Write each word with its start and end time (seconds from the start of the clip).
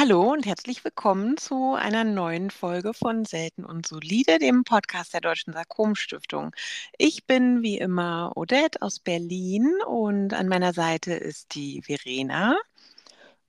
Hallo 0.00 0.32
und 0.32 0.46
herzlich 0.46 0.82
willkommen 0.82 1.36
zu 1.36 1.74
einer 1.74 2.04
neuen 2.04 2.50
Folge 2.50 2.94
von 2.94 3.26
Selten 3.26 3.66
und 3.66 3.86
Solide, 3.86 4.38
dem 4.38 4.64
Podcast 4.64 5.12
der 5.12 5.20
Deutschen 5.20 5.52
Sarkom-Stiftung. 5.52 6.52
Ich 6.96 7.26
bin 7.26 7.60
wie 7.60 7.76
immer 7.76 8.32
Odette 8.34 8.80
aus 8.80 8.98
Berlin 8.98 9.70
und 9.86 10.32
an 10.32 10.48
meiner 10.48 10.72
Seite 10.72 11.12
ist 11.12 11.54
die 11.54 11.82
Verena. 11.82 12.56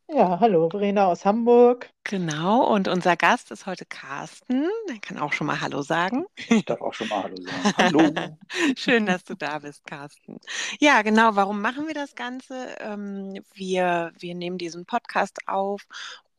Ja, 0.10 0.42
hallo, 0.42 0.70
Verena 0.70 1.06
aus 1.06 1.24
Hamburg. 1.24 1.90
Genau, 2.04 2.66
und 2.66 2.90
unser 2.90 3.16
Gast 3.16 3.50
ist 3.52 3.66
heute 3.66 3.86
Carsten. 3.86 4.68
Der 4.90 5.00
kann 5.00 5.20
auch 5.20 5.32
schon 5.32 5.48
mal 5.48 5.62
Hallo 5.62 5.84
sagen. 5.84 6.26
Ich 6.50 6.66
darf 6.66 6.82
auch 6.82 6.94
schon 6.94 7.08
mal 7.08 7.24
Hallo 7.24 7.38
sagen. 7.38 7.78
Hallo. 7.78 8.38
Schön, 8.76 9.06
dass 9.06 9.24
du 9.24 9.36
da 9.36 9.60
bist, 9.60 9.86
Carsten. 9.86 10.38
Ja, 10.82 11.02
genau, 11.02 11.38
warum 11.38 11.62
machen 11.62 11.88
wir 11.88 11.94
das 11.94 12.14
Ganze? 12.16 12.76
Ähm, 12.80 13.40
wir, 13.54 14.12
wir 14.20 14.36
nehmen 14.36 14.58
diesen 14.58 14.86
Podcast 14.86 15.48
auf, 15.48 15.88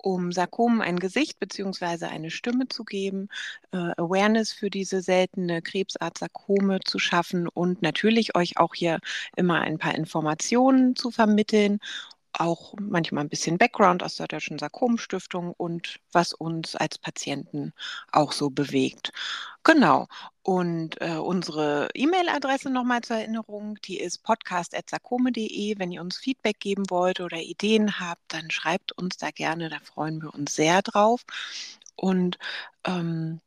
um 0.02 0.32
Sarkomen 0.32 0.82
ein 0.82 0.98
Gesicht 0.98 1.38
bzw. 1.38 2.06
eine 2.06 2.30
Stimme 2.30 2.68
zu 2.68 2.84
geben, 2.84 3.28
äh, 3.72 3.76
Awareness 3.96 4.52
für 4.52 4.70
diese 4.70 5.00
seltene 5.02 5.62
Krebsart 5.62 6.18
Sarkome 6.18 6.80
zu 6.84 6.98
schaffen 6.98 7.48
und 7.48 7.82
natürlich 7.82 8.36
euch 8.36 8.58
auch 8.58 8.74
hier 8.74 8.98
immer 9.36 9.60
ein 9.62 9.78
paar 9.78 9.94
Informationen 9.94 10.96
zu 10.96 11.10
vermitteln 11.10 11.78
auch 12.32 12.74
manchmal 12.80 13.24
ein 13.24 13.28
bisschen 13.28 13.58
Background 13.58 14.02
aus 14.02 14.16
der 14.16 14.28
Deutschen 14.28 14.58
Sarkomenstiftung 14.58 15.52
und 15.52 16.00
was 16.12 16.32
uns 16.32 16.76
als 16.76 16.98
Patienten 16.98 17.72
auch 18.10 18.32
so 18.32 18.50
bewegt. 18.50 19.12
Genau. 19.64 20.08
Und 20.42 21.00
äh, 21.00 21.16
unsere 21.16 21.88
E-Mail-Adresse 21.94 22.70
nochmal 22.70 23.02
zur 23.02 23.16
Erinnerung, 23.16 23.78
die 23.84 24.00
ist 24.00 24.22
podcast.sarkome.de. 24.22 25.78
Wenn 25.78 25.92
ihr 25.92 26.00
uns 26.00 26.16
Feedback 26.16 26.58
geben 26.58 26.90
wollt 26.90 27.20
oder 27.20 27.38
Ideen 27.38 28.00
habt, 28.00 28.22
dann 28.28 28.50
schreibt 28.50 28.92
uns 28.92 29.16
da 29.16 29.30
gerne, 29.30 29.68
da 29.68 29.78
freuen 29.80 30.20
wir 30.22 30.34
uns 30.34 30.54
sehr 30.54 30.82
drauf. 30.82 31.24
Und 31.96 32.38
ähm, 32.84 33.40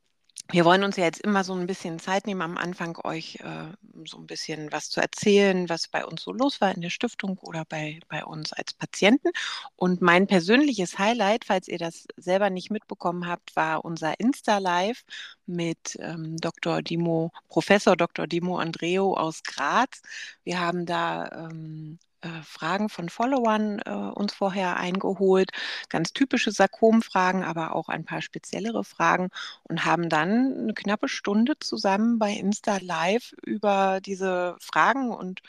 wir 0.51 0.63
wollen 0.63 0.83
uns 0.83 0.95
ja 0.97 1.05
jetzt 1.05 1.21
immer 1.21 1.43
so 1.43 1.53
ein 1.53 1.65
bisschen 1.65 1.99
Zeit 1.99 2.27
nehmen, 2.27 2.41
am 2.41 2.57
Anfang 2.57 2.97
euch 3.03 3.37
äh, 3.41 3.71
so 4.05 4.17
ein 4.17 4.27
bisschen 4.27 4.71
was 4.71 4.89
zu 4.89 5.01
erzählen, 5.01 5.69
was 5.69 5.87
bei 5.87 6.05
uns 6.05 6.21
so 6.21 6.31
los 6.31 6.61
war 6.61 6.73
in 6.73 6.81
der 6.81 6.91
Stiftung 6.91 7.39
oder 7.39 7.65
bei, 7.65 7.99
bei 8.09 8.23
uns 8.23 8.53
als 8.53 8.73
Patienten. 8.73 9.29
Und 9.75 10.01
mein 10.01 10.27
persönliches 10.27 10.99
Highlight, 10.99 11.45
falls 11.45 11.67
ihr 11.67 11.79
das 11.79 12.07
selber 12.15 12.49
nicht 12.51 12.69
mitbekommen 12.69 13.27
habt, 13.27 13.55
war 13.55 13.83
unser 13.85 14.19
Insta-Live 14.19 15.03
mit 15.47 15.97
ähm, 15.99 16.37
Dr. 16.37 16.81
Dimo, 16.83 17.31
Professor 17.49 17.95
Dr. 17.97 18.27
Dimo 18.27 18.57
Andreo 18.57 19.15
aus 19.15 19.41
Graz. 19.43 20.01
Wir 20.43 20.59
haben 20.59 20.85
da 20.85 21.49
ähm, 21.49 21.97
äh, 22.25 22.41
Fragen 22.43 22.89
von 22.89 23.09
Followern 23.09 23.79
äh, 23.85 23.91
uns 23.91 24.33
vorher 24.33 24.77
eingeholt, 24.77 25.51
ganz 25.89 26.11
typische 26.13 26.51
Sarkom-Fragen, 26.51 27.43
aber 27.43 27.75
auch 27.75 27.87
ein 27.89 28.03
paar 28.03 28.21
speziellere 28.21 28.83
Fragen 28.83 29.29
und 29.63 29.85
haben 29.85 30.09
dann 30.09 30.53
eine 30.57 30.73
knappe 30.73 31.07
Stunde 31.07 31.57
zusammen 31.59 32.19
bei 32.19 32.31
Insta 32.31 32.77
Live 32.81 33.33
über 33.43 33.99
diese 34.01 34.55
Fragen 34.59 35.11
und 35.11 35.41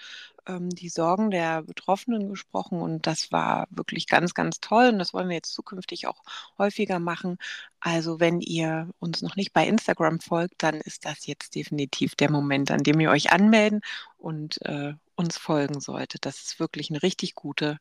ähm, 0.46 0.70
die 0.70 0.88
Sorgen 0.88 1.30
der 1.30 1.62
Betroffenen 1.62 2.28
gesprochen 2.28 2.80
und 2.80 3.06
das 3.06 3.32
war 3.32 3.66
wirklich 3.70 4.06
ganz, 4.06 4.34
ganz 4.34 4.60
toll 4.60 4.88
und 4.88 4.98
das 4.98 5.12
wollen 5.14 5.28
wir 5.28 5.36
jetzt 5.36 5.52
zukünftig 5.52 6.06
auch 6.06 6.22
häufiger 6.58 6.98
machen. 6.98 7.38
Also 7.80 8.20
wenn 8.20 8.40
ihr 8.40 8.90
uns 8.98 9.22
noch 9.22 9.36
nicht 9.36 9.52
bei 9.52 9.66
Instagram 9.66 10.20
folgt, 10.20 10.62
dann 10.62 10.76
ist 10.76 11.04
das 11.04 11.26
jetzt 11.26 11.54
definitiv 11.54 12.14
der 12.14 12.30
Moment, 12.30 12.70
an 12.70 12.82
dem 12.82 13.00
ihr 13.00 13.10
euch 13.10 13.32
anmelden 13.32 13.80
und 14.18 14.60
äh, 14.62 14.94
uns 15.14 15.36
folgen 15.38 15.80
solltet. 15.80 16.26
Das 16.26 16.40
ist 16.40 16.60
wirklich 16.60 16.90
eine 16.90 17.02
richtig 17.02 17.34
gute, 17.34 17.78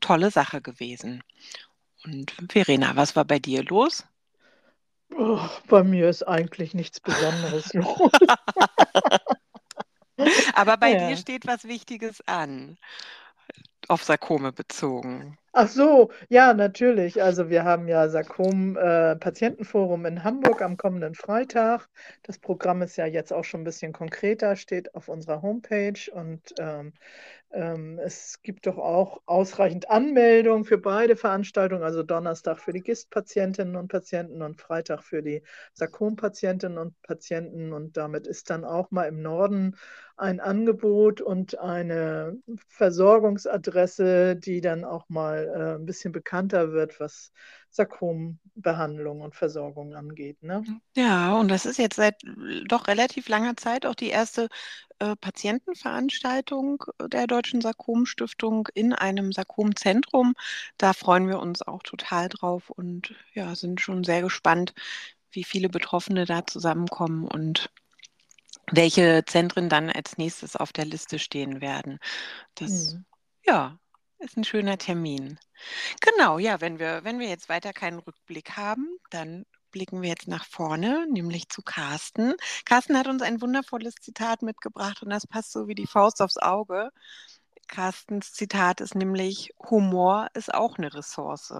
tolle 0.00 0.30
Sache 0.30 0.60
gewesen. 0.60 1.22
Und 2.04 2.32
Verena, 2.48 2.96
was 2.96 3.16
war 3.16 3.24
bei 3.24 3.38
dir 3.38 3.62
los? 3.62 4.04
Oh, 5.16 5.40
bei 5.68 5.82
mir 5.82 6.08
ist 6.08 6.22
eigentlich 6.22 6.72
nichts 6.72 7.00
Besonderes 7.00 7.72
los. 7.74 8.12
Aber 10.54 10.76
bei 10.76 10.92
ja. 10.92 11.08
dir 11.08 11.16
steht 11.16 11.46
was 11.46 11.64
Wichtiges 11.64 12.22
an, 12.26 12.76
auf 13.88 14.04
Sarkome 14.04 14.52
bezogen. 14.52 15.38
Ach 15.52 15.66
so, 15.66 16.10
ja, 16.28 16.54
natürlich. 16.54 17.20
Also 17.20 17.50
wir 17.50 17.64
haben 17.64 17.88
ja 17.88 18.08
Sarkom 18.08 18.76
äh, 18.76 19.16
in 19.16 20.24
Hamburg 20.24 20.62
am 20.62 20.76
kommenden 20.76 21.16
Freitag. 21.16 21.88
Das 22.22 22.38
Programm 22.38 22.82
ist 22.82 22.96
ja 22.96 23.06
jetzt 23.06 23.32
auch 23.32 23.42
schon 23.42 23.62
ein 23.62 23.64
bisschen 23.64 23.92
konkreter, 23.92 24.54
steht 24.54 24.94
auf 24.94 25.08
unserer 25.08 25.42
Homepage 25.42 25.98
und 26.12 26.54
ähm, 26.60 26.92
es 27.52 28.42
gibt 28.42 28.66
doch 28.66 28.78
auch 28.78 29.22
ausreichend 29.26 29.90
Anmeldungen 29.90 30.64
für 30.64 30.78
beide 30.78 31.16
Veranstaltungen, 31.16 31.82
also 31.82 32.04
Donnerstag 32.04 32.60
für 32.60 32.72
die 32.72 32.80
GIST-Patientinnen 32.80 33.74
und 33.74 33.88
Patienten 33.88 34.42
und 34.42 34.60
Freitag 34.60 35.02
für 35.02 35.20
die 35.20 35.42
Sarkom-Patientinnen 35.74 36.78
und 36.78 37.00
Patienten. 37.02 37.72
Und 37.72 37.96
damit 37.96 38.28
ist 38.28 38.50
dann 38.50 38.64
auch 38.64 38.92
mal 38.92 39.06
im 39.06 39.20
Norden 39.20 39.76
ein 40.16 40.38
Angebot 40.38 41.20
und 41.22 41.58
eine 41.58 42.36
Versorgungsadresse, 42.68 44.36
die 44.36 44.60
dann 44.60 44.84
auch 44.84 45.08
mal 45.08 45.48
äh, 45.48 45.74
ein 45.80 45.86
bisschen 45.86 46.12
bekannter 46.12 46.72
wird, 46.72 47.00
was 47.00 47.32
Sarkombehandlung 47.70 49.22
und 49.22 49.34
Versorgung 49.34 49.94
angeht. 49.94 50.42
Ne? 50.42 50.62
Ja, 50.94 51.34
und 51.34 51.48
das 51.48 51.66
ist 51.66 51.78
jetzt 51.78 51.96
seit 51.96 52.16
doch 52.68 52.86
relativ 52.86 53.28
langer 53.28 53.56
Zeit 53.56 53.86
auch 53.86 53.94
die 53.94 54.10
erste 54.10 54.48
äh, 55.00 55.16
Patientenveranstaltung 55.16 56.84
der 57.02 57.26
Deutschen 57.26 57.60
Sarkomstiftung 57.60 58.68
in 58.74 58.92
einem 58.92 59.32
Sarkomzentrum. 59.32 60.34
Da 60.76 60.92
freuen 60.92 61.28
wir 61.28 61.40
uns 61.40 61.62
auch 61.62 61.82
total 61.82 62.28
drauf 62.28 62.70
und 62.70 63.14
ja, 63.34 63.54
sind 63.54 63.80
schon 63.80 64.04
sehr 64.04 64.22
gespannt, 64.22 64.74
wie 65.32 65.44
viele 65.44 65.68
Betroffene 65.68 66.24
da 66.26 66.46
zusammenkommen 66.46 67.26
und 67.26 67.70
welche 68.70 69.24
Zentren 69.26 69.68
dann 69.68 69.90
als 69.90 70.18
nächstes 70.18 70.54
auf 70.54 70.72
der 70.72 70.84
Liste 70.84 71.18
stehen 71.18 71.60
werden. 71.60 71.98
Das, 72.54 72.92
hm. 72.92 73.04
ja, 73.46 73.78
ist 74.18 74.36
ein 74.36 74.44
schöner 74.44 74.78
Termin. 74.78 75.38
Genau, 76.00 76.38
ja, 76.38 76.60
wenn 76.60 76.78
wir, 76.78 77.04
wenn 77.04 77.18
wir 77.18 77.28
jetzt 77.28 77.48
weiter 77.48 77.72
keinen 77.72 77.98
Rückblick 77.98 78.56
haben, 78.56 78.98
dann 79.10 79.46
blicken 79.70 80.02
wir 80.02 80.08
jetzt 80.08 80.28
nach 80.28 80.44
vorne, 80.44 81.06
nämlich 81.10 81.48
zu 81.48 81.62
Carsten. 81.62 82.34
Carsten 82.64 82.98
hat 82.98 83.06
uns 83.06 83.22
ein 83.22 83.40
wundervolles 83.40 83.94
Zitat 83.94 84.42
mitgebracht 84.42 85.02
und 85.02 85.10
das 85.10 85.26
passt 85.26 85.52
so 85.52 85.68
wie 85.68 85.74
die 85.74 85.86
Faust 85.86 86.20
aufs 86.22 86.38
Auge. 86.38 86.90
Carstens 87.68 88.32
Zitat 88.32 88.80
ist 88.80 88.94
nämlich, 88.94 89.54
Humor 89.70 90.28
ist 90.34 90.52
auch 90.52 90.76
eine 90.78 90.92
Ressource. 90.92 91.54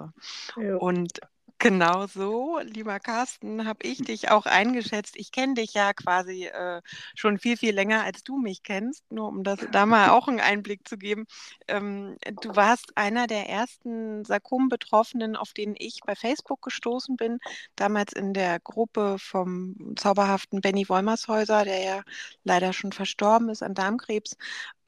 Ja. 0.57 0.77
Und 0.77 1.21
Genau 1.63 2.07
so, 2.07 2.59
lieber 2.63 2.99
Carsten, 3.01 3.67
habe 3.67 3.81
ich 3.87 3.99
dich 3.99 4.31
auch 4.31 4.47
eingeschätzt. 4.47 5.15
Ich 5.19 5.31
kenne 5.31 5.53
dich 5.55 5.75
ja 5.75 5.93
quasi 5.93 6.47
äh, 6.47 6.81
schon 7.15 7.39
viel, 7.39 7.59
viel 7.59 7.75
länger, 7.75 8.03
als 8.03 8.25
du 8.25 8.39
mich 8.39 8.63
kennst, 8.63 9.05
nur 9.13 9.29
um 9.29 9.45
das 9.45 9.59
da 9.71 9.85
mal 9.85 10.09
auch 10.09 10.27
einen 10.27 10.41
Einblick 10.41 10.89
zu 10.89 10.97
geben. 10.97 11.27
Ähm, 11.69 12.17
du 12.41 12.57
warst 12.57 12.97
einer 12.97 13.27
der 13.27 13.51
ersten 13.51 14.25
Sarkom-Betroffenen, 14.25 15.37
auf 15.37 15.53
denen 15.53 15.75
ich 15.79 16.01
bei 16.07 16.15
Facebook 16.17 16.63
gestoßen 16.63 17.17
bin, 17.17 17.39
damals 17.77 18.15
in 18.15 18.33
der 18.33 18.59
Gruppe 18.61 19.17
vom 19.19 19.95
zauberhaften 19.97 20.63
Benny 20.63 20.89
Wolmershäuser, 20.89 21.65
der 21.65 21.83
ja 21.85 22.03
leider 22.43 22.73
schon 22.73 22.93
verstorben 22.93 23.51
ist 23.51 23.63
an 23.63 23.75
Darmkrebs. 23.75 24.39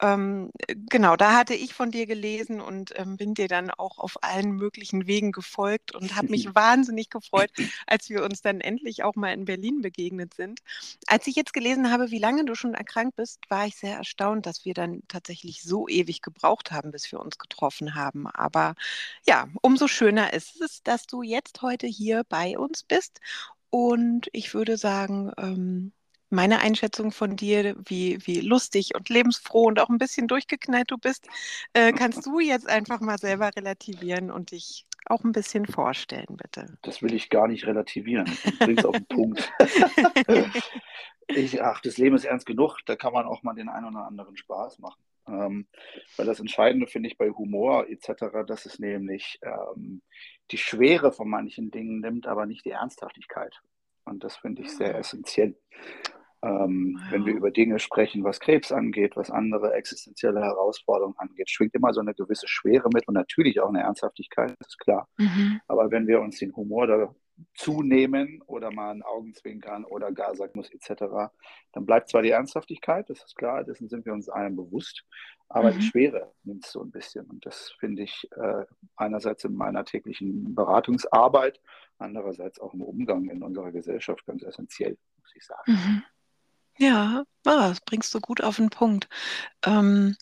Ähm, 0.03 0.51
genau, 0.89 1.15
da 1.15 1.33
hatte 1.33 1.53
ich 1.53 1.73
von 1.73 1.89
dir 1.89 2.05
gelesen 2.05 2.59
und 2.59 2.91
ähm, 2.99 3.15
bin 3.15 3.35
dir 3.35 3.47
dann 3.47 3.71
auch 3.71 3.99
auf 3.99 4.21
allen 4.21 4.51
möglichen 4.51 5.07
Wegen 5.07 5.31
gefolgt 5.31 5.95
und 5.95 6.17
habe 6.17 6.27
mich 6.27 6.45
wahnsinnig 6.55 7.09
gefreut, 7.09 7.51
als 7.87 8.09
wir 8.09 8.23
uns 8.23 8.41
dann 8.41 8.59
endlich 8.59 9.03
auch 9.03 9.15
mal 9.15 9.31
in 9.31 9.45
Berlin 9.45 9.81
begegnet 9.81 10.33
sind. 10.33 10.59
Als 11.07 11.25
ich 11.27 11.37
jetzt 11.37 11.53
gelesen 11.53 11.89
habe, 11.89 12.11
wie 12.11 12.19
lange 12.19 12.43
du 12.43 12.53
schon 12.53 12.73
erkrankt 12.73 13.15
bist, 13.15 13.39
war 13.49 13.65
ich 13.65 13.77
sehr 13.77 13.95
erstaunt, 13.95 14.45
dass 14.45 14.65
wir 14.65 14.73
dann 14.73 15.03
tatsächlich 15.07 15.63
so 15.63 15.87
ewig 15.87 16.21
gebraucht 16.21 16.71
haben, 16.71 16.91
bis 16.91 17.09
wir 17.13 17.21
uns 17.21 17.37
getroffen 17.37 17.95
haben. 17.95 18.27
Aber 18.27 18.75
ja, 19.25 19.47
umso 19.61 19.87
schöner 19.87 20.33
ist 20.33 20.59
es, 20.61 20.83
dass 20.83 21.07
du 21.07 21.21
jetzt 21.21 21.61
heute 21.61 21.87
hier 21.87 22.25
bei 22.27 22.57
uns 22.57 22.83
bist. 22.83 23.21
Und 23.69 24.27
ich 24.33 24.53
würde 24.53 24.75
sagen, 24.77 25.31
ähm, 25.37 25.93
meine 26.33 26.59
Einschätzung 26.59 27.11
von 27.11 27.35
dir, 27.35 27.75
wie, 27.85 28.17
wie 28.25 28.41
lustig 28.41 28.95
und 28.95 29.07
lebensfroh 29.09 29.67
und 29.67 29.79
auch 29.79 29.89
ein 29.89 29.97
bisschen 29.97 30.27
durchgeknallt 30.27 30.91
du 30.91 30.97
bist, 30.97 31.27
äh, 31.73 31.93
kannst 31.93 32.25
du 32.25 32.39
jetzt 32.39 32.67
einfach 32.67 32.99
mal 32.99 33.17
selber 33.17 33.51
relativieren 33.55 34.31
und 34.31 34.51
dich 34.51 34.85
auch 35.05 35.23
ein 35.23 35.31
bisschen 35.31 35.65
vorstellen, 35.65 36.37
bitte. 36.37 36.77
Das 36.81 37.01
will 37.01 37.13
ich 37.13 37.29
gar 37.29 37.47
nicht 37.47 37.65
relativieren. 37.65 38.29
Es 38.59 38.85
auf 38.85 38.95
den 38.95 39.05
Punkt. 39.05 39.51
ich, 41.27 41.61
ach, 41.61 41.81
das 41.81 41.97
Leben 41.97 42.15
ist 42.15 42.25
ernst 42.25 42.45
genug, 42.45 42.79
da 42.85 42.95
kann 42.95 43.13
man 43.13 43.25
auch 43.25 43.43
mal 43.43 43.53
den 43.53 43.69
einen 43.69 43.87
oder 43.87 44.05
anderen 44.05 44.35
Spaß 44.37 44.79
machen. 44.79 45.01
Ähm, 45.27 45.67
weil 46.17 46.25
das 46.25 46.39
Entscheidende 46.39 46.87
finde 46.87 47.07
ich 47.07 47.17
bei 47.17 47.29
Humor 47.29 47.87
etc., 47.87 48.45
dass 48.45 48.65
es 48.65 48.79
nämlich 48.79 49.39
ähm, 49.41 50.01
die 50.51 50.57
Schwere 50.57 51.11
von 51.11 51.29
manchen 51.29 51.71
Dingen 51.71 51.99
nimmt, 51.99 52.27
aber 52.27 52.45
nicht 52.45 52.65
die 52.65 52.71
Ernsthaftigkeit. 52.71 53.61
Und 54.05 54.23
das 54.23 54.35
finde 54.35 54.63
ich 54.63 54.71
sehr 54.75 54.95
ah. 54.95 54.99
essentiell. 54.99 55.55
Ähm, 56.43 56.99
ja. 57.05 57.11
Wenn 57.11 57.25
wir 57.25 57.33
über 57.33 57.51
Dinge 57.51 57.79
sprechen, 57.79 58.23
was 58.23 58.39
Krebs 58.39 58.71
angeht, 58.71 59.15
was 59.15 59.31
andere 59.31 59.73
existenzielle 59.73 60.41
Herausforderungen 60.41 61.17
angeht, 61.17 61.49
schwingt 61.49 61.73
immer 61.73 61.93
so 61.93 62.01
eine 62.01 62.13
gewisse 62.13 62.47
Schwere 62.47 62.89
mit 62.93 63.07
und 63.07 63.13
natürlich 63.13 63.61
auch 63.61 63.69
eine 63.69 63.81
Ernsthaftigkeit, 63.81 64.53
das 64.59 64.67
ist 64.67 64.79
klar. 64.79 65.07
Mhm. 65.17 65.61
Aber 65.67 65.89
wenn 65.89 66.05
wir 66.05 66.19
uns 66.19 66.39
den 66.39 66.53
Humor 66.55 66.87
da 66.87 67.15
zunehmen 67.55 68.41
oder 68.45 68.71
mal 68.71 68.91
ein 68.91 69.03
Augenzwinkern 69.03 69.85
oder 69.85 70.11
gar 70.11 70.35
sagen 70.35 70.51
muss 70.55 70.69
etc., 70.69 71.31
dann 71.71 71.85
bleibt 71.85 72.09
zwar 72.09 72.21
die 72.21 72.29
Ernsthaftigkeit, 72.31 73.09
das 73.09 73.23
ist 73.23 73.35
klar, 73.35 73.63
dessen 73.63 73.87
sind 73.87 74.05
wir 74.05 74.13
uns 74.13 74.29
allen 74.29 74.55
bewusst, 74.55 75.03
aber 75.49 75.71
mhm. 75.71 75.79
die 75.79 75.81
Schwere 75.83 76.33
nimmt 76.43 76.65
es 76.65 76.71
so 76.71 76.81
ein 76.81 76.91
bisschen. 76.91 77.25
Und 77.25 77.45
das 77.45 77.73
finde 77.79 78.03
ich 78.03 78.27
äh, 78.35 78.65
einerseits 78.97 79.45
in 79.45 79.55
meiner 79.55 79.85
täglichen 79.85 80.53
Beratungsarbeit, 80.53 81.61
andererseits 81.97 82.59
auch 82.59 82.73
im 82.73 82.81
Umgang 82.81 83.29
in 83.29 83.41
unserer 83.43 83.71
Gesellschaft 83.71 84.25
ganz 84.25 84.43
essentiell, 84.43 84.97
muss 85.21 85.35
ich 85.35 85.45
sagen. 85.45 85.71
Mhm. 85.71 86.03
Ja, 86.77 87.23
ah, 87.45 87.69
das 87.69 87.81
bringst 87.81 88.13
du 88.13 88.19
gut 88.19 88.41
auf 88.41 88.57
den 88.57 88.69
Punkt. 88.69 89.07
Ähm, 89.65 90.15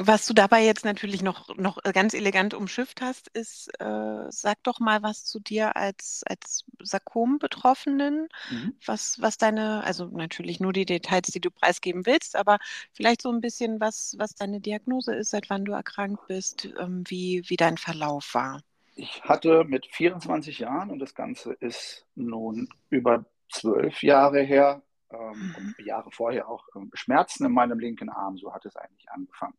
was 0.00 0.26
du 0.26 0.32
dabei 0.32 0.64
jetzt 0.64 0.84
natürlich 0.84 1.22
noch, 1.22 1.56
noch 1.56 1.82
ganz 1.82 2.14
elegant 2.14 2.54
umschifft 2.54 3.00
hast, 3.00 3.28
ist, 3.28 3.68
äh, 3.80 4.30
sag 4.30 4.62
doch 4.62 4.78
mal 4.78 5.02
was 5.02 5.24
zu 5.24 5.40
dir 5.40 5.76
als, 5.76 6.22
als 6.24 6.64
Sarkom-Betroffenen, 6.80 8.28
mhm. 8.50 8.74
was, 8.86 9.20
was 9.20 9.38
deine, 9.38 9.82
also 9.82 10.06
natürlich 10.06 10.60
nur 10.60 10.72
die 10.72 10.86
Details, 10.86 11.26
die 11.32 11.40
du 11.40 11.50
preisgeben 11.50 12.06
willst, 12.06 12.36
aber 12.36 12.58
vielleicht 12.92 13.22
so 13.22 13.32
ein 13.32 13.40
bisschen, 13.40 13.80
was, 13.80 14.14
was 14.18 14.36
deine 14.36 14.60
Diagnose 14.60 15.14
ist, 15.14 15.30
seit 15.30 15.50
wann 15.50 15.64
du 15.64 15.72
erkrankt 15.72 16.28
bist, 16.28 16.68
ähm, 16.78 17.02
wie, 17.08 17.42
wie 17.48 17.56
dein 17.56 17.76
Verlauf 17.76 18.34
war. 18.34 18.62
Ich 18.94 19.22
hatte 19.22 19.64
mit 19.64 19.86
24 19.86 20.60
Jahren, 20.60 20.90
und 20.90 21.00
das 21.00 21.14
Ganze 21.16 21.54
ist 21.54 22.06
nun 22.14 22.68
über 22.88 23.24
zwölf 23.50 24.02
Jahre 24.02 24.42
her, 24.42 24.82
ähm, 25.12 25.54
mhm. 25.58 25.84
Jahre 25.84 26.10
vorher 26.10 26.48
auch 26.48 26.66
ähm, 26.76 26.90
Schmerzen 26.94 27.46
in 27.46 27.52
meinem 27.52 27.78
linken 27.78 28.08
Arm, 28.08 28.36
so 28.36 28.52
hat 28.52 28.66
es 28.66 28.76
eigentlich 28.76 29.10
angefangen. 29.10 29.54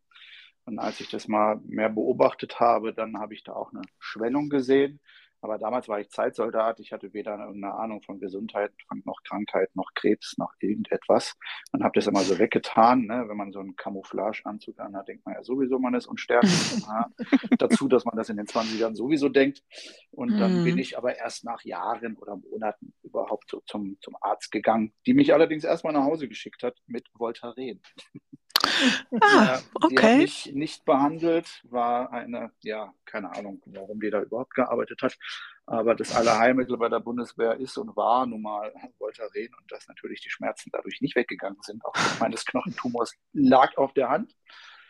Und 0.66 0.80
als 0.80 1.00
ich 1.00 1.10
das 1.10 1.28
mal 1.28 1.60
mehr 1.66 1.90
beobachtet 1.90 2.60
habe, 2.60 2.94
dann 2.94 3.20
habe 3.20 3.34
ich 3.34 3.44
da 3.44 3.54
auch 3.54 3.72
eine 3.72 3.82
Schwellung 3.98 4.50
gesehen. 4.50 5.00
Aber 5.42 5.58
damals 5.58 5.88
war 5.88 6.00
ich 6.00 6.10
Zeitsoldat. 6.10 6.80
Ich 6.80 6.92
hatte 6.92 7.14
weder 7.14 7.34
eine 7.34 7.74
Ahnung 7.74 8.02
von 8.02 8.20
Gesundheit, 8.20 8.72
noch 9.06 9.24
Krankheit, 9.24 9.70
noch 9.74 9.94
Krebs, 9.96 10.38
noch 10.38 10.54
irgendetwas. 10.60 11.36
Man 11.72 11.84
habe 11.84 11.94
das 11.96 12.08
immer 12.08 12.22
so 12.22 12.38
weggetan. 12.40 13.06
Ne? 13.06 13.24
Wenn 13.28 13.38
man 13.38 13.52
so 13.52 13.60
einen 13.60 13.76
Camouflage-Anzug 13.76 14.80
anhat, 14.80 15.08
denkt 15.08 15.26
man 15.26 15.36
ja 15.36 15.44
sowieso, 15.44 15.80
man 15.80 15.94
ist 15.94 16.08
unsterblich. 16.08 16.52
Dazu, 17.58 17.88
dass 17.88 18.04
man 18.04 18.18
das 18.18 18.30
in 18.30 18.38
den 18.38 18.48
20ern 18.48 18.96
sowieso 18.96 19.30
denkt. 19.30 19.64
Und 20.12 20.38
dann 20.38 20.60
mhm. 20.60 20.66
bin 20.66 20.78
ich 20.78 20.98
aber 20.98 21.16
erst 21.16 21.46
nach 21.46 21.64
Jahren 21.64 22.18
oder 22.18 22.36
Monaten 22.36 22.94
überhaupt 23.10 23.50
so 23.50 23.62
zum, 23.66 23.98
zum 24.02 24.16
Arzt 24.22 24.52
gegangen, 24.52 24.94
die 25.06 25.14
mich 25.14 25.34
allerdings 25.34 25.64
erstmal 25.64 25.94
nach 25.94 26.04
Hause 26.04 26.28
geschickt 26.28 26.64
hat 26.64 26.78
mit 26.88 27.08
Voltaren. 27.14 27.82
Ah, 29.22 29.60
okay. 29.76 29.90
Die 29.90 29.98
hat 29.98 30.18
mich 30.18 30.52
nicht 30.54 30.86
behandelt, 30.86 31.62
war 31.70 32.12
eine, 32.12 32.52
ja, 32.62 32.94
keine 33.06 33.32
Ahnung, 33.36 33.62
warum 33.66 34.00
die 34.00 34.10
da 34.10 34.22
überhaupt 34.22 34.54
gearbeitet 34.54 35.02
hat. 35.02 35.18
Aber 35.66 35.94
das 35.96 36.16
Allerheilmittel 36.16 36.78
bei 36.78 36.90
der 36.90 37.00
Bundeswehr 37.00 37.56
ist 37.58 37.78
und 37.78 37.96
war 37.96 38.26
nun 38.26 38.42
mal 38.42 38.74
Voltaren 38.98 39.54
und 39.60 39.72
dass 39.72 39.88
natürlich 39.88 40.22
die 40.22 40.30
Schmerzen 40.30 40.70
dadurch 40.72 41.00
nicht 41.02 41.16
weggegangen 41.16 41.62
sind, 41.62 41.86
auch 41.86 41.94
meines 42.20 42.46
Knochentumors 42.46 43.14
lag 43.34 43.78
auf 43.78 43.94
der 43.94 44.10
Hand. 44.10 44.34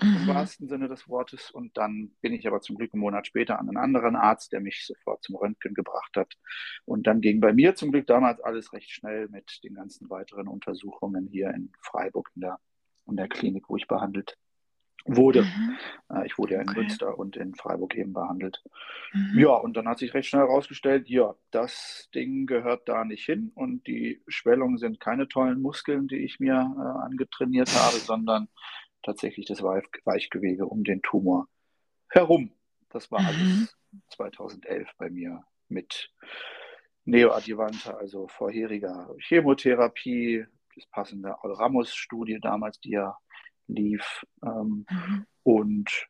Im 0.01 0.27
wahrsten 0.27 0.67
Sinne 0.67 0.87
des 0.87 1.07
Wortes. 1.09 1.51
Und 1.51 1.77
dann 1.77 2.11
bin 2.21 2.33
ich 2.33 2.47
aber 2.47 2.61
zum 2.61 2.77
Glück 2.77 2.93
einen 2.93 3.01
Monat 3.01 3.27
später 3.27 3.59
an 3.59 3.67
einen 3.67 3.77
anderen 3.77 4.15
Arzt, 4.15 4.51
der 4.51 4.61
mich 4.61 4.85
sofort 4.85 5.23
zum 5.23 5.35
Röntgen 5.35 5.73
gebracht 5.73 6.15
hat. 6.15 6.33
Und 6.85 7.07
dann 7.07 7.21
ging 7.21 7.39
bei 7.39 7.53
mir 7.53 7.75
zum 7.75 7.91
Glück 7.91 8.07
damals 8.07 8.39
alles 8.41 8.73
recht 8.73 8.91
schnell 8.91 9.27
mit 9.29 9.59
den 9.63 9.75
ganzen 9.75 10.09
weiteren 10.09 10.47
Untersuchungen 10.47 11.27
hier 11.27 11.49
in 11.51 11.71
Freiburg 11.81 12.29
in 12.35 12.41
der 12.41 12.59
in 13.09 13.17
der 13.17 13.27
Klinik, 13.27 13.69
wo 13.69 13.75
ich 13.75 13.87
behandelt 13.87 14.37
wurde. 15.05 15.43
Mhm. 15.43 15.77
Ich 16.25 16.37
wurde 16.37 16.55
ja 16.55 16.61
in 16.61 16.69
okay. 16.69 16.81
Münster 16.81 17.17
und 17.17 17.35
in 17.37 17.55
Freiburg 17.55 17.95
eben 17.95 18.13
behandelt. 18.13 18.61
Mhm. 19.13 19.39
Ja, 19.39 19.49
und 19.55 19.75
dann 19.75 19.87
hat 19.87 19.99
sich 19.99 20.13
recht 20.13 20.29
schnell 20.29 20.43
herausgestellt, 20.43 21.09
ja, 21.09 21.35
das 21.51 22.09
Ding 22.13 22.45
gehört 22.45 22.87
da 22.87 23.05
nicht 23.05 23.25
hin 23.25 23.51
und 23.55 23.87
die 23.87 24.21
Schwellungen 24.27 24.77
sind 24.77 24.99
keine 24.99 25.27
tollen 25.27 25.61
Muskeln, 25.61 26.07
die 26.07 26.17
ich 26.17 26.39
mir 26.39 26.53
äh, 26.53 27.05
angetrainiert 27.05 27.69
habe, 27.73 27.97
sondern 27.97 28.49
tatsächlich 29.03 29.45
das 29.45 29.61
Weichgewebe 29.61 30.65
um 30.65 30.83
den 30.83 31.01
Tumor 31.01 31.47
herum. 32.09 32.51
Das 32.89 33.11
war 33.11 33.21
mhm. 33.21 33.27
alles 33.27 33.77
2011 34.15 34.89
bei 34.97 35.09
mir 35.09 35.43
mit 35.67 36.11
Neoadjuvante, 37.05 37.97
also 37.97 38.27
vorheriger 38.27 39.15
Chemotherapie, 39.19 40.45
das 40.75 40.85
passende 40.87 41.35
Ramos-Studie 41.43 42.39
damals, 42.39 42.79
die 42.79 42.91
ja 42.91 43.17
lief. 43.67 44.25
Ähm, 44.43 44.85
mhm. 44.89 45.25
Und 45.43 46.07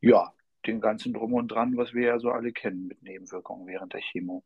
ja, 0.00 0.32
den 0.66 0.80
ganzen 0.80 1.12
Drum 1.12 1.34
und 1.34 1.48
Dran, 1.48 1.76
was 1.76 1.94
wir 1.94 2.06
ja 2.06 2.18
so 2.18 2.30
alle 2.30 2.52
kennen 2.52 2.86
mit 2.86 3.02
Nebenwirkungen 3.02 3.66
während 3.66 3.92
der 3.92 4.00
Chemo. 4.00 4.44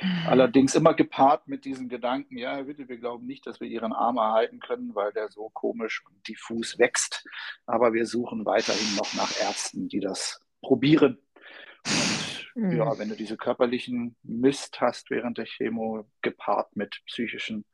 Mhm. 0.00 0.26
Allerdings 0.26 0.74
immer 0.74 0.94
gepaart 0.94 1.48
mit 1.48 1.64
diesen 1.64 1.88
Gedanken, 1.88 2.36
ja, 2.36 2.62
bitte, 2.62 2.88
wir 2.88 2.98
glauben 2.98 3.26
nicht, 3.26 3.46
dass 3.46 3.60
wir 3.60 3.68
ihren 3.68 3.92
Arm 3.92 4.16
erhalten 4.16 4.60
können, 4.60 4.94
weil 4.94 5.12
der 5.12 5.28
so 5.28 5.50
komisch 5.50 6.02
und 6.06 6.26
diffus 6.28 6.78
wächst. 6.78 7.24
Aber 7.66 7.92
wir 7.92 8.06
suchen 8.06 8.44
weiterhin 8.44 8.96
noch 8.96 9.14
nach 9.14 9.32
Ärzten, 9.40 9.88
die 9.88 10.00
das 10.00 10.40
probieren. 10.60 11.18
Und 12.54 12.62
mhm. 12.62 12.76
ja, 12.76 12.98
wenn 12.98 13.08
du 13.08 13.16
diese 13.16 13.36
körperlichen 13.36 14.16
Mist 14.22 14.80
hast 14.80 15.10
während 15.10 15.38
der 15.38 15.46
Chemo, 15.46 16.06
gepaart 16.22 16.76
mit 16.76 17.02
psychischen 17.06 17.64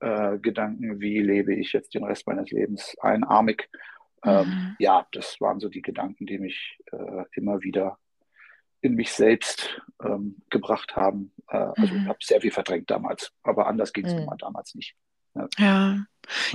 äh, 0.00 0.38
Gedanken, 0.38 1.00
wie 1.00 1.20
lebe 1.20 1.54
ich 1.54 1.72
jetzt 1.72 1.94
den 1.94 2.04
Rest 2.04 2.26
meines 2.26 2.50
Lebens 2.50 2.96
einarmig. 3.00 3.68
Ähm, 4.24 4.46
mhm. 4.46 4.76
Ja, 4.78 5.06
das 5.12 5.40
waren 5.40 5.60
so 5.60 5.68
die 5.68 5.82
Gedanken, 5.82 6.26
die 6.26 6.38
mich 6.38 6.78
äh, 6.92 7.24
immer 7.32 7.62
wieder 7.62 7.98
in 8.82 8.94
mich 8.94 9.12
selbst 9.12 9.80
ähm, 10.04 10.42
gebracht 10.50 10.94
haben. 10.96 11.32
Äh, 11.48 11.56
also 11.56 11.94
mhm. 11.94 12.02
ich 12.02 12.08
habe 12.08 12.18
sehr 12.20 12.40
viel 12.40 12.50
verdrängt 12.50 12.90
damals, 12.90 13.32
aber 13.42 13.66
anders 13.66 13.92
ging 13.92 14.04
es 14.04 14.12
mhm. 14.12 14.28
damals 14.38 14.74
nicht. 14.74 14.94
Ja. 15.34 15.48
ja. 15.58 16.04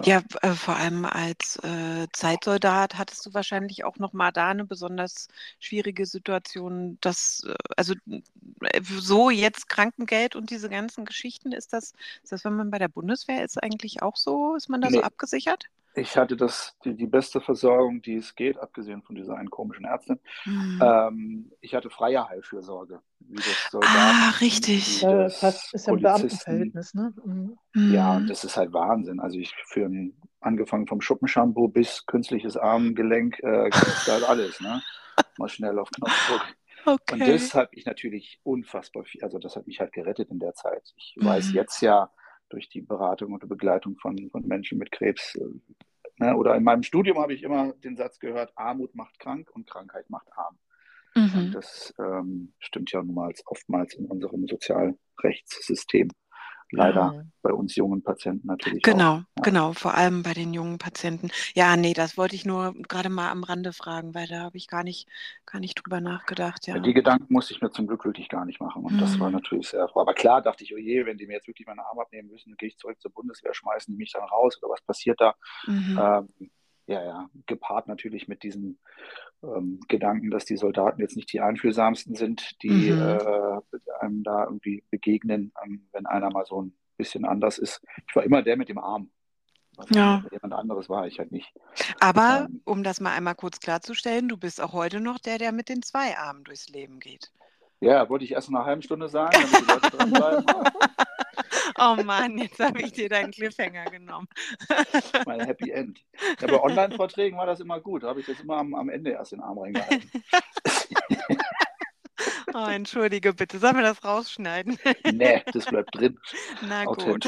Ja, 0.04 0.22
äh, 0.44 0.54
vor 0.54 0.78
allem 0.78 1.04
als 1.04 1.58
äh, 1.58 2.08
Zeitsoldat 2.14 2.98
hattest 2.98 3.26
du 3.26 3.34
wahrscheinlich 3.34 3.84
auch 3.84 3.98
noch 3.98 4.14
mal 4.14 4.32
da 4.32 4.50
eine 4.50 4.64
besonders 4.64 5.28
schwierige 5.60 6.06
Situation, 6.06 6.98
dass 7.02 7.44
äh, 7.46 7.54
also 7.76 7.94
äh, 8.08 8.82
so 8.82 9.30
jetzt 9.30 9.68
Krankengeld 9.68 10.38
und 10.38 10.52
diese 10.52 10.70
ganzen 10.70 11.04
Geschichten, 11.04 11.52
ist 11.52 11.74
das, 11.74 11.94
ist 12.24 12.32
das, 12.32 12.46
wenn 12.46 12.56
man 12.56 12.72
bei 12.72 12.80
der 12.80 12.88
Bundeswehr 12.88 13.44
ist, 13.44 13.62
eigentlich 13.62 14.02
auch 14.02 14.16
so? 14.16 14.56
Ist 14.56 14.70
man 14.70 14.80
da 14.80 14.90
so 14.90 15.02
abgesichert? 15.02 15.66
Ich 15.98 16.18
hatte 16.18 16.38
das, 16.38 16.76
die, 16.86 16.96
die, 16.96 17.08
beste 17.08 17.42
Versorgung, 17.42 18.02
die 18.02 18.16
es 18.16 18.36
geht, 18.36 18.58
abgesehen 18.58 19.02
von 19.02 19.16
dieser 19.16 19.36
einen 19.36 19.50
komischen 19.50 19.86
Ärztin. 19.86 20.20
Mhm. 20.46 20.82
Ähm, 20.82 21.52
ich 21.62 21.74
hatte 21.74 21.90
freie 21.90 22.28
Heilfürsorge. 22.28 23.02
Wie 23.20 23.36
das 23.36 23.68
Soldaten, 23.72 23.96
ah, 23.96 24.34
richtig. 24.40 25.02
Das, 25.02 25.40
das 25.40 25.74
ist 25.74 25.88
ja 25.88 25.94
ein 25.94 26.02
Beamtenverhältnis, 26.02 26.94
ne? 26.94 27.14
Mhm. 27.26 27.58
Ja, 27.94 28.18
und 28.18 28.30
das 28.30 28.44
ist 28.44 28.56
halt 28.58 28.74
Wahnsinn. 28.74 29.20
Also 29.20 29.38
ich 29.40 29.54
für 29.66 29.86
ein, 29.86 30.14
angefangen 30.40 30.88
vom 30.88 31.02
Schuppenshampoo 31.02 31.68
bis 31.68 32.06
künstliches 32.06 32.56
Armgelenk, 32.56 33.40
äh, 33.40 33.70
halt 33.72 34.24
alles, 34.24 34.62
ne? 34.62 34.82
Mal 35.38 35.50
schnell 35.50 35.80
auf 35.80 35.90
Knopfdruck. 35.90 36.46
Okay. 36.86 37.14
Und 37.14 37.28
das 37.28 37.54
hat 37.54 37.74
mich 37.74 37.86
natürlich 37.86 38.40
unfassbar 38.44 39.04
viel, 39.04 39.22
also 39.22 39.40
das 39.40 39.58
hat 39.58 39.68
mich 39.68 39.82
halt 39.82 39.92
gerettet 39.92 40.30
in 40.30 40.40
der 40.40 40.54
Zeit. 40.54 40.94
Ich 40.96 41.16
mhm. 41.18 41.26
weiß 41.26 41.52
jetzt 41.52 41.82
ja, 41.82 42.10
durch 42.50 42.70
die 42.70 42.82
Beratung 42.82 43.34
und 43.34 43.48
Begleitung 43.48 43.98
von, 43.98 44.30
von 44.30 44.48
Menschen 44.48 44.78
mit 44.78 44.92
Krebs, 44.92 45.36
äh, 45.36 45.46
Ne? 46.20 46.36
Oder 46.36 46.56
in 46.56 46.64
meinem 46.64 46.84
Studium 46.84 47.20
habe 47.20 47.34
ich 47.34 47.44
immer 47.44 47.74
den 47.74 47.96
Satz 47.96 48.20
gehört, 48.20 48.52
Armut 48.56 48.96
macht 48.96 49.20
krank 49.20 49.50
und 49.54 49.70
Krankheit 49.70 50.10
macht 50.10 50.28
arm. 50.34 50.58
Mhm. 51.16 51.52
Das 51.52 51.94
ähm, 52.00 52.54
stimmt 52.60 52.92
ja 52.92 53.02
nun 53.04 53.16
mal 53.16 53.34
oftmals 53.46 53.94
in 53.96 54.06
unserem 54.06 54.48
Sozialrechtssystem 54.48 56.10
leider 56.72 57.14
ja. 57.16 57.24
bei 57.42 57.52
uns 57.52 57.76
jungen 57.76 58.04
Patienten 58.04 58.48
natürlich. 58.48 58.84
Genau, 58.84 59.14
auch, 59.14 59.24
ja. 59.38 59.44
genau, 59.44 59.74
vor 59.74 59.94
allem 59.96 60.24
bei 60.24 60.34
den 60.34 60.54
jungen 60.54 60.78
Patienten. 60.78 61.30
Ja, 61.54 61.78
nee, 61.78 61.94
das 61.94 62.18
wollte 62.18 62.36
ich 62.36 62.46
nur 62.46 62.74
gerade 62.74 63.10
mal 63.10 63.32
am 63.32 63.44
Rande 63.44 63.74
fragen, 63.74 64.14
weil 64.14 64.28
da 64.28 64.42
habe 64.42 64.58
ich 64.58 64.68
gar 64.68 64.84
nicht, 64.84 65.08
gar 65.46 65.60
nicht 65.60 65.76
drüber 65.76 66.02
nachgedacht. 66.02 66.68
Ja. 66.68 66.80
die 66.80 66.94
Gedanken 66.94 67.34
musste 67.34 67.54
ich 67.54 67.62
mir 67.62 67.72
zum 67.72 67.88
Glück 67.88 68.06
wirklich 68.06 68.30
gar 68.30 68.46
nicht 68.46 68.60
machen. 68.60 68.84
Und 68.84 68.94
mhm. 68.94 69.00
das 69.00 69.20
war 69.20 69.30
mhm. 69.30 69.36
natürlich 69.36 69.70
sehr 69.70 69.88
froh. 69.88 70.02
Aber 70.02 70.14
klar 70.14 70.42
dachte 70.42 70.64
ich, 70.64 70.74
oh 70.74 70.78
je, 70.78 71.06
wenn 71.06 71.18
die 71.18 71.28
mir 71.28 71.34
jetzt 71.34 71.48
wirklich 71.48 71.68
meinen 71.68 71.80
Arm 71.80 72.00
abnehmen 72.00 72.30
müssen, 72.30 72.50
dann 72.52 72.58
gehe 72.58 72.70
ich 72.70 72.78
zurück 72.78 73.00
zur 73.00 73.12
Bundeswehr, 73.12 73.54
schmeißen 73.54 73.94
die 73.94 73.98
mich 73.98 74.12
dann 74.12 74.24
raus 74.24 74.58
oder 74.62 74.72
was 74.72 74.82
passiert 74.82 75.20
da? 75.22 75.36
Mhm. 75.66 76.00
Ähm, 76.02 76.52
ja, 76.88 77.04
ja, 77.04 77.30
gepaart 77.46 77.88
natürlich 77.88 78.28
mit 78.28 78.44
diesem 78.44 78.78
ähm, 79.44 79.80
Gedanken, 79.88 80.32
dass 80.32 80.46
die 80.46 80.58
Soldaten 80.58 81.02
jetzt 81.02 81.18
nicht 81.18 81.32
die 81.32 81.42
einfühlsamsten 81.42 82.16
sind, 82.16 82.62
die 82.64 82.92
mhm. 82.92 83.02
äh, 83.02 83.60
einem 84.00 84.24
da 84.24 84.46
irgendwie 84.46 84.84
begegnen, 84.90 85.52
ähm, 85.64 85.88
wenn 85.92 86.06
einer 86.06 86.32
mal 86.32 86.46
so 86.46 86.62
ein 86.62 86.74
bisschen 86.98 87.26
anders 87.26 87.58
ist. 87.58 87.82
Ich 88.08 88.16
war 88.16 88.24
immer 88.24 88.42
der 88.42 88.58
mit 88.58 88.70
dem 88.70 88.78
Arm. 88.78 89.12
Ja. 89.90 90.24
Jemand 90.32 90.54
anderes 90.54 90.90
war 90.90 91.06
ich 91.06 91.20
halt 91.20 91.32
nicht. 91.32 91.54
Aber 92.00 92.48
ähm, 92.50 92.62
um 92.64 92.84
das 92.84 93.00
mal 93.00 93.16
einmal 93.16 93.36
kurz 93.36 93.60
klarzustellen, 93.60 94.28
du 94.28 94.38
bist 94.38 94.60
auch 94.62 94.74
heute 94.74 95.00
noch 95.00 95.20
der, 95.20 95.38
der 95.38 95.52
mit 95.52 95.70
den 95.70 95.84
zwei 95.84 96.18
Armen 96.18 96.44
durchs 96.44 96.70
Leben 96.70 97.00
geht. 97.00 97.32
Ja, 97.80 98.10
wollte 98.10 98.26
ich 98.26 98.32
erst 98.32 98.50
nach 98.50 98.62
einer 98.62 98.68
halben 98.68 98.82
Stunde 98.82 99.08
sagen, 99.08 99.38
damit 99.40 99.62
die 99.62 99.72
Leute 99.72 99.98
dranbleiben. 99.98 100.46
Oh 101.78 101.96
Mann, 102.04 102.38
jetzt 102.38 102.60
habe 102.60 102.82
ich 102.82 102.92
dir 102.92 103.10
deinen 103.10 103.32
Cliffhanger 103.32 103.86
genommen. 103.86 104.28
Mein 105.26 105.42
Happy 105.42 105.72
End. 105.72 106.04
Ja, 106.40 106.48
bei 106.48 106.62
Online-Vorträgen 106.62 107.38
war 107.38 107.46
das 107.46 107.60
immer 107.60 107.80
gut. 107.80 108.04
Da 108.04 108.10
habe 108.10 108.20
ich 108.20 108.26
das 108.26 108.40
immer 108.40 108.58
am, 108.58 108.74
am 108.74 108.90
Ende 108.90 109.12
erst 109.12 109.32
den 109.32 109.42
Arm 109.42 109.60
reingehalten. 109.60 110.10
Oh, 112.54 112.66
entschuldige 112.66 113.34
bitte. 113.34 113.60
Sollen 113.60 113.76
wir 113.76 113.84
das 113.84 114.04
rausschneiden? 114.04 114.80
Nee, 115.12 115.44
das 115.54 115.66
bleibt 115.66 115.94
drin. 115.94 116.18
Na 116.68 116.86
gut. 116.86 117.28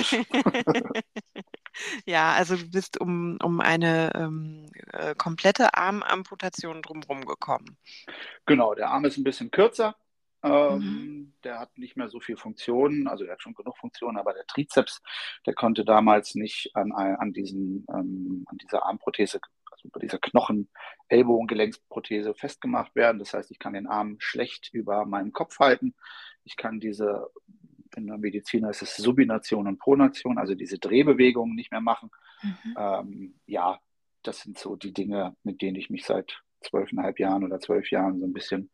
ja, 2.06 2.34
also 2.34 2.56
du 2.56 2.68
bist 2.72 3.00
um, 3.00 3.38
um 3.44 3.60
eine 3.62 4.12
ähm, 4.16 4.72
äh, 4.94 5.14
komplette 5.16 5.76
Armamputation 5.76 6.82
drumherum 6.82 7.26
gekommen. 7.26 7.78
Genau, 8.48 8.74
der 8.74 8.90
Arm 8.90 9.06
ist 9.06 9.18
ein 9.18 9.24
bisschen 9.24 9.52
kürzer. 9.52 9.96
Ähm, 10.44 10.80
Mhm. 10.80 11.34
Der 11.44 11.60
hat 11.60 11.78
nicht 11.78 11.96
mehr 11.96 12.10
so 12.10 12.20
viel 12.20 12.38
Funktionen, 12.38 13.08
also 13.08 13.24
er 13.24 13.34
hat 13.34 13.42
schon 13.42 13.54
genug 13.54 13.78
Funktionen, 13.78 14.18
aber 14.18 14.34
der 14.34 14.46
Trizeps, 14.46 15.02
der 15.46 15.54
konnte 15.54 15.86
damals 15.86 16.36
nicht 16.36 16.76
an, 16.76 16.92
an, 16.92 17.32
diesen, 17.34 17.86
ähm, 17.94 18.44
an 18.48 18.58
dieser 18.58 18.86
Armprothese, 18.86 19.40
also 19.72 19.90
bei 19.92 20.02
dieser 20.02 20.20
Knochen-Ellbogengelenksprothese 20.20 22.34
festgemacht 22.34 22.96
werden. 22.96 23.20
Das 23.20 23.34
heißt, 23.34 23.52
ich 23.52 23.60
kann 23.60 23.74
den 23.74 23.88
Arm 23.88 24.18
schlecht 24.20 24.70
über 24.74 25.06
meinen 25.06 25.32
Kopf 25.32 25.60
halten. 25.60 25.96
Ich 26.44 26.58
kann 26.58 26.80
diese, 26.80 27.30
in 27.96 28.08
der 28.08 28.18
Medizin 28.18 28.66
heißt 28.66 28.82
es 28.82 28.98
Subination 28.98 29.68
und 29.68 29.80
Pronation, 29.80 30.38
also 30.38 30.56
diese 30.56 30.80
Drehbewegungen 30.80 31.56
nicht 31.56 31.72
mehr 31.72 31.82
machen. 31.82 32.10
Mhm. 32.42 32.76
Ähm, 32.78 33.36
ja, 33.46 33.80
das 34.24 34.42
sind 34.42 34.58
so 34.58 34.76
die 34.76 34.94
Dinge, 34.94 35.36
mit 35.44 35.62
denen 35.62 35.78
ich 35.78 35.90
mich 35.90 36.06
seit 36.06 36.42
zwölfeinhalb 36.62 37.20
Jahren 37.20 37.46
oder 37.46 37.60
zwölf 37.60 37.90
Jahren 37.90 38.20
so 38.20 38.26
ein 38.26 38.34
bisschen 38.34 38.70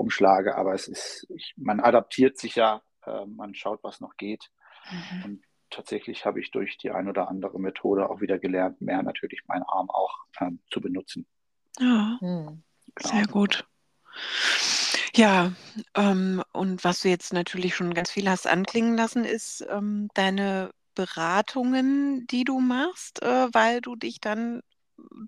rumschlage. 0.00 0.56
Aber 0.56 0.74
es 0.74 0.88
ist, 0.88 1.26
ich, 1.30 1.54
man 1.56 1.80
adaptiert 1.80 2.38
sich 2.38 2.56
ja, 2.56 2.82
äh, 3.06 3.26
man 3.26 3.54
schaut, 3.54 3.84
was 3.84 4.00
noch 4.00 4.16
geht. 4.16 4.50
Mhm. 4.90 5.24
Und 5.24 5.44
tatsächlich 5.70 6.26
habe 6.26 6.40
ich 6.40 6.50
durch 6.50 6.78
die 6.78 6.90
ein 6.90 7.08
oder 7.08 7.28
andere 7.28 7.60
Methode 7.60 8.08
auch 8.10 8.20
wieder 8.20 8.38
gelernt, 8.38 8.80
mehr 8.80 9.02
natürlich 9.02 9.42
meinen 9.46 9.64
Arm 9.64 9.90
auch 9.90 10.24
ähm, 10.40 10.60
zu 10.70 10.80
benutzen. 10.80 11.26
Ja, 11.78 12.18
Hm. 12.20 12.62
Genau. 12.94 13.14
sehr 13.14 13.26
gut. 13.26 13.64
Ja, 15.14 15.52
ähm, 15.94 16.42
und 16.52 16.84
was 16.84 17.02
du 17.02 17.08
jetzt 17.08 17.32
natürlich 17.32 17.74
schon 17.74 17.94
ganz 17.94 18.10
viel 18.10 18.28
hast 18.28 18.46
anklingen 18.46 18.96
lassen, 18.96 19.24
ist 19.24 19.64
ähm, 19.70 20.08
deine 20.14 20.70
Beratungen, 20.94 22.26
die 22.26 22.44
du 22.44 22.60
machst, 22.60 23.22
äh, 23.22 23.48
weil 23.52 23.80
du 23.80 23.96
dich 23.96 24.20
dann 24.20 24.62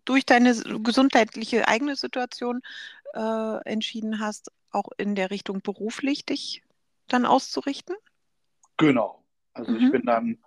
durch 0.05 0.27
deine 0.27 0.55
gesundheitliche 0.83 1.69
eigene 1.69 1.97
Situation 1.97 2.63
äh, 3.15 3.65
entschieden 3.65 4.21
hast, 4.21 4.51
auch 4.71 4.91
in 4.97 5.15
der 5.15 5.31
Richtung 5.31 5.61
beruflich 5.63 6.25
dich 6.25 6.63
dann 7.09 7.27
auszurichten. 7.27 7.97
Genau. 8.77 9.25
Also 9.53 9.75
ich 9.75 9.83
Mhm. 9.83 9.91
bin 9.93 10.07
dann, 10.07 10.39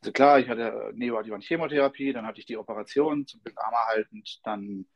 also 0.00 0.12
klar, 0.12 0.38
ich 0.38 0.48
hatte 0.48 0.92
neoadjuvant 0.94 1.44
Chemotherapie, 1.44 2.12
dann 2.12 2.26
hatte 2.26 2.40
ich 2.40 2.46
die 2.46 2.56
Operation, 2.56 3.26
zum 3.26 3.42
Glück 3.42 3.58
armerhaltend, 3.58 4.40
dann 4.44 4.86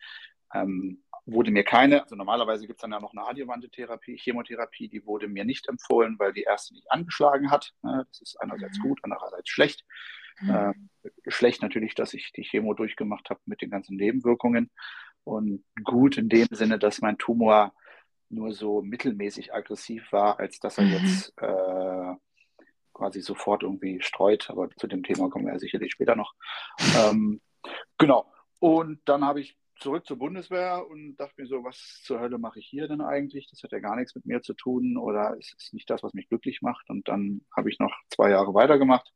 ähm, 0.54 1.02
wurde 1.26 1.50
mir 1.50 1.64
keine, 1.64 2.02
also 2.02 2.16
normalerweise 2.16 2.66
gibt 2.66 2.78
es 2.78 2.82
dann 2.82 2.92
ja 2.92 3.00
noch 3.00 3.12
eine 3.12 3.26
adjuvante 3.26 3.68
Therapie, 3.68 4.16
Chemotherapie, 4.16 4.88
die 4.88 5.04
wurde 5.04 5.28
mir 5.28 5.44
nicht 5.44 5.68
empfohlen, 5.68 6.18
weil 6.18 6.32
die 6.32 6.42
erste 6.42 6.74
nicht 6.74 6.90
angeschlagen 6.90 7.50
hat. 7.50 7.74
Ne? 7.82 8.06
Das 8.10 8.20
ist 8.22 8.40
einerseits 8.40 8.78
Mhm. 8.78 8.82
gut, 8.82 9.00
andererseits 9.02 9.48
schlecht. 9.50 9.84
Äh, 10.46 10.72
schlecht 11.26 11.62
natürlich, 11.62 11.94
dass 11.96 12.14
ich 12.14 12.30
die 12.32 12.44
Chemo 12.44 12.72
durchgemacht 12.72 13.28
habe 13.28 13.40
mit 13.46 13.60
den 13.60 13.70
ganzen 13.70 13.96
Nebenwirkungen. 13.96 14.70
Und 15.24 15.64
gut 15.82 16.16
in 16.16 16.28
dem 16.28 16.46
Sinne, 16.52 16.78
dass 16.78 17.00
mein 17.00 17.18
Tumor 17.18 17.74
nur 18.30 18.52
so 18.52 18.80
mittelmäßig 18.80 19.52
aggressiv 19.52 20.10
war, 20.12 20.38
als 20.38 20.60
dass 20.60 20.78
er 20.78 20.84
Mhm. 20.84 20.90
jetzt 20.92 21.32
äh, 21.42 22.14
quasi 22.94 23.20
sofort 23.20 23.64
irgendwie 23.64 24.00
streut. 24.00 24.48
Aber 24.48 24.70
zu 24.76 24.86
dem 24.86 25.02
Thema 25.02 25.28
kommen 25.28 25.46
wir 25.46 25.54
ja 25.54 25.58
sicherlich 25.58 25.92
später 25.92 26.14
noch. 26.14 26.34
Ähm, 26.96 27.40
genau. 27.98 28.32
Und 28.60 29.00
dann 29.06 29.24
habe 29.24 29.40
ich 29.40 29.56
zurück 29.78 30.06
zur 30.06 30.18
Bundeswehr 30.18 30.86
und 30.88 31.16
dachte 31.16 31.40
mir 31.40 31.46
so, 31.46 31.64
was 31.64 32.00
zur 32.02 32.20
Hölle 32.20 32.38
mache 32.38 32.58
ich 32.58 32.66
hier 32.66 32.88
denn 32.88 33.00
eigentlich? 33.00 33.48
Das 33.50 33.62
hat 33.62 33.72
ja 33.72 33.78
gar 33.78 33.96
nichts 33.96 34.14
mit 34.14 34.26
mir 34.26 34.42
zu 34.42 34.54
tun 34.54 34.96
oder 34.96 35.36
es 35.38 35.52
ist 35.56 35.74
nicht 35.74 35.88
das, 35.90 36.02
was 36.02 36.14
mich 36.14 36.28
glücklich 36.28 36.62
macht. 36.62 36.90
Und 36.90 37.08
dann 37.08 37.42
habe 37.56 37.70
ich 37.70 37.78
noch 37.78 37.94
zwei 38.10 38.30
Jahre 38.30 38.54
weitergemacht, 38.54 39.12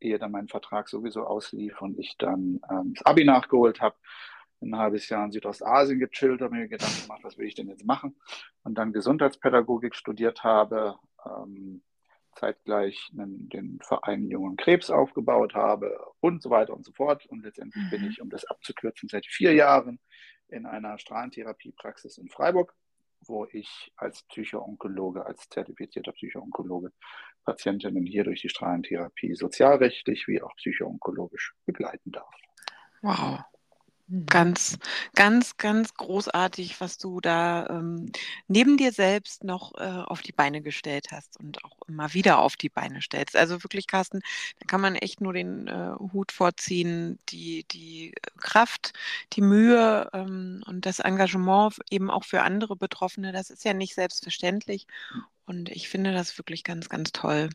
ehe 0.00 0.18
dann 0.18 0.32
mein 0.32 0.48
Vertrag 0.48 0.88
sowieso 0.88 1.24
auslief 1.24 1.80
und 1.80 1.98
ich 1.98 2.16
dann 2.18 2.60
ähm, 2.70 2.94
das 2.94 3.06
Abi 3.06 3.24
nachgeholt 3.24 3.80
habe. 3.80 3.96
Ein 4.60 4.76
halbes 4.76 5.08
Jahr 5.08 5.24
in 5.24 5.30
Südostasien 5.30 6.00
gechillt, 6.00 6.40
habe 6.40 6.56
mir 6.56 6.68
Gedanken 6.68 7.02
gemacht, 7.02 7.22
was 7.22 7.38
will 7.38 7.46
ich 7.46 7.54
denn 7.54 7.68
jetzt 7.68 7.84
machen? 7.84 8.16
Und 8.64 8.74
dann 8.74 8.92
Gesundheitspädagogik 8.92 9.94
studiert 9.94 10.42
habe, 10.42 10.96
ähm, 11.24 11.82
zeitgleich 12.38 13.10
einen, 13.12 13.48
den 13.48 13.78
Verein 13.82 14.28
Jungen 14.28 14.56
Krebs 14.56 14.90
aufgebaut 14.90 15.54
habe 15.54 15.98
und 16.20 16.42
so 16.42 16.50
weiter 16.50 16.74
und 16.74 16.84
so 16.84 16.92
fort. 16.92 17.26
Und 17.26 17.42
letztendlich 17.44 17.84
Mhm. 17.84 17.90
bin 17.90 18.04
ich, 18.04 18.20
um 18.20 18.30
das 18.30 18.44
abzukürzen, 18.46 19.08
seit 19.08 19.26
vier 19.26 19.52
Jahren 19.54 20.00
in 20.48 20.66
einer 20.66 20.98
Strahlentherapiepraxis 20.98 22.18
in 22.18 22.28
Freiburg, 22.28 22.74
wo 23.26 23.46
ich 23.52 23.92
als 23.96 24.22
Psychoonkologe, 24.28 25.26
als 25.26 25.48
zertifizierter 25.48 26.12
Psychoonkologe 26.12 26.92
Patientinnen 27.44 28.06
hier 28.06 28.24
durch 28.24 28.42
die 28.42 28.48
Strahlentherapie 28.48 29.34
sozialrechtlich 29.34 30.28
wie 30.28 30.40
auch 30.40 30.54
psychoonkologisch 30.56 31.54
begleiten 31.66 32.12
darf. 32.12 32.34
Wow. 33.02 33.40
Mhm. 34.08 34.26
Ganz, 34.26 34.78
ganz, 35.14 35.56
ganz 35.58 35.94
großartig, 35.94 36.80
was 36.80 36.96
du 36.98 37.20
da 37.20 37.66
ähm, 37.68 38.10
neben 38.46 38.76
dir 38.78 38.90
selbst 38.92 39.44
noch 39.44 39.74
äh, 39.76 39.84
auf 39.84 40.22
die 40.22 40.32
Beine 40.32 40.62
gestellt 40.62 41.08
hast 41.12 41.38
und 41.38 41.62
auch 41.64 41.76
immer 41.88 42.14
wieder 42.14 42.38
auf 42.38 42.56
die 42.56 42.70
Beine 42.70 43.02
stellst. 43.02 43.36
Also 43.36 43.62
wirklich, 43.64 43.86
Carsten, 43.86 44.20
da 44.60 44.66
kann 44.66 44.80
man 44.80 44.94
echt 44.96 45.20
nur 45.20 45.34
den 45.34 45.66
äh, 45.68 45.92
Hut 46.12 46.32
vorziehen, 46.32 47.18
die, 47.28 47.64
die 47.70 48.14
Kraft, 48.38 48.92
die 49.34 49.42
Mühe 49.42 50.08
ähm, 50.14 50.62
und 50.66 50.86
das 50.86 51.00
Engagement 51.00 51.76
eben 51.90 52.10
auch 52.10 52.24
für 52.24 52.42
andere 52.42 52.76
Betroffene, 52.76 53.32
das 53.32 53.50
ist 53.50 53.64
ja 53.64 53.74
nicht 53.74 53.94
selbstverständlich. 53.94 54.86
Und 55.46 55.68
ich 55.70 55.88
finde 55.88 56.12
das 56.12 56.36
wirklich 56.38 56.64
ganz, 56.64 56.88
ganz 56.88 57.12
toll 57.12 57.50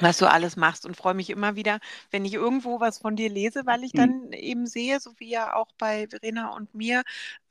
was 0.00 0.18
du 0.18 0.26
alles 0.30 0.56
machst 0.56 0.84
und 0.86 0.96
freue 0.96 1.14
mich 1.14 1.30
immer 1.30 1.56
wieder, 1.56 1.78
wenn 2.10 2.24
ich 2.24 2.34
irgendwo 2.34 2.80
was 2.80 2.98
von 2.98 3.16
dir 3.16 3.30
lese, 3.30 3.66
weil 3.66 3.82
ich 3.84 3.94
Mhm. 3.94 3.94
dann 3.94 4.32
eben 4.32 4.66
sehe, 4.66 5.00
so 5.00 5.12
wie 5.18 5.30
ja 5.30 5.54
auch 5.54 5.72
bei 5.78 6.06
Verena 6.08 6.48
und 6.54 6.74
mir, 6.74 7.02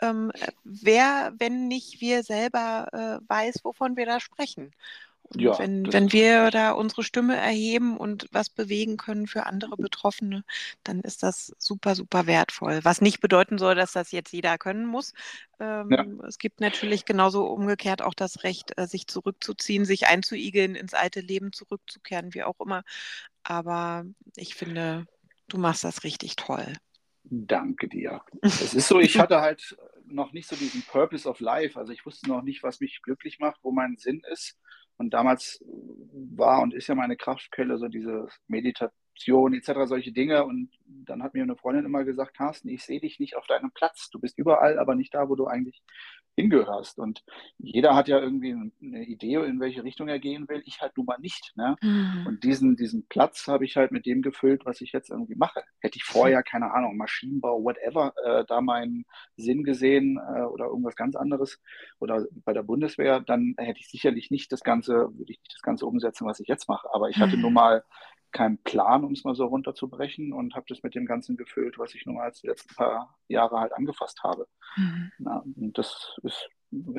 ähm, 0.02 0.32
äh, 0.40 0.52
wer, 0.64 1.34
wenn 1.40 1.68
nicht 1.68 2.02
wir 2.02 2.24
selber 2.24 2.88
äh, 3.24 3.30
weiß, 3.30 3.64
wovon 3.64 3.98
wir 3.98 4.06
da 4.06 4.20
sprechen. 4.20 4.72
Ja, 5.34 5.53
wenn, 5.58 5.91
wenn 5.94 6.12
wir 6.12 6.51
da 6.51 6.72
unsere 6.72 7.03
Stimme 7.03 7.36
erheben 7.36 7.98
und 7.98 8.27
was 8.32 8.50
bewegen 8.50 8.98
können 8.98 9.27
für 9.27 9.46
andere 9.46 9.77
Betroffene, 9.77 10.44
dann 10.84 11.01
ist 11.01 11.24
das 11.24 11.53
super, 11.60 11.96
super 11.96 12.27
wertvoll. 12.27 12.82
Was 12.84 13.01
nicht 13.01 13.22
bedeuten 13.22 13.58
soll, 13.58 13.75
dass 13.75 13.94
das 13.94 14.12
jetzt 14.12 14.34
jeder 14.34 14.58
können 14.58 14.86
muss. 14.86 15.13
Ähm, 15.60 16.22
Es 16.27 16.38
gibt 16.39 16.60
natürlich 16.62 17.05
genauso 17.05 17.46
umgekehrt 17.48 18.01
auch 18.01 18.13
das 18.13 18.44
Recht, 18.44 18.77
äh, 18.77 18.88
sich 18.88 19.08
zurückzuziehen, 19.08 19.86
sich 19.86 20.08
einzuigeln, 20.08 20.75
ins 20.75 20.94
alte 20.94 21.22
Leben 21.22 21.53
zurückzukehren, 21.53 22.34
wie 22.34 22.44
auch 22.44 22.60
immer. 22.60 22.84
Aber 23.44 24.05
ich 24.36 24.55
finde, 24.55 25.05
du 25.48 25.58
machst 25.58 25.84
das 25.84 26.03
richtig 26.03 26.36
toll. 26.36 26.74
Danke 27.24 27.88
dir. 27.88 28.22
Es 28.60 28.74
ist 28.74 28.88
so, 28.88 29.00
ich 29.00 29.20
hatte 29.20 29.41
halt 29.41 29.75
noch 30.05 30.32
nicht 30.34 30.48
so 30.48 30.55
diesen 30.55 30.84
Purpose 30.84 31.27
of 31.27 31.39
Life. 31.39 31.77
Also 31.79 31.91
ich 31.91 32.05
wusste 32.05 32.29
noch 32.29 32.44
nicht, 32.44 32.63
was 32.63 32.79
mich 32.79 33.01
glücklich 33.01 33.39
macht, 33.39 33.60
wo 33.63 33.72
mein 33.72 33.98
Sinn 33.98 34.22
ist. 34.32 34.58
Und 34.98 35.14
damals 35.14 35.60
war 36.14 36.62
und 36.62 36.74
ist 36.74 36.88
ja 36.88 36.96
meine 36.96 37.18
Kraftquelle 37.18 37.78
so 37.78 37.88
diese 37.88 38.28
Meditation 39.15 39.53
etc., 39.53 39.88
solche 39.88 40.12
Dinge. 40.12 40.45
Und 40.45 40.69
dann 40.86 41.24
hat 41.24 41.34
mir 41.34 41.43
eine 41.43 41.55
Freundin 41.55 41.86
immer 41.86 42.03
gesagt, 42.03 42.36
Carsten, 42.36 42.69
ich 42.69 42.84
sehe 42.84 43.00
dich 43.00 43.19
nicht 43.19 43.36
auf 43.36 43.48
deinem 43.48 43.72
Platz. 43.72 44.10
Du 44.10 44.19
bist 44.19 44.38
überall, 44.38 44.79
aber 44.79 44.95
nicht 44.95 45.13
da, 45.13 45.29
wo 45.29 45.36
du 45.36 45.48
eigentlich 45.48 45.81
hingehörst. 46.38 47.00
Und 47.00 47.24
jeder 47.57 47.95
hat 47.95 48.10
ja 48.10 48.19
irgendwie 48.19 48.51
eine 48.51 49.05
Idee, 49.05 49.36
in 49.36 49.60
welche 49.62 49.84
Richtung 49.86 50.10
er 50.10 50.19
gehen 50.19 50.50
will. 50.50 50.62
Ich 50.65 50.81
halt 50.81 50.98
nun 50.98 51.05
mal 51.05 51.17
nicht. 51.19 51.53
Ne? 51.55 51.77
Mhm. 51.81 52.25
Und 52.27 52.43
diesen, 52.43 52.75
diesen 52.75 53.07
Platz 53.07 53.48
habe 53.48 53.63
ich 53.63 53.77
halt 53.77 53.91
mit 53.91 54.05
dem 54.05 54.22
gefüllt, 54.22 54.65
was 54.65 54.81
ich 54.81 54.91
jetzt 54.91 55.10
irgendwie 55.10 55.36
mache. 55.36 55.63
Hätte 55.79 55.98
ich 55.98 56.03
vorher, 56.03 56.43
keine 56.43 56.74
Ahnung, 56.74 56.98
Maschinenbau, 56.98 57.63
whatever, 57.63 58.13
äh, 58.25 58.43
da 58.48 58.60
meinen 58.60 59.05
Sinn 59.38 59.63
gesehen 59.63 60.17
äh, 60.17 60.41
oder 60.41 60.65
irgendwas 60.65 60.95
ganz 60.98 61.15
anderes 61.15 61.62
oder 62.00 62.25
bei 62.43 62.51
der 62.53 62.63
Bundeswehr, 62.63 63.22
dann 63.22 63.55
hätte 63.57 63.79
ich 63.79 63.88
sicherlich 63.89 64.29
nicht 64.29 64.51
das 64.51 64.62
Ganze, 64.62 64.93
würde 65.17 65.31
ich 65.31 65.39
nicht 65.39 65.53
das 65.53 65.62
Ganze 65.62 65.86
umsetzen, 65.86 66.27
was 66.27 66.39
ich 66.41 66.48
jetzt 66.50 66.67
mache. 66.67 66.89
Aber 66.93 67.10
ich 67.10 67.22
hatte 67.22 67.38
Mhm. 67.38 67.41
nun 67.41 67.53
mal 67.53 67.84
keinen 68.36 68.58
Plan, 68.60 69.04
um 69.04 69.13
es 69.13 69.24
mal 69.24 69.34
so 69.36 69.46
runterzubrechen 69.46 70.34
und 70.34 70.56
habe 70.56 70.65
das 70.70 70.84
mit 70.84 70.94
dem 70.94 71.06
Ganzen 71.06 71.38
gefüllt, 71.38 71.80
was 71.80 71.96
ich 71.96 72.06
nun 72.06 72.15
mal 72.15 72.32
die 72.32 72.48
letzten 72.48 72.75
paar 72.75 73.18
Jahre 73.27 73.60
halt 73.60 73.74
angefasst 73.74 74.22
habe. 74.24 74.48
Mhm. 74.75 75.12
Na, 75.20 75.38
und 75.39 75.77
das 75.77 76.18
ist, 76.24 76.50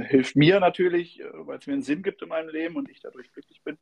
hilft 0.08 0.34
mir 0.36 0.58
natürlich, 0.60 1.20
äh, 1.20 1.24
weil 1.46 1.58
es 1.58 1.66
mir 1.66 1.74
einen 1.74 1.82
Sinn 1.82 2.02
gibt 2.02 2.22
in 2.22 2.28
meinem 2.28 2.48
Leben 2.48 2.76
und 2.76 2.88
ich 2.90 3.00
dadurch 3.00 3.30
glücklich 3.32 3.62
bin. 3.62 3.78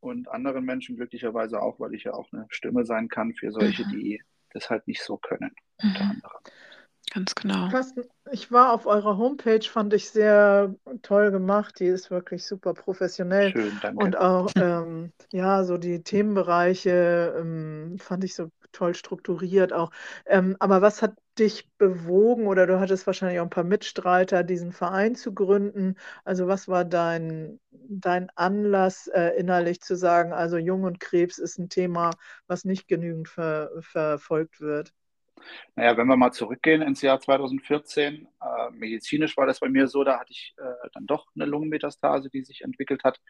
Und 0.00 0.28
anderen 0.28 0.64
Menschen 0.64 0.96
glücklicherweise 0.96 1.60
auch, 1.62 1.80
weil 1.80 1.94
ich 1.94 2.04
ja 2.04 2.12
auch 2.14 2.32
eine 2.32 2.46
Stimme 2.50 2.84
sein 2.84 3.08
kann 3.08 3.34
für 3.34 3.50
solche, 3.52 3.84
Mhm. 3.84 3.88
die 3.90 4.22
das 4.50 4.70
halt 4.70 4.86
nicht 4.88 5.02
so 5.02 5.18
können, 5.18 5.54
unter 5.82 6.04
Mhm. 6.04 6.10
anderem. 6.12 6.40
Ganz 7.12 7.34
genau. 7.34 7.68
Carsten, 7.68 8.04
ich 8.32 8.50
war 8.52 8.72
auf 8.72 8.86
eurer 8.86 9.16
Homepage, 9.16 9.62
fand 9.62 9.94
ich 9.94 10.10
sehr 10.10 10.74
toll 11.02 11.30
gemacht. 11.30 11.78
Die 11.80 11.86
ist 11.86 12.10
wirklich 12.10 12.44
super 12.44 12.74
professionell. 12.74 13.50
Schön, 13.52 13.78
danke. 13.80 14.04
Und 14.04 14.16
auch, 14.16 14.52
ähm, 14.56 15.12
ja, 15.32 15.64
so 15.64 15.78
die 15.78 16.02
Themenbereiche 16.02 17.34
ähm, 17.38 17.96
fand 17.98 18.24
ich 18.24 18.34
so 18.34 18.50
toll 18.72 18.94
strukturiert 18.94 19.72
auch. 19.72 19.90
Ähm, 20.26 20.56
aber 20.58 20.82
was 20.82 21.00
hat 21.02 21.14
dich 21.38 21.68
bewogen 21.78 22.46
oder 22.46 22.66
du 22.66 22.78
hattest 22.80 23.06
wahrscheinlich 23.06 23.40
auch 23.40 23.44
ein 23.44 23.50
paar 23.50 23.64
Mitstreiter, 23.64 24.42
diesen 24.42 24.72
Verein 24.72 25.14
zu 25.14 25.32
gründen? 25.32 25.96
Also 26.24 26.46
was 26.46 26.68
war 26.68 26.84
dein, 26.84 27.58
dein 27.70 28.28
Anlass, 28.34 29.06
äh, 29.08 29.30
innerlich 29.38 29.80
zu 29.80 29.96
sagen, 29.96 30.32
also 30.32 30.56
Jung 30.58 30.82
und 30.84 31.00
Krebs 31.00 31.38
ist 31.38 31.58
ein 31.58 31.68
Thema, 31.68 32.10
was 32.48 32.64
nicht 32.64 32.88
genügend 32.88 33.28
ver 33.28 33.70
verfolgt 33.80 34.60
wird? 34.60 34.92
Naja, 35.74 35.96
wenn 35.96 36.06
wir 36.06 36.16
mal 36.16 36.32
zurückgehen 36.32 36.82
ins 36.82 37.02
Jahr 37.02 37.20
2014, 37.20 38.26
äh, 38.40 38.70
medizinisch 38.72 39.36
war 39.36 39.46
das 39.46 39.60
bei 39.60 39.68
mir 39.68 39.86
so, 39.86 40.04
da 40.04 40.18
hatte 40.18 40.32
ich 40.32 40.54
äh, 40.58 40.88
dann 40.94 41.06
doch 41.06 41.26
eine 41.34 41.44
Lungenmetastase, 41.44 42.30
die 42.30 42.42
sich 42.42 42.62
entwickelt 42.62 43.04
hat, 43.04 43.20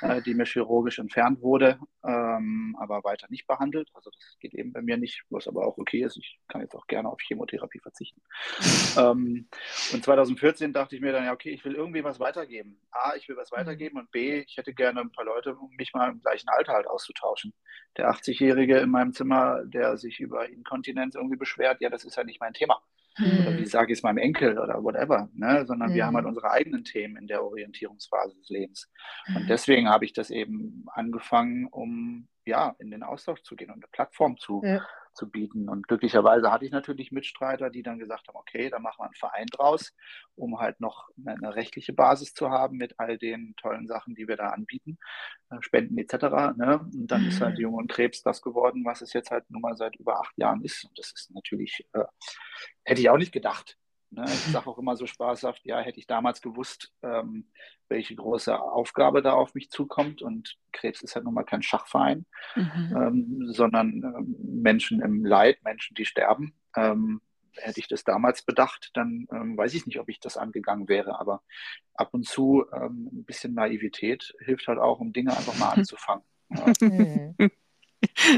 äh, 0.00 0.22
die 0.22 0.34
mir 0.34 0.44
chirurgisch 0.44 0.98
entfernt 0.98 1.42
wurde, 1.42 1.78
ähm, 2.04 2.76
aber 2.78 3.02
weiter 3.04 3.26
nicht 3.30 3.46
behandelt. 3.46 3.90
Also 3.94 4.10
das 4.10 4.36
geht 4.40 4.54
eben 4.54 4.72
bei 4.72 4.82
mir 4.82 4.96
nicht, 4.96 5.24
was 5.30 5.48
aber 5.48 5.66
auch 5.66 5.78
okay 5.78 6.02
ist. 6.02 6.16
Ich 6.16 6.38
kann 6.48 6.60
jetzt 6.60 6.74
auch 6.74 6.86
gerne 6.86 7.08
auf 7.08 7.20
Chemotherapie 7.20 7.80
verzichten. 7.80 8.22
ähm, 8.98 9.48
und 9.92 10.04
2014 10.04 10.72
dachte 10.72 10.94
ich 10.94 11.02
mir 11.02 11.12
dann, 11.12 11.24
ja, 11.24 11.32
okay, 11.32 11.50
ich 11.50 11.64
will 11.64 11.74
irgendwie 11.74 12.04
was 12.04 12.20
weitergeben. 12.20 12.80
A, 12.92 13.16
ich 13.16 13.28
will 13.28 13.36
was 13.36 13.50
mhm. 13.50 13.56
weitergeben 13.56 13.98
und 13.98 14.10
B, 14.10 14.40
ich 14.40 14.56
hätte 14.56 14.74
gerne 14.74 15.00
ein 15.00 15.12
paar 15.12 15.24
Leute, 15.24 15.56
um 15.56 15.70
mich 15.76 15.92
mal 15.92 16.10
im 16.10 16.20
gleichen 16.20 16.48
Alter 16.48 16.72
halt 16.72 16.86
auszutauschen. 16.86 17.52
Der 17.96 18.10
80-Jährige 18.10 18.78
in 18.78 18.90
meinem 18.90 19.12
Zimmer, 19.12 19.64
der 19.64 19.96
sich 19.96 20.20
über 20.20 20.48
Inkontinenz 20.48 21.14
irgendwie 21.14 21.36
beschwert, 21.36 21.55
ja, 21.58 21.90
das 21.90 22.04
ist 22.04 22.16
ja 22.16 22.24
nicht 22.24 22.40
mein 22.40 22.52
Thema. 22.52 22.80
Oder 23.18 23.54
wie 23.54 23.60
hm. 23.60 23.66
sage 23.66 23.92
ich 23.92 23.98
es 24.00 24.02
meinem 24.02 24.18
Enkel 24.18 24.58
oder 24.58 24.82
whatever, 24.84 25.30
ne? 25.32 25.64
sondern 25.64 25.90
mhm. 25.90 25.94
wir 25.94 26.04
haben 26.04 26.16
halt 26.16 26.24
hm. 26.24 26.28
unsere 26.28 26.50
eigenen 26.50 26.84
Themen 26.84 27.16
in 27.16 27.26
der 27.26 27.42
Orientierungsphase 27.42 28.36
des 28.36 28.50
Lebens. 28.50 28.90
Mhm. 29.26 29.36
Und 29.36 29.42
hm. 29.42 29.48
deswegen 29.48 29.88
habe 29.88 30.04
ich 30.04 30.12
das 30.12 30.28
eben 30.28 30.84
angefangen, 30.92 31.66
um 31.66 32.28
ja 32.44 32.76
in 32.78 32.90
den 32.90 33.02
Austausch 33.02 33.42
zu 33.42 33.56
gehen 33.56 33.70
und 33.70 33.76
eine 33.76 33.88
Plattform 33.90 34.36
zu, 34.36 34.60
ja 34.62 34.86
zu 35.16 35.28
bieten. 35.28 35.68
Und 35.68 35.88
glücklicherweise 35.88 36.52
hatte 36.52 36.64
ich 36.64 36.70
natürlich 36.70 37.10
Mitstreiter, 37.10 37.70
die 37.70 37.82
dann 37.82 37.98
gesagt 37.98 38.28
haben, 38.28 38.36
okay, 38.36 38.70
da 38.70 38.78
machen 38.78 39.00
wir 39.00 39.06
einen 39.06 39.14
Verein 39.14 39.46
draus, 39.46 39.92
um 40.36 40.58
halt 40.60 40.80
noch 40.80 41.08
eine, 41.26 41.54
rechtliche 41.56 41.92
Basis 41.92 42.34
zu 42.34 42.50
haben 42.50 42.76
mit 42.76 42.98
all 42.98 43.18
den 43.18 43.54
tollen 43.56 43.86
Sachen, 43.86 44.14
die 44.14 44.28
wir 44.28 44.36
da 44.36 44.50
anbieten, 44.50 44.98
äh, 45.50 45.56
Spenden 45.60 45.98
etc. 45.98 46.56
Ne? 46.56 46.80
Und 46.94 47.06
dann 47.08 47.26
ist 47.26 47.40
halt 47.40 47.56
mhm. 47.56 47.62
Jung 47.62 47.74
und 47.74 47.90
Krebs 47.90 48.22
das 48.22 48.42
geworden, 48.42 48.84
was 48.84 49.02
es 49.02 49.12
jetzt 49.12 49.30
halt 49.30 49.50
nun 49.50 49.62
mal 49.62 49.76
seit 49.76 49.96
über 49.96 50.20
acht 50.20 50.36
Jahren 50.36 50.62
ist. 50.62 50.84
Und 50.84 50.98
das 50.98 51.12
ist 51.14 51.30
natürlich, 51.34 51.86
äh, 51.92 52.04
hätte 52.84 53.00
ich 53.00 53.10
auch 53.10 53.18
nicht 53.18 53.32
gedacht. 53.32 53.76
Ne? 54.10 54.24
Ich 54.26 54.52
sage 54.52 54.66
auch 54.66 54.78
immer 54.78 54.96
so 54.96 55.06
spaßhaft, 55.06 55.64
ja, 55.64 55.80
hätte 55.80 55.98
ich 55.98 56.06
damals 56.06 56.40
gewusst, 56.40 56.92
ähm, 57.02 57.48
welche 57.88 58.14
große 58.14 58.58
Aufgabe 58.58 59.22
da 59.22 59.32
auf 59.32 59.54
mich 59.54 59.70
zukommt. 59.70 60.22
Und 60.22 60.56
Krebs 60.72 61.02
ist 61.02 61.14
halt 61.14 61.24
nun 61.24 61.34
mal 61.34 61.44
kein 61.44 61.62
Schachverein, 61.62 62.26
mhm. 62.54 62.96
ähm, 62.96 63.52
sondern 63.52 64.02
ähm, 64.02 64.36
Menschen 64.62 65.00
im 65.00 65.24
Leid, 65.24 65.62
Menschen, 65.62 65.94
die 65.94 66.04
sterben. 66.04 66.54
Ähm, 66.76 67.20
hätte 67.58 67.80
ich 67.80 67.88
das 67.88 68.04
damals 68.04 68.42
bedacht, 68.42 68.90
dann 68.94 69.26
ähm, 69.32 69.56
weiß 69.56 69.74
ich 69.74 69.86
nicht, 69.86 69.98
ob 69.98 70.08
ich 70.08 70.20
das 70.20 70.36
angegangen 70.36 70.88
wäre. 70.88 71.18
Aber 71.18 71.42
ab 71.94 72.12
und 72.12 72.26
zu 72.26 72.64
ähm, 72.72 73.08
ein 73.12 73.24
bisschen 73.24 73.54
Naivität 73.54 74.34
hilft 74.40 74.68
halt 74.68 74.78
auch, 74.78 75.00
um 75.00 75.12
Dinge 75.12 75.36
einfach 75.36 75.58
mal 75.58 75.70
anzufangen. 75.76 76.24
Ja. 76.50 77.48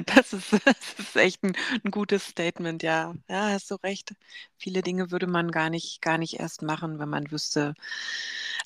Das 0.06 0.32
ist, 0.32 0.52
das 0.64 0.94
ist 0.98 1.16
echt 1.16 1.42
ein, 1.44 1.56
ein 1.84 1.90
gutes 1.90 2.26
Statement, 2.26 2.82
ja. 2.82 3.14
Ja, 3.28 3.50
hast 3.50 3.70
du 3.70 3.76
recht. 3.76 4.14
Viele 4.56 4.82
Dinge 4.82 5.10
würde 5.10 5.26
man 5.26 5.50
gar 5.50 5.70
nicht, 5.70 6.02
gar 6.02 6.18
nicht 6.18 6.40
erst 6.40 6.62
machen, 6.62 6.98
wenn 6.98 7.08
man 7.08 7.30
wüsste, 7.30 7.74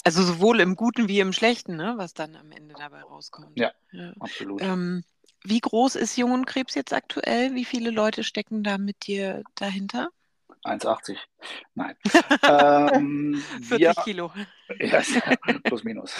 also 0.04 0.22
sowohl 0.22 0.60
im 0.60 0.76
Guten 0.76 1.08
wie 1.08 1.20
im 1.20 1.32
Schlechten, 1.32 1.76
ne, 1.76 1.94
was 1.96 2.14
dann 2.14 2.36
am 2.36 2.50
Ende 2.52 2.74
dabei 2.74 3.02
rauskommt. 3.02 3.58
Ja, 3.58 3.72
ja. 3.92 4.12
absolut. 4.20 4.62
Ähm, 4.62 5.04
wie 5.44 5.60
groß 5.60 5.96
ist 5.96 6.16
Jungenkrebs 6.16 6.74
jetzt 6.74 6.92
aktuell? 6.92 7.54
Wie 7.54 7.64
viele 7.64 7.90
Leute 7.90 8.24
stecken 8.24 8.62
da 8.62 8.78
mit 8.78 9.06
dir 9.06 9.42
dahinter? 9.54 10.08
1,80. 10.64 11.18
Nein. 11.74 11.96
ähm, 12.94 13.42
40 13.68 13.80
wir, 13.80 13.94
Kilo. 14.04 14.32
Ja, 14.78 15.02
plus 15.64 15.82
minus. 15.82 16.14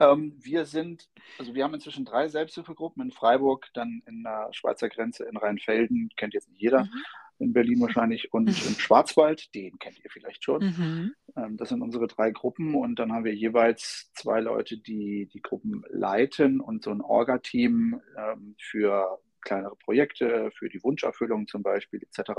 Ähm, 0.00 0.34
wir 0.40 0.64
sind, 0.64 1.08
also 1.38 1.54
wir 1.54 1.64
haben 1.64 1.74
inzwischen 1.74 2.04
drei 2.04 2.28
Selbsthilfegruppen 2.28 3.02
in 3.02 3.10
Freiburg, 3.10 3.68
dann 3.74 4.02
in 4.06 4.22
der 4.22 4.48
Schweizer 4.52 4.88
Grenze 4.88 5.24
in 5.24 5.36
Rheinfelden, 5.36 6.10
kennt 6.16 6.34
jetzt 6.34 6.48
nicht 6.48 6.60
jeder, 6.60 6.84
mhm. 6.84 7.04
in 7.38 7.52
Berlin 7.52 7.80
wahrscheinlich, 7.80 8.32
und 8.32 8.44
mhm. 8.44 8.68
im 8.68 8.78
Schwarzwald, 8.78 9.52
den 9.54 9.78
kennt 9.78 9.98
ihr 10.04 10.10
vielleicht 10.10 10.44
schon. 10.44 10.64
Mhm. 10.64 11.14
Ähm, 11.36 11.56
das 11.56 11.70
sind 11.70 11.82
unsere 11.82 12.06
drei 12.06 12.30
Gruppen 12.30 12.74
und 12.74 12.98
dann 12.98 13.12
haben 13.12 13.24
wir 13.24 13.34
jeweils 13.34 14.10
zwei 14.14 14.40
Leute, 14.40 14.78
die 14.78 15.28
die 15.32 15.42
Gruppen 15.42 15.84
leiten 15.88 16.60
und 16.60 16.84
so 16.84 16.90
ein 16.90 17.00
Orga-Team 17.00 18.00
ähm, 18.16 18.54
für 18.60 19.18
kleinere 19.40 19.76
Projekte, 19.76 20.50
für 20.58 20.68
die 20.68 20.82
Wunscherfüllung 20.82 21.46
zum 21.46 21.62
Beispiel 21.62 22.02
etc. 22.02 22.32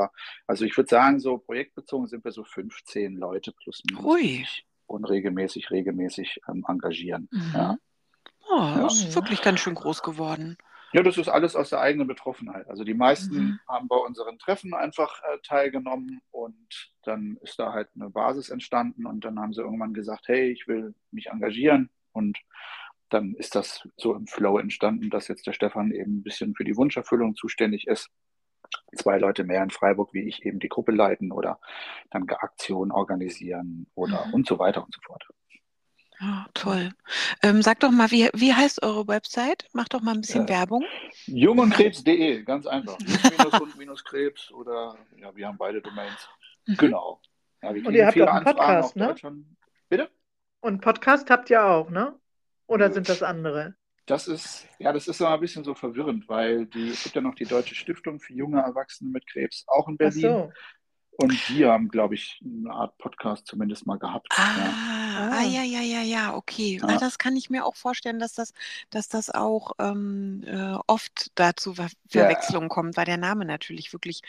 Also 0.47 0.65
ich 0.65 0.75
würde 0.77 0.89
sagen, 0.89 1.19
so 1.19 1.37
projektbezogen 1.37 2.07
sind 2.07 2.23
wir 2.23 2.31
so 2.31 2.43
15 2.43 3.15
Leute 3.15 3.51
plus 3.51 3.81
minus. 3.89 4.05
Ui 4.05 4.45
unregelmäßig, 4.89 5.71
regelmäßig 5.71 6.41
ähm, 6.49 6.65
engagieren. 6.67 7.29
Mhm. 7.31 7.51
Ja. 7.53 7.77
Oh, 8.51 8.81
das 8.81 9.01
ja. 9.01 9.09
ist 9.09 9.15
wirklich 9.15 9.41
ganz 9.41 9.59
schön 9.59 9.75
groß 9.75 10.01
geworden. 10.01 10.57
Ja, 10.91 11.03
das 11.03 11.17
ist 11.17 11.27
alles 11.27 11.55
aus 11.55 11.69
der 11.69 11.81
eigenen 11.81 12.07
Betroffenheit. 12.07 12.67
Also 12.67 12.83
die 12.83 12.95
meisten 12.95 13.37
mhm. 13.37 13.59
haben 13.67 13.87
bei 13.87 13.95
unseren 13.95 14.39
Treffen 14.39 14.73
einfach 14.73 15.21
äh, 15.21 15.37
teilgenommen 15.43 16.21
und 16.31 16.91
dann 17.03 17.37
ist 17.41 17.59
da 17.59 17.73
halt 17.73 17.89
eine 17.95 18.09
Basis 18.09 18.49
entstanden 18.49 19.05
und 19.05 19.23
dann 19.23 19.39
haben 19.39 19.53
sie 19.53 19.61
irgendwann 19.61 19.93
gesagt, 19.93 20.27
hey, 20.27 20.51
ich 20.51 20.67
will 20.67 20.95
mich 21.11 21.27
engagieren 21.27 21.91
und 22.11 22.39
dann 23.09 23.35
ist 23.35 23.55
das 23.55 23.87
so 23.97 24.15
im 24.15 24.25
Flow 24.25 24.57
entstanden, 24.57 25.09
dass 25.09 25.27
jetzt 25.27 25.45
der 25.45 25.53
Stefan 25.53 25.91
eben 25.91 26.17
ein 26.17 26.23
bisschen 26.23 26.55
für 26.55 26.63
die 26.63 26.75
Wunscherfüllung 26.75 27.35
zuständig 27.35 27.87
ist 27.87 28.09
zwei 28.95 29.17
Leute 29.17 29.43
mehr 29.43 29.63
in 29.63 29.69
Freiburg 29.69 30.13
wie 30.13 30.27
ich 30.27 30.45
eben 30.45 30.59
die 30.59 30.69
Gruppe 30.69 30.91
leiten 30.91 31.31
oder 31.31 31.59
dann 32.11 32.27
Aktionen 32.29 32.91
organisieren 32.91 33.87
oder 33.95 34.25
mhm. 34.27 34.33
und 34.33 34.47
so 34.47 34.59
weiter 34.59 34.83
und 34.83 34.93
so 34.93 35.01
fort. 35.01 35.25
Oh, 36.21 36.43
toll. 36.53 36.91
Ähm, 37.43 37.61
sag 37.61 37.79
doch 37.79 37.91
mal, 37.91 38.11
wie, 38.11 38.29
wie 38.33 38.53
heißt 38.53 38.83
eure 38.83 39.07
Website? 39.07 39.69
Mach 39.71 39.87
doch 39.87 40.01
mal 40.01 40.13
ein 40.13 40.21
bisschen 40.21 40.45
äh, 40.45 40.49
Werbung. 40.49 40.83
Jungundkrebs.de, 41.27 42.43
ganz 42.43 42.67
einfach. 42.67 42.97
Minus 42.99 43.75
minus 43.77 44.03
Krebs 44.03 44.51
oder 44.51 44.97
ja, 45.17 45.33
wir 45.33 45.47
haben 45.47 45.57
beide 45.57 45.81
Domains. 45.81 46.27
Mhm. 46.65 46.75
Genau. 46.75 47.21
Ja, 47.61 47.69
und 47.69 47.93
ihr 47.93 48.05
habt 48.05 48.21
auch 48.21 48.27
einen 48.27 48.45
Podcast, 48.45 48.95
ne? 48.97 49.15
Bitte? 49.87 50.09
Und 50.59 50.81
Podcast 50.81 51.29
habt 51.29 51.49
ihr 51.49 51.63
auch, 51.63 51.89
ne? 51.89 52.19
Oder 52.67 52.87
ja. 52.87 52.91
sind 52.91 53.07
das 53.07 53.23
andere? 53.23 53.75
Das 54.09 54.27
ist, 54.27 54.65
ja, 54.79 54.91
das 54.91 55.07
ist 55.07 55.19
immer 55.19 55.35
ein 55.35 55.39
bisschen 55.39 55.63
so 55.63 55.75
verwirrend, 55.75 56.27
weil 56.27 56.65
die, 56.65 56.89
es 56.89 57.03
gibt 57.03 57.15
ja 57.15 57.21
noch 57.21 57.35
die 57.35 57.45
Deutsche 57.45 57.75
Stiftung 57.75 58.19
für 58.19 58.33
junge 58.33 58.59
Erwachsene 58.59 59.11
mit 59.11 59.27
Krebs, 59.27 59.65
auch 59.67 59.87
in 59.87 59.97
Berlin. 59.97 60.21
So. 60.21 60.51
Und 61.17 61.49
die 61.49 61.65
haben, 61.65 61.89
glaube 61.89 62.15
ich, 62.15 62.41
eine 62.43 62.71
Art 62.71 62.97
Podcast 62.97 63.45
zumindest 63.45 63.85
mal 63.85 63.99
gehabt. 63.99 64.27
Ah, 64.31 64.55
ja, 64.57 65.29
ah, 65.31 65.43
ja, 65.43 65.61
ja, 65.61 65.81
ja, 65.81 66.01
ja, 66.01 66.33
okay. 66.33 66.79
Ja. 66.81 66.97
das 66.97 67.19
kann 67.19 67.35
ich 67.35 67.51
mir 67.51 67.65
auch 67.65 67.75
vorstellen, 67.75 68.17
dass 68.17 68.33
das, 68.33 68.53
dass 68.89 69.09
das 69.09 69.29
auch 69.29 69.73
ähm, 69.77 70.43
äh, 70.47 70.77
oft 70.87 71.29
dazu 71.35 71.75
Ver 71.75 71.89
Verwechslungen 72.07 72.69
ja. 72.69 72.73
kommt, 72.73 72.97
weil 72.97 73.05
der 73.05 73.17
Name 73.17 73.45
natürlich 73.45 73.93
wirklich 73.93 74.21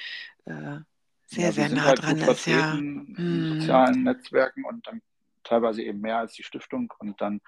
äh, 0.45 0.81
sehr, 1.27 1.53
sehr 1.53 1.71
nah 1.71 1.85
halt 1.85 2.03
dran 2.03 2.19
ist. 2.19 2.47
Ja. 2.47 2.75
In 2.75 3.15
hm. 3.17 3.61
sozialen 3.61 4.03
Netzwerken 4.03 4.65
und 4.65 4.87
dann 4.87 5.01
teilweise 5.45 5.83
eben 5.83 6.01
mehr 6.01 6.19
als 6.19 6.35
die 6.35 6.43
Stiftung 6.43 6.93
und 6.99 7.21
dann 7.21 7.41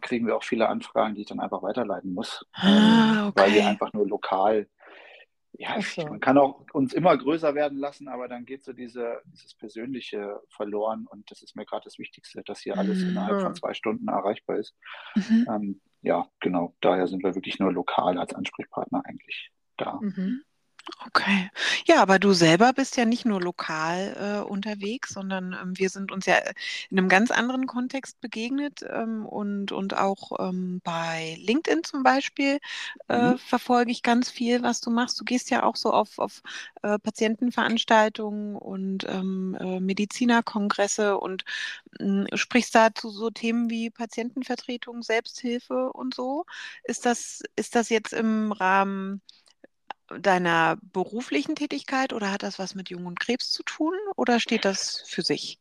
kriegen 0.00 0.26
wir 0.26 0.36
auch 0.36 0.44
viele 0.44 0.68
Anfragen, 0.68 1.14
die 1.14 1.22
ich 1.22 1.28
dann 1.28 1.40
einfach 1.40 1.62
weiterleiten 1.62 2.14
muss, 2.14 2.44
ah, 2.52 3.28
okay. 3.28 3.40
weil 3.40 3.52
wir 3.54 3.66
einfach 3.66 3.92
nur 3.92 4.06
lokal, 4.06 4.68
ja, 5.54 5.76
okay. 5.76 6.08
man 6.08 6.20
kann 6.20 6.38
auch 6.38 6.64
uns 6.72 6.94
immer 6.94 7.16
größer 7.16 7.54
werden 7.54 7.78
lassen, 7.78 8.08
aber 8.08 8.26
dann 8.26 8.46
geht 8.46 8.64
so 8.64 8.72
diese, 8.72 9.20
dieses 9.26 9.54
Persönliche 9.54 10.40
verloren 10.48 11.06
und 11.08 11.30
das 11.30 11.42
ist 11.42 11.56
mir 11.56 11.66
gerade 11.66 11.84
das 11.84 11.98
Wichtigste, 11.98 12.42
dass 12.44 12.60
hier 12.60 12.78
alles 12.78 13.02
mhm. 13.02 13.10
innerhalb 13.10 13.42
von 13.42 13.54
zwei 13.54 13.74
Stunden 13.74 14.08
erreichbar 14.08 14.56
ist. 14.56 14.74
Mhm. 15.14 15.46
Ähm, 15.50 15.80
ja, 16.00 16.26
genau, 16.40 16.74
daher 16.80 17.06
sind 17.06 17.22
wir 17.22 17.34
wirklich 17.34 17.58
nur 17.58 17.72
lokal 17.72 18.18
als 18.18 18.34
Ansprechpartner 18.34 19.02
eigentlich 19.04 19.52
da. 19.76 19.98
Mhm. 20.00 20.42
Okay. 21.06 21.50
Ja, 21.86 22.02
aber 22.02 22.18
du 22.18 22.32
selber 22.32 22.72
bist 22.72 22.96
ja 22.96 23.04
nicht 23.04 23.24
nur 23.24 23.40
lokal 23.40 24.16
äh, 24.44 24.50
unterwegs, 24.50 25.10
sondern 25.10 25.52
ähm, 25.52 25.78
wir 25.78 25.90
sind 25.90 26.10
uns 26.10 26.26
ja 26.26 26.36
in 26.90 26.98
einem 26.98 27.08
ganz 27.08 27.30
anderen 27.30 27.66
Kontext 27.66 28.20
begegnet 28.20 28.84
ähm, 28.88 29.24
und, 29.26 29.70
und 29.70 29.96
auch 29.96 30.32
ähm, 30.40 30.80
bei 30.82 31.36
LinkedIn 31.40 31.84
zum 31.84 32.02
Beispiel 32.02 32.58
äh, 33.08 33.32
mhm. 33.32 33.38
verfolge 33.38 33.92
ich 33.92 34.02
ganz 34.02 34.30
viel, 34.30 34.62
was 34.62 34.80
du 34.80 34.90
machst. 34.90 35.20
Du 35.20 35.24
gehst 35.24 35.50
ja 35.50 35.62
auch 35.62 35.76
so 35.76 35.92
auf, 35.92 36.18
auf 36.18 36.42
äh, 36.82 36.98
Patientenveranstaltungen 36.98 38.56
und 38.56 39.04
ähm, 39.08 39.56
äh, 39.60 39.78
Medizinerkongresse 39.80 41.16
und 41.18 41.44
hm, 41.98 42.26
sprichst 42.34 42.74
da 42.74 42.94
zu 42.94 43.10
so 43.10 43.30
Themen 43.30 43.70
wie 43.70 43.90
Patientenvertretung, 43.90 45.02
Selbsthilfe 45.02 45.92
und 45.92 46.14
so. 46.14 46.44
Ist 46.84 47.06
das, 47.06 47.42
ist 47.56 47.76
das 47.76 47.88
jetzt 47.88 48.12
im 48.12 48.50
Rahmen 48.52 49.20
deiner 50.20 50.76
beruflichen 50.92 51.54
Tätigkeit 51.54 52.12
oder 52.12 52.30
hat 52.30 52.42
das 52.42 52.58
was 52.58 52.74
mit 52.74 52.90
Jung 52.90 53.06
und 53.06 53.20
Krebs 53.20 53.50
zu 53.50 53.62
tun 53.62 53.94
oder 54.16 54.40
steht 54.40 54.64
das 54.64 55.02
für 55.06 55.22
sich? 55.22 55.58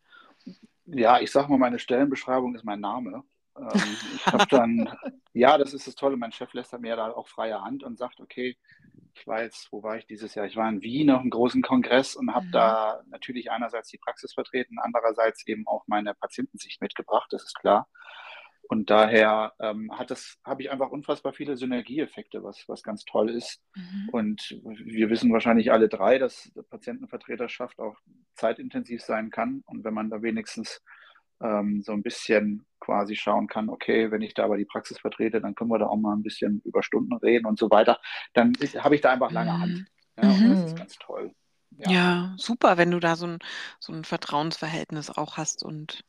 Ja, 0.86 1.20
ich 1.20 1.32
sag 1.32 1.50
mal, 1.50 1.58
meine 1.58 1.80
Stellenbeschreibung 1.80 2.56
ist 2.56 2.66
mein 2.66 2.80
Name. 2.80 3.24
Ähm, 3.58 3.98
ich 4.16 4.26
habe 4.28 4.46
dann, 4.50 4.90
ja, 5.34 5.58
das 5.58 5.74
ist 5.74 5.88
das 5.88 5.96
Tolle, 5.96 6.18
mein 6.18 6.32
Chef 6.32 6.54
lässt 6.54 6.78
mir 6.80 6.96
da 6.96 7.12
auch 7.12 7.28
freie 7.28 7.62
Hand 7.62 7.84
und 7.84 7.98
sagt, 7.98 8.20
okay, 8.20 8.58
ich 9.14 9.28
war 9.28 9.44
jetzt, 9.44 9.72
wo 9.72 9.84
war 9.84 9.98
ich 9.98 10.06
dieses 10.06 10.36
Jahr? 10.36 10.46
Ich 10.46 10.56
war 10.56 10.70
in 10.70 10.82
Wien 10.82 11.12
auf 11.12 11.22
einem 11.22 11.30
großen 11.30 11.62
Kongress 11.62 12.16
und 12.16 12.34
habe 12.34 12.48
mhm. 12.48 12.52
da 12.52 13.02
natürlich 13.08 13.52
einerseits 13.52 13.90
die 13.90 13.98
Praxis 13.98 14.34
vertreten, 14.34 14.78
andererseits 14.80 15.46
eben 15.48 15.68
auch 15.68 15.84
meine 15.88 16.14
Patientensicht 16.14 16.82
mitgebracht, 16.82 17.28
das 17.32 17.44
ist 17.44 17.56
klar. 17.56 17.88
Und 18.72 18.90
daher 18.90 19.52
ähm, 19.60 19.92
hat 19.92 20.12
das, 20.12 20.38
habe 20.46 20.62
ich 20.62 20.72
einfach 20.72 20.92
unfassbar 20.92 21.34
viele 21.34 21.58
Synergieeffekte, 21.58 22.42
was, 22.42 22.64
was 22.68 22.84
ganz 22.84 23.04
toll 23.04 23.30
ist. 23.30 23.60
Mhm. 23.76 24.10
Und 24.14 24.62
wir 24.64 25.10
wissen 25.10 25.34
wahrscheinlich 25.34 25.74
alle 25.74 25.90
drei, 25.90 26.18
dass 26.18 26.50
Patientenvertreterschaft 26.70 27.80
auch 27.80 27.98
zeitintensiv 28.34 29.02
sein 29.02 29.30
kann. 29.30 29.62
Und 29.66 29.84
wenn 29.84 29.94
man 29.94 30.10
da 30.10 30.22
wenigstens 30.22 30.82
ähm, 31.42 31.82
so 31.82 31.92
ein 31.92 32.02
bisschen 32.02 32.66
quasi 32.80 33.18
schauen 33.18 33.48
kann, 33.48 33.68
okay, 33.68 34.10
wenn 34.10 34.22
ich 34.22 34.36
da 34.36 34.46
aber 34.46 34.56
die 34.56 34.64
Praxis 34.64 35.00
vertrete, 35.00 35.42
dann 35.42 35.54
können 35.54 35.70
wir 35.70 35.80
da 35.80 35.88
auch 35.88 35.98
mal 35.98 36.16
ein 36.16 36.24
bisschen 36.24 36.62
über 36.64 36.82
Stunden 36.82 37.14
reden 37.18 37.48
und 37.48 37.60
so 37.60 37.70
weiter, 37.70 38.00
dann 38.34 38.54
habe 38.78 38.96
ich 38.96 39.02
da 39.02 39.12
einfach 39.12 39.32
lange 39.32 39.60
Hand. 39.60 39.86
Mhm. 40.16 40.24
Ja, 40.24 40.30
und 40.30 40.50
das 40.50 40.60
ist 40.64 40.72
mhm. 40.76 40.78
ganz 40.78 40.96
toll. 40.96 41.36
Ja. 41.72 41.92
ja. 41.92 42.34
super, 42.38 42.78
wenn 42.78 42.92
du 42.92 43.02
da 43.02 43.18
so 43.18 43.28
ein, 43.28 43.40
so 43.82 43.92
ein 43.92 44.06
Vertrauensverhältnis 44.06 45.10
auch 45.10 45.36
hast 45.36 45.62
und 45.62 46.06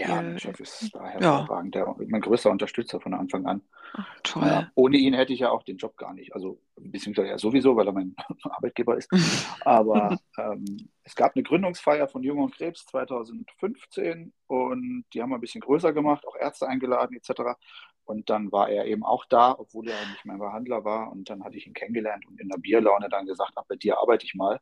ja, 0.00 0.16
mein 0.16 0.38
Chef 0.38 0.58
ist 0.60 0.94
da 0.94 1.06
hervorragend. 1.06 1.74
Ja. 1.74 1.84
Der, 1.84 2.06
mein 2.08 2.20
größter 2.20 2.50
Unterstützer 2.50 3.00
von 3.00 3.14
Anfang 3.14 3.46
an. 3.46 3.62
Ach, 3.94 4.20
toll. 4.22 4.48
Äh, 4.48 4.64
ohne 4.74 4.96
ihn 4.96 5.14
hätte 5.14 5.32
ich 5.32 5.40
ja 5.40 5.50
auch 5.50 5.62
den 5.62 5.76
Job 5.76 5.96
gar 5.96 6.14
nicht. 6.14 6.34
Also, 6.34 6.60
beziehungsweise 6.76 7.28
ja 7.28 7.38
sowieso, 7.38 7.76
weil 7.76 7.86
er 7.86 7.92
mein 7.92 8.14
Arbeitgeber 8.42 8.96
ist. 8.96 9.10
Aber 9.64 10.18
ähm, 10.38 10.90
es 11.04 11.14
gab 11.14 11.36
eine 11.36 11.42
Gründungsfeier 11.42 12.08
von 12.08 12.22
Jung 12.22 12.38
und 12.38 12.54
Krebs 12.54 12.86
2015 12.86 14.32
und 14.46 15.04
die 15.12 15.22
haben 15.22 15.30
wir 15.30 15.36
ein 15.36 15.40
bisschen 15.40 15.60
größer 15.60 15.92
gemacht, 15.92 16.26
auch 16.26 16.36
Ärzte 16.36 16.68
eingeladen 16.68 17.16
etc. 17.16 17.56
Und 18.04 18.30
dann 18.30 18.52
war 18.52 18.68
er 18.68 18.86
eben 18.86 19.04
auch 19.04 19.24
da, 19.26 19.56
obwohl 19.58 19.88
er 19.88 19.98
nicht 20.10 20.24
mein 20.24 20.38
Behandler 20.38 20.84
war. 20.84 21.10
Und 21.10 21.28
dann 21.28 21.44
hatte 21.44 21.56
ich 21.56 21.66
ihn 21.66 21.74
kennengelernt 21.74 22.26
und 22.26 22.40
in 22.40 22.48
der 22.48 22.58
Bierlaune 22.58 23.08
dann 23.08 23.26
gesagt, 23.26 23.52
ach, 23.56 23.64
bei 23.68 23.76
dir 23.76 23.98
arbeite 23.98 24.24
ich 24.24 24.34
mal. 24.34 24.60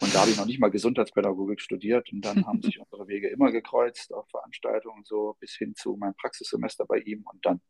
Und 0.00 0.14
da 0.14 0.20
habe 0.20 0.30
ich 0.30 0.36
noch 0.38 0.46
nicht 0.46 0.60
mal 0.60 0.70
Gesundheitspädagogik 0.70 1.60
studiert. 1.60 2.10
Und 2.12 2.24
dann 2.24 2.46
haben 2.46 2.62
sich 2.62 2.80
unsere 2.80 3.06
Wege 3.06 3.28
immer 3.28 3.52
gekreuzt 3.52 4.12
auf 4.14 4.28
Veranstaltungen 4.30 5.04
so 5.04 5.36
bis 5.40 5.54
hin 5.54 5.74
zu 5.74 5.96
meinem 5.96 6.14
Praxissemester 6.14 6.86
bei 6.86 6.98
ihm 6.98 7.22
und 7.30 7.44
dann 7.44 7.60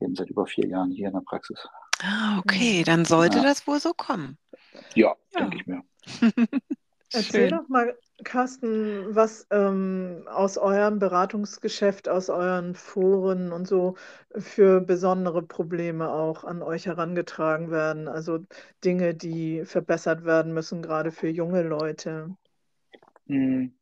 eben 0.00 0.14
seit 0.14 0.30
über 0.30 0.46
vier 0.46 0.68
Jahren 0.68 0.92
hier 0.92 1.08
in 1.08 1.14
der 1.14 1.22
Praxis. 1.22 1.66
Ah, 2.02 2.38
okay, 2.38 2.82
dann 2.84 3.04
sollte 3.04 3.38
ja. 3.38 3.42
das 3.42 3.66
wohl 3.66 3.80
so 3.80 3.92
kommen. 3.92 4.38
Ja, 4.94 5.16
ja. 5.34 5.40
denke 5.40 5.56
ich 5.56 5.66
mir. 5.66 5.82
Erzähl 7.12 7.48
Schön. 7.48 7.58
doch 7.58 7.68
mal, 7.68 7.96
Carsten, 8.22 9.14
was 9.14 9.46
ähm, 9.50 10.22
aus 10.26 10.58
eurem 10.58 10.98
Beratungsgeschäft, 10.98 12.08
aus 12.08 12.28
euren 12.28 12.74
Foren 12.74 13.50
und 13.50 13.66
so 13.66 13.96
für 14.36 14.80
besondere 14.80 15.42
Probleme 15.42 16.10
auch 16.10 16.44
an 16.44 16.62
euch 16.62 16.86
herangetragen 16.86 17.70
werden. 17.70 18.06
Also 18.06 18.44
Dinge, 18.84 19.14
die 19.14 19.64
verbessert 19.64 20.24
werden 20.24 20.54
müssen, 20.54 20.82
gerade 20.82 21.10
für 21.10 21.28
junge 21.28 21.62
Leute. 21.62 22.36
Hm. 23.26 23.72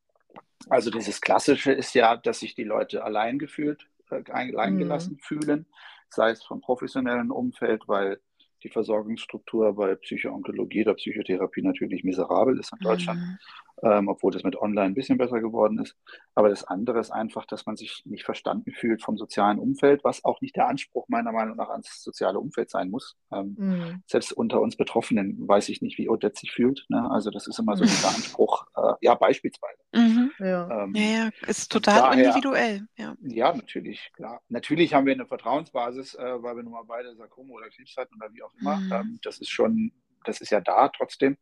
Also 0.69 0.91
dieses 0.91 1.21
Klassische 1.21 1.73
ist 1.73 1.95
ja, 1.95 2.17
dass 2.17 2.41
sich 2.41 2.55
die 2.55 2.64
Leute 2.64 3.05
allein 3.05 3.38
gefühlt, 3.38 3.88
äh, 4.11 4.23
allein 4.31 4.79
gelassen 4.79 5.14
mhm. 5.14 5.21
fühlen, 5.21 5.67
sei 6.09 6.31
es 6.31 6.43
vom 6.43 6.61
professionellen 6.61 7.31
Umfeld, 7.31 7.87
weil 7.87 8.21
die 8.62 8.68
Versorgungsstruktur 8.68 9.75
bei 9.75 9.94
Psychoonkologie 9.94 10.83
oder 10.83 10.94
Psychotherapie 10.94 11.62
natürlich 11.62 12.05
miserabel 12.05 12.59
ist 12.59 12.73
in 12.73 12.79
Deutschland, 12.81 13.21
mhm. 13.21 13.38
ähm, 13.83 14.09
obwohl 14.09 14.33
das 14.33 14.42
mit 14.42 14.57
Online 14.57 14.87
ein 14.87 14.94
bisschen 14.94 15.18
besser 15.18 15.40
geworden 15.40 15.79
ist. 15.79 15.97
Aber 16.35 16.49
das 16.49 16.64
andere 16.64 16.99
ist 16.99 17.11
einfach, 17.11 17.47
dass 17.47 17.66
man 17.66 17.77
sich 17.77 18.03
nicht 18.05 18.25
verstanden 18.25 18.73
fühlt 18.73 19.03
vom 19.03 19.16
sozialen 19.16 19.59
Umfeld, 19.59 20.05
was 20.05 20.25
auch 20.25 20.40
nicht 20.40 20.57
der 20.57 20.68
Anspruch 20.68 21.07
meiner 21.09 21.33
Meinung 21.33 21.57
nach 21.57 21.71
ans 21.71 22.03
soziale 22.03 22.38
Umfeld 22.38 22.71
sein 22.71 22.90
muss. 22.90 23.16
Ähm, 23.33 23.57
mhm. 23.59 24.03
Selbst 24.07 24.33
unter 24.33 24.61
uns 24.61 24.77
Betroffenen 24.77 25.37
weiß 25.47 25.68
ich 25.68 25.83
nicht, 25.83 25.99
wie 25.99 26.09
Odette 26.09 26.40
sich 26.40 26.53
fühlt. 26.53 26.87
Ne? 26.88 27.09
Also 27.11 27.31
das 27.31 27.47
ist 27.47 27.59
immer 27.59 27.77
so 27.77 27.85
dieser 27.85 28.09
Anspruch, 28.09 28.66
äh, 28.77 28.94
ja, 29.01 29.14
beispielsweise. 29.14 29.83
Mhm. 29.94 30.31
Ja. 30.38 30.85
Ähm, 30.85 30.94
ja, 30.94 31.03
ja, 31.03 31.31
ist 31.47 31.73
total 31.73 32.01
daher, 32.01 32.25
individuell. 32.25 32.87
Ja. 32.97 33.16
ja, 33.23 33.55
natürlich, 33.55 34.11
klar. 34.12 34.40
Natürlich 34.49 34.94
haben 34.94 35.07
wir 35.07 35.14
eine 35.14 35.27
Vertrauensbasis, 35.27 36.14
äh, 36.14 36.42
weil 36.42 36.57
wir 36.57 36.62
nun 36.62 36.73
mal 36.73 36.85
beide 36.87 37.14
Sarkome 37.16 37.53
oder 37.53 37.68
Krebs 37.71 37.97
hatten 37.97 38.14
oder 38.16 38.33
wie 38.33 38.42
auch 38.42 38.48
immer. 38.61 38.77
Mhm. 38.77 38.93
Ähm, 38.93 39.19
das 39.23 39.39
ist 39.39 39.51
schon, 39.51 39.93
das 40.25 40.41
ist 40.41 40.51
ja 40.51 40.61
da 40.61 40.89
trotzdem. 40.89 41.37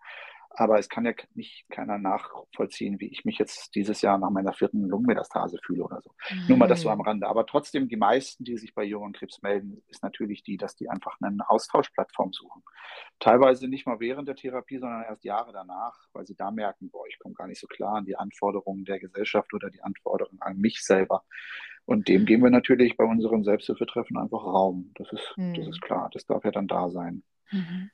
Aber 0.58 0.78
es 0.78 0.88
kann 0.88 1.04
ja 1.04 1.12
nicht 1.34 1.66
keiner 1.68 1.98
nachvollziehen, 1.98 2.98
wie 2.98 3.08
ich 3.08 3.26
mich 3.26 3.36
jetzt 3.38 3.74
dieses 3.74 4.00
Jahr 4.00 4.16
nach 4.16 4.30
meiner 4.30 4.54
vierten 4.54 4.88
Lungenmetastase 4.88 5.58
fühle 5.62 5.84
oder 5.84 6.00
so. 6.00 6.10
Mhm. 6.30 6.44
Nur 6.48 6.56
mal 6.56 6.66
das 6.66 6.80
so 6.80 6.88
am 6.88 7.02
Rande. 7.02 7.26
Aber 7.26 7.44
trotzdem, 7.44 7.88
die 7.88 7.96
meisten, 7.96 8.42
die 8.42 8.56
sich 8.56 8.74
bei 8.74 8.82
Jungen 8.82 9.12
Krebs 9.12 9.42
melden, 9.42 9.82
ist 9.88 10.02
natürlich 10.02 10.42
die, 10.44 10.56
dass 10.56 10.74
die 10.74 10.88
einfach 10.88 11.18
eine 11.20 11.48
Austauschplattform 11.50 12.32
suchen. 12.32 12.62
Teilweise 13.20 13.68
nicht 13.68 13.86
mal 13.86 14.00
während 14.00 14.28
der 14.28 14.36
Therapie, 14.36 14.78
sondern 14.78 15.02
erst 15.02 15.24
Jahre 15.24 15.52
danach, 15.52 15.94
weil 16.14 16.24
sie 16.26 16.36
da 16.36 16.50
merken, 16.50 16.88
boah, 16.90 17.06
ich 17.06 17.18
komme 17.18 17.34
gar 17.34 17.48
nicht 17.48 17.60
so 17.60 17.66
klar 17.66 17.96
an 17.96 18.06
die 18.06 18.16
Anforderungen 18.16 18.86
der 18.86 18.98
Gesellschaft 18.98 19.52
oder 19.52 19.68
die 19.68 19.82
Anforderungen 19.82 20.40
an 20.40 20.56
mich 20.56 20.82
selber. 20.82 21.22
Und 21.86 22.08
dem 22.08 22.26
geben 22.26 22.42
wir 22.42 22.50
natürlich 22.50 22.96
bei 22.96 23.04
unserem 23.04 23.44
Selbsthilfetreffen 23.44 24.16
einfach 24.18 24.44
Raum. 24.44 24.90
Das 24.96 25.10
ist, 25.12 25.34
mhm. 25.36 25.54
das 25.54 25.68
ist 25.68 25.80
klar. 25.80 26.10
Das 26.12 26.26
darf 26.26 26.44
ja 26.44 26.50
dann 26.50 26.66
da 26.66 26.90
sein. 26.90 27.22
Mhm. 27.52 27.90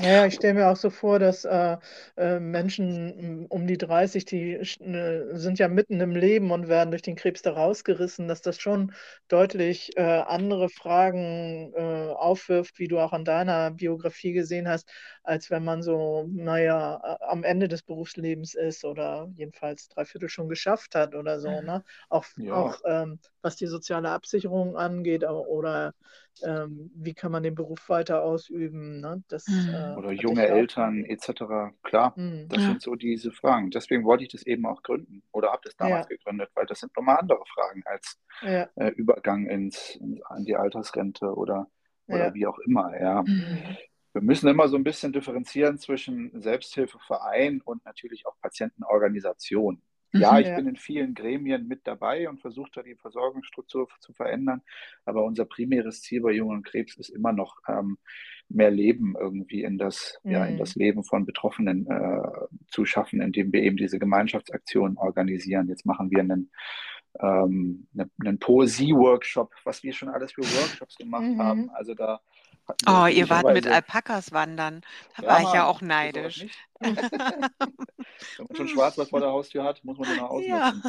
Ja, 0.00 0.26
ich 0.26 0.34
stelle 0.34 0.54
mir 0.54 0.68
auch 0.68 0.76
so 0.76 0.90
vor, 0.90 1.20
dass 1.20 1.44
äh, 1.44 1.76
äh, 2.16 2.40
Menschen 2.40 3.46
um 3.46 3.66
die 3.68 3.78
30, 3.78 4.24
die 4.24 4.54
äh, 4.54 5.36
sind 5.36 5.60
ja 5.60 5.68
mitten 5.68 6.00
im 6.00 6.16
Leben 6.16 6.50
und 6.50 6.66
werden 6.66 6.90
durch 6.90 7.02
den 7.02 7.14
Krebs 7.14 7.42
da 7.42 7.52
rausgerissen, 7.52 8.26
dass 8.26 8.42
das 8.42 8.58
schon 8.60 8.92
deutlich 9.28 9.96
äh, 9.96 10.02
andere 10.02 10.68
Fragen 10.68 11.72
äh, 11.76 12.12
aufwirft, 12.12 12.80
wie 12.80 12.88
du 12.88 12.98
auch 12.98 13.12
an 13.12 13.24
deiner 13.24 13.70
Biografie 13.70 14.32
gesehen 14.32 14.68
hast, 14.68 14.88
als 15.22 15.48
wenn 15.50 15.64
man 15.64 15.80
so, 15.80 16.28
naja, 16.28 17.18
am 17.20 17.44
Ende 17.44 17.68
des 17.68 17.82
Berufslebens 17.84 18.54
ist 18.54 18.84
oder 18.84 19.30
jedenfalls 19.36 19.88
drei 19.88 20.04
Viertel 20.04 20.28
schon 20.28 20.48
geschafft 20.48 20.96
hat 20.96 21.14
oder 21.14 21.38
so. 21.38 21.60
Ne? 21.62 21.84
Auch, 22.08 22.26
ja. 22.36 22.52
auch 22.52 22.80
ähm, 22.84 23.20
was 23.42 23.54
die 23.54 23.68
soziale 23.68 24.10
Absicherung 24.10 24.76
angeht 24.76 25.22
oder 25.24 25.94
ähm, 26.42 26.90
wie 26.94 27.14
kann 27.14 27.32
man 27.32 27.42
den 27.42 27.54
Beruf 27.54 27.88
weiter 27.88 28.22
ausüben. 28.22 29.00
Ne? 29.00 29.22
Das, 29.28 29.46
mhm. 29.46 29.74
äh, 29.74 29.94
Oder 29.96 30.12
junge 30.12 30.46
Eltern 30.46 31.04
etc. 31.04 31.74
Klar, 31.82 32.14
mhm. 32.16 32.48
das 32.48 32.62
ja. 32.62 32.68
sind 32.68 32.82
so 32.82 32.94
diese 32.94 33.30
Fragen. 33.30 33.70
Deswegen 33.70 34.04
wollte 34.04 34.24
ich 34.24 34.30
das 34.30 34.44
eben 34.44 34.66
auch 34.66 34.82
gründen 34.82 35.22
oder 35.32 35.52
habe 35.52 35.62
das 35.64 35.76
damals 35.76 36.08
ja. 36.08 36.16
gegründet, 36.16 36.50
weil 36.54 36.66
das 36.66 36.80
sind 36.80 36.94
nochmal 36.96 37.18
andere 37.18 37.42
Fragen 37.54 37.82
als 37.84 38.18
ja. 38.42 38.68
äh, 38.76 38.88
Übergang 38.90 39.46
ins, 39.46 39.96
in, 39.96 40.20
in, 40.36 40.44
die 40.44 40.56
Altersrente 40.56 41.34
oder, 41.34 41.68
oder 42.06 42.34
wie 42.34 42.46
auch 42.46 42.58
immer. 42.60 42.98
Ja. 43.00 43.22
Mhm. 43.22 43.76
Wir 44.12 44.22
müssen 44.22 44.48
immer 44.48 44.68
so 44.68 44.76
ein 44.76 44.84
bisschen 44.84 45.12
differenzieren 45.12 45.78
zwischen 45.78 46.40
Selbsthilfeverein 46.40 47.60
und 47.62 47.84
natürlich 47.84 48.26
auch 48.26 48.36
Patientenorganisation. 48.40 49.82
Ja, 50.14 50.32
mhm, 50.32 50.38
ich 50.38 50.46
ja. 50.46 50.56
bin 50.56 50.68
in 50.68 50.76
vielen 50.76 51.14
Gremien 51.14 51.66
mit 51.66 51.86
dabei 51.86 52.28
und 52.28 52.40
versuche 52.40 52.70
da 52.72 52.82
die 52.82 52.94
Versorgungsstruktur 52.94 53.88
zu 53.98 54.12
verändern. 54.12 54.62
Aber 55.04 55.24
unser 55.24 55.44
primäres 55.44 56.02
Ziel 56.02 56.20
bei 56.20 56.32
Jungen 56.32 56.58
und 56.58 56.66
Krebs 56.66 56.96
ist 56.96 57.08
immer 57.08 57.32
noch 57.32 57.56
ähm, 57.68 57.98
mehr 58.48 58.70
Leben 58.70 59.14
irgendwie 59.18 59.62
in 59.62 59.76
das, 59.76 60.18
mhm. 60.22 60.30
ja, 60.30 60.44
in 60.44 60.56
das 60.56 60.76
mhm. 60.76 60.82
Leben 60.82 61.04
von 61.04 61.26
Betroffenen 61.26 61.86
äh, 61.88 62.46
zu 62.68 62.84
schaffen, 62.84 63.20
indem 63.20 63.52
wir 63.52 63.62
eben 63.62 63.76
diese 63.76 63.98
Gemeinschaftsaktionen 63.98 64.96
organisieren. 64.98 65.68
Jetzt 65.68 65.84
machen 65.84 66.10
wir 66.10 66.20
einen, 66.20 66.52
ähm, 67.20 67.88
einen 68.20 68.38
Poesie-Workshop, 68.38 69.52
was 69.64 69.82
wir 69.82 69.92
schon 69.92 70.10
alles 70.10 70.32
für 70.32 70.42
Workshops 70.42 70.96
gemacht 70.96 71.24
mhm. 71.24 71.42
haben. 71.42 71.70
Also 71.70 71.94
da 71.94 72.20
Oh, 72.86 73.06
ihr 73.06 73.28
wart 73.28 73.52
mit 73.52 73.66
Alpakas 73.66 74.32
wandern. 74.32 74.80
Da 75.16 75.22
ja, 75.22 75.28
war 75.28 75.42
ich 75.42 75.52
ja 75.52 75.66
auch 75.66 75.80
neidisch. 75.82 76.46
Wenn 76.80 76.94
man 76.94 78.56
schon 78.56 78.68
Schwarzwald 78.68 79.10
vor 79.10 79.20
der 79.20 79.30
Haustür 79.30 79.64
hat, 79.64 79.84
muss 79.84 79.98
man 79.98 80.08
den 80.08 80.20
auch 80.20 80.30
ausnutzen. 80.30 80.82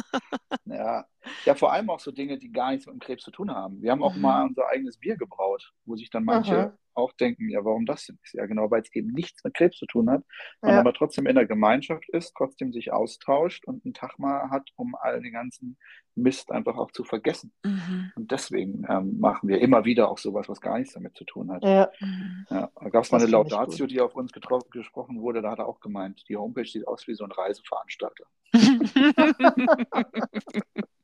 Ja. 0.64 0.74
ja. 0.74 1.06
ja, 1.44 1.54
vor 1.54 1.72
allem 1.72 1.90
auch 1.90 2.00
so 2.00 2.10
Dinge, 2.12 2.38
die 2.38 2.50
gar 2.50 2.70
nichts 2.70 2.86
mit 2.86 2.94
dem 2.94 3.00
Krebs 3.00 3.24
zu 3.24 3.30
tun 3.30 3.50
haben. 3.50 3.82
Wir 3.82 3.92
haben 3.92 4.02
auch 4.02 4.14
mhm. 4.14 4.22
mal 4.22 4.44
unser 4.44 4.66
eigenes 4.68 4.98
Bier 4.98 5.16
gebraut, 5.16 5.72
wo 5.84 5.96
sich 5.96 6.10
dann 6.10 6.24
manche 6.24 6.58
Aha. 6.58 6.78
Auch 6.96 7.12
denken, 7.12 7.48
ja, 7.48 7.64
warum 7.64 7.86
das 7.86 8.06
denn? 8.06 8.18
Ja, 8.32 8.46
genau, 8.46 8.70
weil 8.70 8.82
es 8.82 8.94
eben 8.94 9.12
nichts 9.12 9.42
mit 9.44 9.54
Krebs 9.54 9.78
zu 9.78 9.86
tun 9.86 10.10
hat, 10.10 10.22
man 10.60 10.72
ja. 10.72 10.80
aber 10.80 10.92
trotzdem 10.92 11.26
in 11.26 11.36
der 11.36 11.46
Gemeinschaft 11.46 12.08
ist, 12.10 12.34
trotzdem 12.36 12.72
sich 12.72 12.92
austauscht 12.92 13.64
und 13.66 13.84
einen 13.84 13.94
Tag 13.94 14.18
mal 14.18 14.50
hat, 14.50 14.70
um 14.76 14.94
all 14.94 15.20
den 15.20 15.32
ganzen 15.32 15.78
Mist 16.14 16.50
einfach 16.50 16.76
auch 16.76 16.90
zu 16.90 17.04
vergessen. 17.04 17.52
Mhm. 17.64 18.12
Und 18.16 18.32
deswegen 18.32 18.84
ähm, 18.88 19.20
machen 19.20 19.48
wir 19.48 19.60
immer 19.60 19.84
wieder 19.84 20.08
auch 20.08 20.18
sowas, 20.18 20.48
was 20.48 20.60
gar 20.60 20.78
nichts 20.78 20.94
damit 20.94 21.16
zu 21.16 21.24
tun 21.24 21.52
hat. 21.52 21.62
Ja. 21.62 21.90
Mhm. 22.00 22.46
ja 22.50 22.70
da 22.74 22.88
gab 22.88 23.04
es 23.04 23.12
mal 23.12 23.20
eine 23.20 23.30
Laudatio, 23.30 23.86
die 23.86 24.00
auf 24.00 24.16
uns 24.16 24.32
gesprochen 24.32 25.20
wurde, 25.20 25.42
da 25.42 25.50
hat 25.50 25.58
er 25.58 25.68
auch 25.68 25.80
gemeint, 25.80 26.24
die 26.28 26.36
Homepage 26.36 26.66
sieht 26.66 26.88
aus 26.88 27.06
wie 27.06 27.14
so 27.14 27.24
ein 27.24 27.32
Reiseveranstalter. 27.32 28.24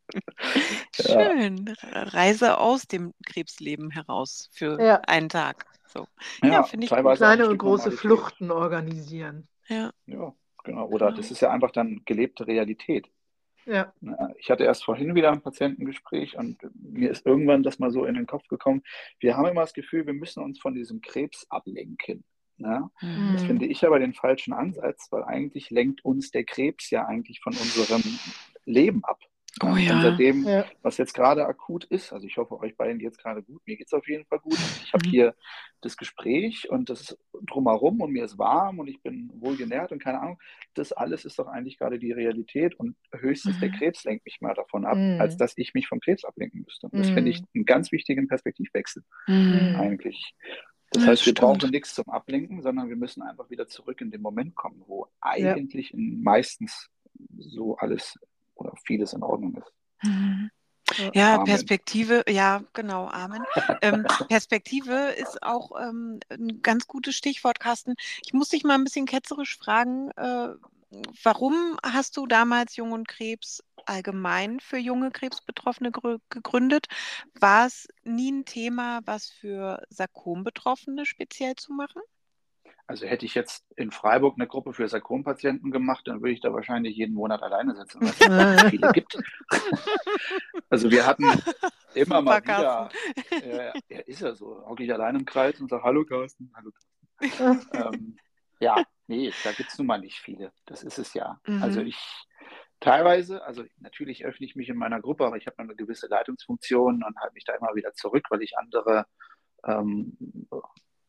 Schön. 0.95 1.75
Reise 1.93 2.59
aus 2.59 2.87
dem 2.87 3.13
Krebsleben 3.27 3.91
heraus 3.91 4.49
für 4.53 4.81
Ja. 4.81 5.01
einen 5.07 5.29
Tag. 5.29 5.67
So. 5.93 6.07
Ja, 6.43 6.49
Ja, 6.49 6.63
finde 6.63 6.85
ich 6.87 6.91
Kleine 6.91 7.49
und 7.49 7.59
große 7.59 7.91
Normalität. 7.91 7.99
Fluchten 7.99 8.51
organisieren. 8.51 9.49
Ja. 9.69 9.93
Ja, 10.07 10.35
genau. 10.65 10.87
Oder 10.89 11.07
Genau. 11.07 11.17
das 11.19 11.31
ist 11.31 11.41
ja 11.41 11.51
einfach 11.51 11.71
dann 11.71 12.03
gelebte 12.05 12.47
Realität. 12.47 13.09
Ja. 13.65 13.93
Ich 14.39 14.51
hatte 14.51 14.65
erst 14.65 14.85
vorhin 14.85 15.15
wieder 15.15 15.31
ein 15.31 15.41
Patientengespräch 15.41 16.37
und 16.37 16.59
mir 16.75 17.11
ist 17.11 17.25
irgendwann 17.25 17.63
das 17.63 17.79
mal 17.79 17.93
so 17.93 18.05
in 18.05 18.15
den 18.15 18.27
Kopf 18.27 18.49
gekommen. 18.49 18.83
Wir 19.21 19.37
haben 19.37 19.47
immer 19.47 19.61
das 19.61 19.73
Gefühl, 19.73 20.05
wir 20.05 20.15
müssen 20.15 20.43
uns 20.43 20.59
von 20.61 20.75
diesem 20.75 21.01
Krebs 21.01 21.47
ablenken. 21.49 22.25
Ne? 22.57 22.91
Mhm. 23.01 23.31
Das 23.35 23.45
finde 23.45 23.67
ich 23.67 23.87
aber 23.87 24.01
den 24.01 24.15
falschen 24.15 24.53
Ansatz, 24.53 25.07
weil 25.11 25.23
eigentlich 25.25 25.71
lenkt 25.71 26.05
uns 26.05 26.31
der 26.33 26.43
Krebs 26.45 26.91
ja 26.91 27.07
eigentlich 27.07 27.41
von 27.41 27.53
unserem 27.53 28.03
Leben 28.65 29.05
ab. 29.05 29.21
Oh 29.63 29.69
Und 29.69 29.79
ja. 29.79 30.01
seitdem, 30.01 30.45
Ja. 30.45 30.65
was 30.83 30.99
jetzt 30.99 31.15
gerade 31.15 31.47
akut 31.47 31.85
ist, 31.85 32.13
also 32.13 32.27
ich 32.27 32.37
hoffe, 32.37 32.59
euch 32.59 32.77
beiden 32.77 32.99
geht 32.99 33.13
es 33.13 33.19
gerade 33.19 33.43
gut, 33.43 33.63
mir 33.67 33.77
geht 33.77 33.87
es 33.87 33.93
auf 33.93 34.09
jeden 34.09 34.25
Fall 34.27 34.41
gut. 34.41 34.59
Ich 34.83 34.93
habe 34.93 35.07
Mhm. 35.07 35.11
hier 35.11 35.35
das 35.81 35.97
Gespräch 35.97 36.69
und 36.71 36.91
das 36.91 37.01
ist 37.03 37.19
drumherum 37.47 38.01
und 38.01 38.11
mir 38.13 38.25
ist 38.25 38.39
warm 38.39 38.79
und 38.81 38.89
ich 38.89 39.01
bin 39.03 39.31
wohlgenährt 39.35 39.93
und 39.93 40.03
keine 40.03 40.21
Ahnung. 40.21 40.39
Das 40.75 40.93
alles 40.93 41.25
ist 41.25 41.39
doch 41.39 41.47
eigentlich 41.47 41.79
gerade 41.79 41.99
die 41.99 42.13
Realität 42.13 42.75
und 42.75 42.97
höchstens 43.13 43.59
der 43.61 43.69
Mhm. 43.69 43.75
Krebs 43.75 44.05
lenkt 44.05 44.25
mich 44.25 44.41
mal 44.41 44.55
davon 44.55 44.85
ab, 44.85 44.97
Mhm. 44.99 45.21
als 45.21 45.37
dass 45.37 45.53
ich 45.57 45.75
mich 45.75 45.87
vom 45.87 46.01
Krebs 46.01 46.25
ablenken 46.25 46.63
müsste. 46.65 46.87
Und 46.89 46.99
das 46.99 47.11
finde 47.11 47.31
ich 47.31 47.41
Mhm. 47.41 47.47
einen 47.55 47.65
ganz 47.65 47.93
wichtigen 47.93 48.27
Perspektivwechsel 48.29 49.05
Mhm. 49.29 49.77
eigentlich. 49.77 50.35
Das 50.91 51.03
Ja, 51.05 51.09
heißt, 51.11 51.25
wir 51.27 51.33
stimmt. 51.33 51.39
brauchen 51.39 51.71
nichts 51.71 51.95
zum 51.95 52.09
Ablenken, 52.11 52.63
sondern 52.63 52.89
wir 52.89 52.97
müssen 52.97 53.23
einfach 53.23 53.49
wieder 53.49 53.67
zurück 53.67 54.01
in 54.01 54.11
den 54.11 54.21
Moment 54.23 54.55
kommen, 54.55 54.83
wo 54.87 55.07
eigentlich 55.21 55.95
in 55.95 56.23
meistens 56.23 56.89
so 57.39 57.77
alles 57.77 58.19
oder 58.55 58.75
vieles 58.85 59.13
in 59.13 59.23
Ordnung 59.23 59.57
ist. 59.57 59.73
Mhm. 60.03 60.51
Ja, 61.15 61.35
Amen. 61.35 61.47
Perspektive, 61.47 62.25
ja, 62.29 62.63
genau, 62.75 63.07
Amen. 63.09 63.45
Ähm, 63.83 64.05
Perspektive 64.29 64.95
ist 65.13 65.43
auch 65.43 65.71
ähm, 65.81 66.21
ein 66.29 66.61
ganz 66.63 66.87
gutes 66.87 67.15
Stichwort, 67.17 67.61
Carsten. 67.61 67.95
Ich 68.27 68.33
muss 68.33 68.51
dich 68.51 68.65
mal 68.65 68.75
ein 68.75 68.85
bisschen 68.85 69.07
ketzerisch 69.07 69.57
fragen, 69.57 70.11
äh, 70.17 70.49
warum 71.23 71.77
hast 71.83 72.17
du 72.17 72.27
damals 72.27 72.77
Jung 72.77 72.93
und 72.93 73.09
Krebs 73.09 73.63
allgemein 73.87 74.61
für 74.61 74.77
junge 74.77 75.11
Krebsbetroffene 75.11 75.91
grü- 75.91 76.21
gegründet? 76.29 76.87
War 77.41 77.67
es 77.67 77.89
nie 78.05 78.31
ein 78.31 78.45
Thema, 78.45 79.01
was 79.05 79.29
für 79.31 79.83
Sarkom-Betroffene 79.91 81.07
speziell 81.07 81.57
zu 81.57 81.73
machen? 81.73 82.03
Also 82.87 83.07
hätte 83.07 83.25
ich 83.25 83.35
jetzt 83.35 83.65
in 83.77 83.91
Freiburg 83.91 84.35
eine 84.37 84.47
Gruppe 84.47 84.75
für 84.75 84.89
Sarkompatienten 84.89 85.71
gemacht, 85.71 86.07
dann 86.07 86.21
würde 86.21 86.33
ich 86.33 86.41
da 86.41 86.53
wahrscheinlich 86.53 86.97
jeden 86.97 87.15
Monat 87.15 87.43
alleine 87.43 87.75
sitzen, 87.75 88.01
weil 88.01 88.09
es 88.09 88.19
so 88.19 88.69
viele 88.71 88.93
gibt. 88.93 89.19
Also 90.69 90.91
wir 90.91 91.07
hatten 91.07 91.25
immer 91.95 92.19
Super, 92.19 92.23
mal 92.23 92.43
wieder, 92.43 92.53
Carsten. 92.53 93.51
ja, 93.51 93.73
ist 94.07 94.21
ja 94.21 94.35
so, 94.35 94.65
hocke 94.67 94.85
ich 94.85 94.93
allein 94.93 95.17
im 95.17 95.25
Kreis 95.25 95.61
und 95.61 95.71
sage, 95.71 95.83
hallo 95.85 96.05
Carsten, 96.05 96.53
hallo 96.55 96.71
Carsten. 97.21 97.69
ähm, 97.73 98.17
ja, 98.59 98.83
nee, 99.07 99.33
da 99.45 99.53
gibt 99.53 99.71
es 99.71 99.79
nun 99.79 99.87
mal 99.87 99.99
nicht 99.99 100.19
viele. 100.19 100.53
Das 100.67 100.83
ist 100.83 100.99
es 100.99 101.15
ja. 101.15 101.41
Mhm. 101.47 101.63
Also 101.63 101.81
ich 101.81 101.99
teilweise, 102.81 103.45
also 103.45 103.65
natürlich 103.79 104.25
öffne 104.25 104.45
ich 104.45 104.57
mich 104.57 104.69
in 104.69 104.77
meiner 104.77 105.01
Gruppe, 105.01 105.25
aber 105.25 105.37
ich 105.37 105.47
habe 105.47 105.59
eine 105.59 105.77
gewisse 105.77 106.09
Leitungsfunktion 106.09 107.03
und 107.03 107.17
halte 107.21 107.35
mich 107.35 107.45
da 107.45 107.55
immer 107.55 107.75
wieder 107.75 107.93
zurück, 107.95 108.25
weil 108.31 108.43
ich 108.43 108.59
andere 108.59 109.07
ähm, 109.65 110.17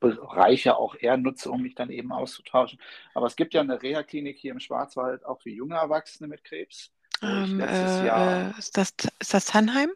Bereiche 0.03 0.77
auch 0.77 0.95
eher 0.95 1.17
nutze, 1.17 1.49
um 1.49 1.61
mich 1.61 1.75
dann 1.75 1.89
eben 1.89 2.11
auszutauschen. 2.11 2.79
Aber 3.13 3.25
es 3.25 3.35
gibt 3.35 3.53
ja 3.53 3.61
eine 3.61 3.81
Reha-Klinik 3.81 4.37
hier 4.37 4.51
im 4.51 4.59
Schwarzwald 4.59 5.25
auch 5.25 5.41
für 5.41 5.49
junge 5.49 5.75
Erwachsene 5.75 6.27
mit 6.27 6.43
Krebs. 6.43 6.91
Ähm, 7.21 7.59
äh, 7.59 8.05
Jahr, 8.05 8.55
äh, 8.55 8.59
ist 8.59 8.77
das, 8.77 8.93
ist 9.19 9.33
das 9.33 9.45
Tannheim? 9.45 9.91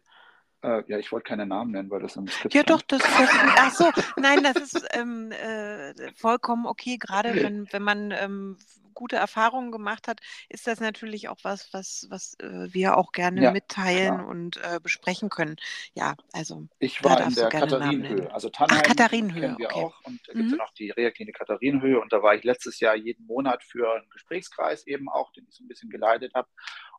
äh, 0.63 0.83
ja, 0.87 0.97
ich 0.97 1.11
wollte 1.11 1.27
keine 1.27 1.45
Namen 1.45 1.71
nennen, 1.71 1.89
weil 1.89 2.01
das 2.01 2.15
im 2.15 2.27
Skript 2.27 2.53
Ja, 2.53 2.63
doch, 2.63 2.81
das, 2.81 2.99
das 2.99 3.29
ach 3.57 3.71
so, 3.71 3.91
nein, 4.17 4.43
das 4.43 4.73
ist 4.73 4.87
ähm, 4.91 5.31
äh, 5.31 5.93
vollkommen 6.15 6.65
okay. 6.65 6.97
Gerade 6.97 7.35
wenn, 7.35 7.71
wenn 7.71 7.83
man 7.83 8.11
ähm, 8.11 8.57
gute 8.97 9.15
Erfahrungen 9.15 9.71
gemacht 9.71 10.07
hat, 10.07 10.19
ist 10.49 10.65
das 10.65 10.79
natürlich 10.79 11.29
auch 11.29 11.37
was, 11.43 11.71
was, 11.71 12.07
was 12.09 12.33
äh, 12.39 12.73
wir 12.73 12.97
auch 12.97 13.11
gerne 13.11 13.41
Ja, 13.43 13.51
mitteilen 13.51 14.15
klar. 14.15 14.27
und 14.27 14.57
äh, 14.57 14.79
besprechen 14.81 15.29
können. 15.29 15.55
Ja, 15.93 16.15
also 16.33 16.67
Ich 16.79 17.03
war 17.03 17.21
in 17.21 17.33
der 17.35 17.49
Katharinenhöhe. 17.49 18.33
Also 18.33 18.49
Tannheim 18.49 18.81
Katharinenhöhe, 18.81 19.41
kennen 19.41 19.57
wir 19.59 19.67
okay. 19.67 19.83
auch. 19.85 19.93
Und 20.03 20.19
da 20.27 20.33
gibt 20.33 20.45
es 20.47 20.51
Mhm. 20.51 20.57
ja 20.57 20.63
noch 20.65 20.73
die 20.73 20.89
Reha-Klinik 20.89 21.35
Katharinenhöhe. 21.37 21.99
Und 22.01 22.11
da 22.11 22.23
war 22.23 22.33
ich 22.33 22.43
letztes 22.43 22.79
Jahr 22.79 22.95
jeden 22.95 23.25
Monat 23.27 23.63
für 23.63 23.93
einen 23.93 24.09
Gesprächskreis 24.09 24.87
eben 24.87 25.09
auch, 25.09 25.31
den 25.33 25.45
ich 25.47 25.55
so 25.55 25.63
ein 25.63 25.67
bisschen 25.67 25.91
geleitet 25.91 26.33
habe. 26.33 26.47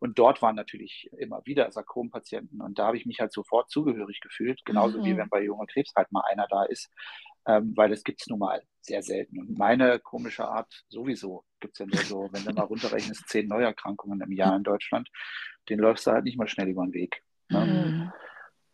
Und 0.00 0.18
dort 0.20 0.40
waren 0.40 0.54
natürlich 0.54 1.10
immer 1.18 1.42
wieder 1.46 1.70
Sarkompatienten. 1.72 2.62
Und 2.62 2.78
da 2.78 2.86
habe 2.86 2.96
ich 2.96 3.06
mich 3.06 3.18
halt 3.18 3.32
sofort 3.32 3.70
zugehörig 3.70 4.20
gefühlt. 4.20 4.64
Genauso 4.64 5.02
wie 5.04 5.14
Mhm. 5.14 5.18
wenn 5.18 5.28
bei 5.30 5.42
junger 5.42 5.66
Krebs 5.66 5.92
halt 5.96 6.12
mal 6.12 6.22
einer 6.30 6.46
da 6.48 6.62
ist. 6.64 6.88
Ähm, 7.46 7.72
weil 7.76 7.90
das 7.90 8.04
gibt 8.04 8.20
es 8.20 8.28
nun 8.28 8.38
mal 8.38 8.62
sehr 8.82 9.02
selten. 9.02 9.40
Und 9.40 9.58
meine 9.58 9.98
komische 9.98 10.46
Art 10.46 10.72
sowieso 10.88 11.44
gibt 11.60 11.74
es 11.74 11.78
ja 11.78 11.86
nur 11.86 12.04
so, 12.04 12.28
wenn 12.32 12.44
du 12.44 12.52
mal 12.52 12.62
runterrechnest, 12.64 13.28
zehn 13.28 13.48
Neuerkrankungen 13.48 14.20
im 14.20 14.32
Jahr 14.32 14.56
in 14.56 14.62
Deutschland, 14.62 15.08
den 15.68 15.78
läufst 15.78 16.06
du 16.06 16.12
halt 16.12 16.24
nicht 16.24 16.38
mal 16.38 16.48
schnell 16.48 16.68
über 16.68 16.84
den 16.84 16.92
Weg. 16.92 17.22
Ne? 17.48 17.64
mhm. 17.64 18.12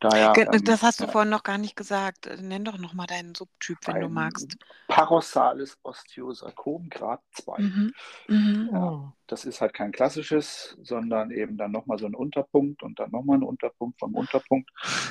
Daher, 0.01 0.35
ähm, 0.37 0.65
das 0.65 0.83
hast 0.83 1.01
du 1.01 1.05
ja. 1.05 1.11
vorhin 1.11 1.31
noch 1.31 1.45
gar 1.45 1.57
nicht 1.57 1.77
gesagt. 1.77 2.27
Äh, 2.27 2.37
Nenn 2.37 2.65
doch 2.65 2.77
nochmal 2.77 3.07
deinen 3.07 3.35
Subtyp, 3.35 3.79
wenn 3.87 4.01
du 4.01 4.09
magst. 4.09 4.57
Parossales 4.87 5.79
Osteosarkom 5.83 6.91
Grad 6.91 7.23
2. 7.33 7.59
Mhm. 7.59 7.93
Mhm. 8.29 8.69
Ja. 8.71 9.13
Das 9.27 9.47
ist 9.47 9.63
halt 9.63 9.73
kein 9.73 9.93
klassisches, 9.93 10.77
sondern 10.83 11.31
eben 11.31 11.57
dann 11.57 11.73
nochmal 11.73 11.99
so 11.99 12.05
ein 12.05 12.15
Unterpunkt 12.15 12.83
und 12.83 12.99
dann 12.99 13.13
nochmal 13.13 13.39
ein 13.39 13.45
Unterpunkt 13.45 13.99
vom 13.99 14.15
Unterpunkt. 14.15 14.71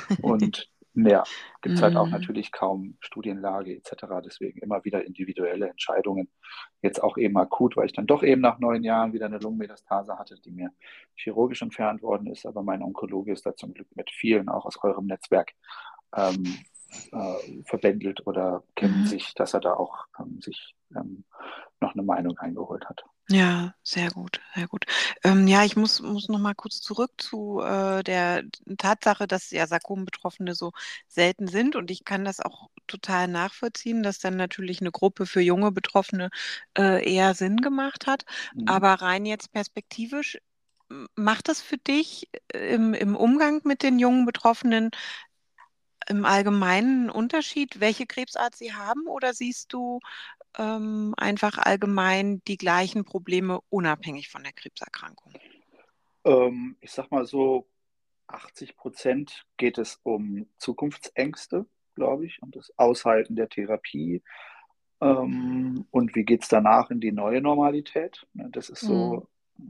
Und 0.22 0.70
mehr 0.94 1.28
gibt 1.62 1.78
es 1.78 1.82
halt 1.82 1.96
auch 1.96 2.08
Mhm. 2.08 2.12
natürlich 2.12 2.52
kaum 2.52 2.98
Studienlage 3.00 3.76
etc. 3.76 4.22
Deswegen 4.24 4.60
immer 4.60 4.84
wieder 4.86 5.06
individuelle 5.06 5.70
Entscheidungen. 5.70 6.30
Jetzt 6.82 7.02
auch 7.04 7.18
eben 7.18 7.38
akut, 7.38 7.78
weil 7.78 7.86
ich 7.88 7.94
dann 7.94 8.08
doch 8.08 8.24
eben 8.24 8.42
nach 8.42 8.60
neun 8.60 8.84
Jahren 8.84 9.14
wieder 9.14 9.26
eine 9.28 9.40
Lungenmetastase 9.40 10.18
hatte, 10.20 10.40
die 10.42 10.52
mir 10.52 10.72
chirurgisch 11.16 11.62
entfernt 11.62 12.02
worden 12.02 12.28
ist. 12.28 12.46
Aber 12.46 12.64
mein 12.64 12.84
Onkologe 12.84 13.32
ist 13.34 13.46
da 13.46 13.56
zum 13.56 13.74
Glück 13.74 13.88
mit 13.96 14.12
vielen 14.12 14.50
auch 14.50 14.66
aus 14.66 14.78
eurem 14.84 15.06
Netzwerk 15.08 15.52
ähm, 16.16 16.66
äh, 17.12 17.64
verbändelt 17.66 18.26
oder 18.28 18.64
kennen 18.76 19.04
Mhm. 19.04 19.06
sich, 19.06 19.34
dass 19.36 19.54
er 19.54 19.62
da 19.62 19.74
auch 19.74 20.06
ähm, 20.20 20.42
sich 20.42 20.76
ähm, 20.96 21.26
noch 21.82 21.94
eine 21.94 22.04
Meinung 22.04 22.38
eingeholt 22.38 22.86
hat. 22.90 23.04
Ja, 23.30 23.74
sehr 23.84 24.12
gut, 24.12 24.42
sehr 24.54 24.68
gut. 24.68 24.86
Ähm, 25.24 25.48
ja, 25.48 25.64
ich 25.64 25.78
muss, 25.78 26.02
muss 26.02 26.28
noch 26.28 26.40
mal 26.40 26.54
kurz 26.56 26.82
zurück 26.82 27.12
zu 27.18 27.62
äh, 27.62 28.04
der 28.04 28.44
Tatsache, 28.78 29.28
dass 29.28 29.50
ja 29.52 29.66
Sarkom-Betroffene 29.66 30.54
so 30.56 30.72
selten 31.08 31.48
sind. 31.48 31.76
Und 31.78 31.90
ich 31.90 32.04
kann 32.04 32.26
das 32.26 32.42
auch 32.42 32.70
total 32.86 33.30
nachvollziehen, 33.30 34.04
dass 34.04 34.20
dann 34.20 34.36
natürlich 34.36 34.82
eine 34.82 34.92
Gruppe 34.92 35.26
für 35.26 35.40
junge 35.40 35.72
Betroffene 35.72 36.30
äh, 36.78 37.10
eher 37.12 37.34
Sinn 37.34 37.58
gemacht 37.58 38.08
hat. 38.08 38.26
Mhm. 38.54 38.68
Aber 38.68 38.94
rein 38.96 39.26
jetzt 39.26 39.54
perspektivisch, 39.54 40.38
macht 41.16 41.48
das 41.50 41.62
für 41.62 41.78
dich 41.78 42.30
äh, 42.54 42.76
im, 42.76 42.94
im 42.94 43.16
Umgang 43.16 43.62
mit 43.64 43.84
den 43.84 44.00
jungen 44.00 44.26
Betroffenen 44.26 44.92
im 46.10 46.26
Allgemeinen 46.26 47.02
einen 47.04 47.10
Unterschied, 47.10 47.80
welche 47.80 48.06
Krebsart 48.06 48.56
sie 48.56 48.74
haben? 48.74 49.08
Oder 49.08 49.34
siehst 49.34 49.72
du 49.74 50.00
ähm, 50.58 51.14
einfach 51.18 51.58
allgemein 51.58 52.42
die 52.48 52.58
gleichen 52.58 53.06
Probleme 53.06 53.60
unabhängig 53.70 54.30
von 54.30 54.44
der 54.44 54.54
Krebserkrankung? 54.54 55.34
Ähm, 56.26 56.78
ich 56.82 56.92
sag 56.92 57.12
mal 57.12 57.26
so, 57.26 57.68
80 58.28 58.76
Prozent 58.76 59.46
geht 59.58 59.78
es 59.78 60.00
um 60.04 60.48
Zukunftsängste, 60.58 61.66
glaube 61.96 62.26
ich, 62.26 62.42
und 62.42 62.56
das 62.56 62.72
Aushalten 62.78 63.36
der 63.36 63.50
Therapie. 63.50 64.24
Ähm, 65.02 65.86
und 65.92 66.16
wie 66.16 66.24
geht 66.24 66.44
es 66.44 66.50
danach 66.50 66.90
in 66.90 67.00
die 67.00 67.12
neue 67.12 67.42
Normalität? 67.42 68.26
Ne, 68.34 68.50
Das 68.52 68.70
ist 68.70 68.82
so 68.82 69.28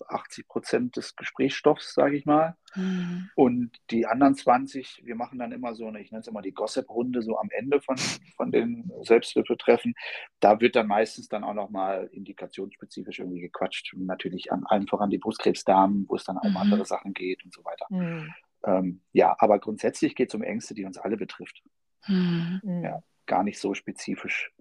80 0.08 0.48
Prozent 0.48 0.96
des 0.96 1.16
Gesprächsstoffs, 1.16 1.94
sage 1.94 2.16
ich 2.18 2.26
mal. 2.26 2.56
Mhm. 2.76 3.30
Und 3.36 3.72
die 3.92 4.06
anderen 4.06 4.36
20, 4.36 5.02
wir 5.04 5.16
machen 5.16 5.40
dann 5.40 5.52
immer 5.52 5.76
so 5.76 5.88
eine, 5.88 6.02
ich 6.02 6.12
nenne 6.12 6.22
es 6.22 6.28
immer 6.28 6.42
die 6.42 6.54
Gossip-Runde, 6.54 7.22
so 7.22 7.38
am 7.38 7.50
Ende 7.52 7.82
von, 7.82 7.98
von 8.36 8.52
den 8.52 8.92
Selbsthilfetreffen. 9.02 9.94
Da 10.40 10.60
wird 10.60 10.76
dann 10.76 10.88
meistens 10.88 11.28
dann 11.28 11.44
auch 11.44 11.54
nochmal 11.54 12.10
indikationsspezifisch 12.12 13.20
irgendwie 13.20 13.42
gequatscht. 13.42 13.94
Und 13.94 14.06
natürlich 14.06 14.52
an 14.52 14.64
allen 14.66 14.88
voran 14.88 15.10
die 15.10 15.20
Brustkrebsdamen, 15.20 16.06
wo 16.08 16.16
es 16.16 16.24
dann 16.24 16.38
auch 16.38 16.44
um 16.44 16.52
Mhm. 16.52 16.58
andere 16.58 16.86
Sachen 16.86 17.14
geht 17.14 17.44
und 17.44 17.54
so 17.54 17.64
weiter. 17.66 17.86
Mhm. 17.90 18.34
Ähm, 18.66 19.02
ja, 19.12 19.36
aber 19.40 19.60
grundsätzlich 19.60 20.16
geht 20.16 20.30
es 20.30 20.36
um 20.36 20.44
Ängste, 20.44 20.74
die 20.74 20.86
uns 20.86 20.98
alle 20.98 21.18
betrifft. 21.18 21.62
Mhm. 22.08 22.82
Ja. 22.84 23.04
Gar 23.26 23.44
nicht 23.44 23.60
so 23.60 23.74
spezifisch. 23.74 24.52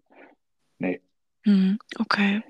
Nee. 0.78 1.00
Mhm, 1.44 1.78
okay. 1.98 2.42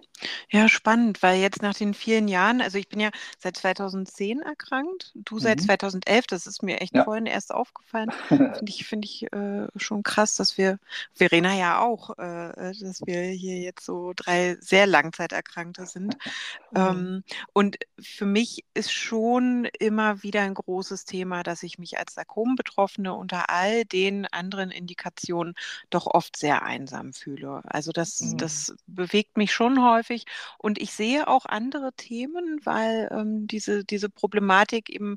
Ja, 0.50 0.68
spannend, 0.68 1.22
weil 1.22 1.40
jetzt 1.40 1.62
nach 1.62 1.74
den 1.74 1.94
vielen 1.94 2.28
Jahren, 2.28 2.60
also 2.60 2.78
ich 2.78 2.88
bin 2.88 3.00
ja 3.00 3.10
seit 3.38 3.56
2010 3.56 4.40
erkrankt, 4.40 5.12
du 5.16 5.38
seit 5.40 5.60
Mhm. 5.60 5.64
2011, 5.64 6.26
das 6.28 6.46
ist 6.46 6.62
mir 6.62 6.80
echt 6.80 6.94
Ja. 6.94 7.04
vorhin 7.04 7.26
erst 7.26 7.52
aufgefallen. 7.52 8.12
Finde 8.52 8.70
ich, 8.70 8.86
finde 8.86 9.06
ich 9.06 9.32
äh, 9.32 9.66
schon 9.76 10.02
krass, 10.04 10.36
dass 10.36 10.58
wir, 10.58 10.78
Verena 11.14 11.54
ja 11.54 11.80
auch, 11.80 12.10
äh, 12.18 12.50
äh, 12.70 12.74
dass 12.78 13.00
wir 13.06 13.22
hier 13.22 13.58
jetzt 13.58 13.84
so 13.84 14.12
drei 14.14 14.56
sehr 14.60 14.86
Langzeiterkrankte 14.86 15.86
sind. 15.86 16.16
Mhm. 16.70 17.08
Ähm, 17.18 17.24
und 17.52 17.76
für 18.00 18.26
mich 18.26 18.64
ist 18.74 18.92
schon 18.92 19.66
immer 19.78 20.22
wieder 20.22 20.42
ein 20.42 20.54
großes 20.54 21.04
Thema, 21.04 21.42
dass 21.42 21.62
ich 21.62 21.78
mich 21.78 21.98
als 21.98 22.14
Sarkom-Betroffene 22.14 23.14
unter 23.14 23.50
all 23.50 23.84
den 23.84 24.26
anderen 24.26 24.70
Indikationen 24.70 25.54
doch 25.90 26.06
oft 26.06 26.36
sehr 26.36 26.62
einsam 26.62 27.12
fühle. 27.12 27.60
Also 27.64 27.92
das, 27.92 28.20
Mhm. 28.20 28.36
das 28.38 28.74
bewegt 28.86 29.36
mich 29.36 29.52
schon 29.52 29.82
häufig. 29.84 30.24
Und 30.58 30.80
ich 30.80 30.92
sehe 30.92 31.28
auch 31.28 31.46
andere 31.46 31.92
Themen, 31.94 32.60
weil 32.64 33.08
ähm, 33.12 33.46
diese, 33.46 33.84
diese 33.84 34.08
Problematik 34.10 34.90
eben, 34.90 35.16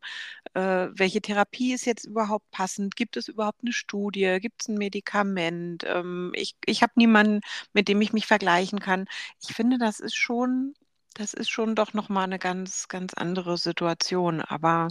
äh, 0.54 0.88
welche 0.94 1.22
Therapie 1.22 1.74
ist 1.74 1.86
jetzt 1.86 2.06
überhaupt 2.06 2.50
passend? 2.52 2.96
Gibt 2.96 3.18
es 3.18 3.28
überhaupt 3.28 3.60
eine 3.64 3.74
Studie? 3.74 4.38
Gibt 4.42 4.62
es 4.62 4.68
ein 4.70 4.78
Medikament? 4.78 5.84
Ähm, 5.88 6.32
ich 6.36 6.56
ich 6.66 6.82
habe 6.84 6.94
niemanden, 6.96 7.42
mit 7.74 7.88
dem 7.88 8.02
ich 8.02 8.14
mich 8.14 8.28
vergleichen 8.28 8.80
kann. 8.80 9.06
Ich 9.42 9.56
finde, 9.56 9.78
das 9.78 10.00
ist 10.00 10.16
schon, 10.16 10.74
das 11.16 11.34
ist 11.34 11.50
schon 11.50 11.76
doch 11.76 11.94
nochmal 11.94 12.26
eine 12.26 12.40
ganz, 12.40 12.88
ganz 12.88 13.14
andere 13.16 13.58
Situation. 13.58 14.42
Aber 14.42 14.90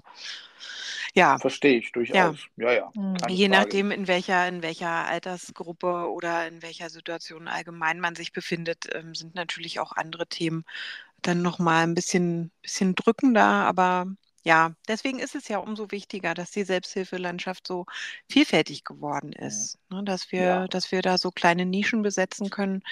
ja, 1.14 1.38
Verstehe 1.38 1.78
ich 1.78 1.92
ja. 2.12 2.32
durchaus. 2.32 2.48
Ja, 2.56 2.72
ja, 2.72 2.92
Mhm. 2.94 3.18
keine 3.20 3.38
Je 3.38 3.48
Frage. 3.48 3.48
nachdem, 3.48 3.90
in 3.92 4.08
welcher, 4.08 4.48
in 4.48 4.62
welcher 4.62 5.06
Altersgruppe 5.06 6.10
oder 6.12 6.48
in 6.48 6.62
welcher 6.62 6.90
Situation 6.90 7.48
allgemein 7.48 8.00
man 8.00 8.16
sich 8.16 8.32
befindet, 8.32 8.86
ähm, 8.94 9.14
sind 9.14 9.34
natürlich 9.36 9.80
auch 9.80 9.92
andere 9.92 10.26
Themen 10.28 10.64
dann 11.22 11.42
nochmal 11.42 11.84
ein 11.84 11.94
bisschen, 11.94 12.52
bisschen 12.62 12.94
drückender. 12.96 13.44
Aber 13.44 14.06
ja, 14.44 14.74
deswegen 14.88 15.20
ist 15.20 15.34
es 15.36 15.48
ja 15.48 15.58
umso 15.58 15.90
wichtiger, 15.92 16.34
dass 16.34 16.52
die 16.52 16.64
Selbsthilfelandschaft 16.64 17.66
so 17.68 17.86
vielfältig 18.30 18.84
geworden 18.84 19.32
Mhm. 19.38 19.68
ist, 19.68 19.78
ne? 19.90 20.02
Dass 20.04 20.32
Ja, 20.36 20.60
wir, 20.60 20.68
dass 20.68 20.92
wir 20.92 21.02
da 21.02 21.18
so 21.18 21.30
kleine 21.32 21.66
Nischen 21.66 22.02
besetzen 22.02 22.50
können 22.50 22.82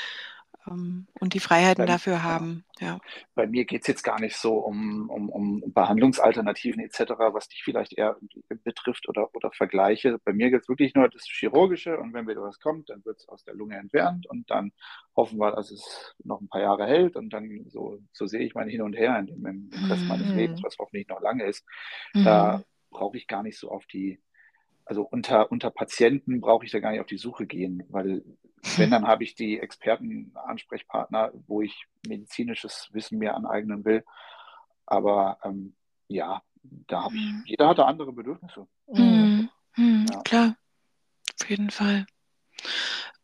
ähm, 0.68 1.06
und 1.20 1.34
die 1.34 1.40
Freiheiten 1.40 1.84
bei, 1.84 1.92
dafür 1.92 2.22
haben. 2.22 2.64
Ja. 2.80 3.00
Bei 3.34 3.46
mir 3.46 3.64
geht 3.64 3.82
es 3.82 3.86
jetzt 3.86 4.02
gar 4.02 4.20
nicht 4.20 4.36
so 4.36 4.54
um, 4.58 5.08
um, 5.10 5.28
um 5.28 5.62
Behandlungsalternativen 5.72 6.80
etc., 6.82 7.12
was 7.32 7.48
dich 7.48 7.62
vielleicht 7.64 7.92
eher 7.96 8.16
betrifft 8.64 9.08
oder, 9.08 9.34
oder 9.34 9.50
Vergleiche. 9.52 10.18
Bei 10.24 10.32
mir 10.32 10.50
geht 10.50 10.62
es 10.62 10.68
wirklich 10.68 10.94
nur 10.94 11.08
das 11.08 11.24
Chirurgische 11.26 11.98
und 11.98 12.12
wenn 12.14 12.26
wieder 12.28 12.42
was 12.42 12.60
kommt, 12.60 12.90
dann 12.90 13.04
wird 13.04 13.18
es 13.18 13.28
aus 13.28 13.44
der 13.44 13.54
Lunge 13.54 13.76
entfernt 13.76 14.26
und 14.28 14.50
dann 14.50 14.72
hoffen 15.16 15.38
wir, 15.38 15.52
dass 15.52 15.70
es 15.70 16.14
noch 16.24 16.40
ein 16.40 16.48
paar 16.48 16.60
Jahre 16.62 16.86
hält 16.86 17.16
und 17.16 17.30
dann 17.30 17.64
so, 17.68 17.98
so 18.12 18.26
sehe 18.26 18.40
ich 18.40 18.54
mein 18.54 18.68
Hin 18.68 18.82
und 18.82 18.94
Her 18.94 19.18
in 19.18 19.26
dem, 19.26 19.46
im 19.46 19.84
Rest 19.84 20.08
meines 20.08 20.32
Lebens, 20.32 20.60
Mhm. 20.60 20.64
was 20.64 20.76
hoffentlich 20.78 21.08
noch 21.08 21.20
lange 21.20 21.44
ist. 21.44 21.64
Da 22.14 22.58
Mhm. 22.58 22.64
brauche 22.90 23.16
ich 23.16 23.26
gar 23.26 23.42
nicht 23.42 23.58
so 23.58 23.70
auf 23.70 23.86
die, 23.86 24.20
also 24.84 25.02
unter, 25.02 25.50
unter 25.50 25.70
Patienten 25.70 26.40
brauche 26.40 26.64
ich 26.64 26.72
da 26.72 26.80
gar 26.80 26.90
nicht 26.92 27.00
auf 27.00 27.06
die 27.06 27.18
Suche 27.18 27.46
gehen, 27.46 27.84
weil 27.88 28.24
wenn, 28.76 28.90
dann 28.90 29.06
habe 29.06 29.24
ich 29.24 29.34
die 29.34 29.58
Experten, 29.58 30.32
Ansprechpartner, 30.34 31.32
wo 31.46 31.62
ich 31.62 31.86
medizinisches 32.06 32.88
Wissen 32.92 33.18
mir 33.18 33.34
aneignen 33.34 33.84
will. 33.84 34.04
Aber 34.86 35.38
ähm, 35.44 35.74
ja, 36.08 36.42
da 36.62 37.04
habe 37.04 37.16
ich, 37.16 37.22
Mhm. 37.22 37.42
jeder 37.44 37.68
hat 37.68 37.78
da 37.78 37.84
andere 37.86 38.12
Bedürfnisse. 38.12 38.66
Mhm. 38.88 39.04
Mhm. 39.04 39.50
Mhm. 39.76 40.06
Ja. 40.10 40.20
Klar, 40.22 40.56
auf 41.40 41.50
jeden 41.50 41.70
Fall. 41.70 42.06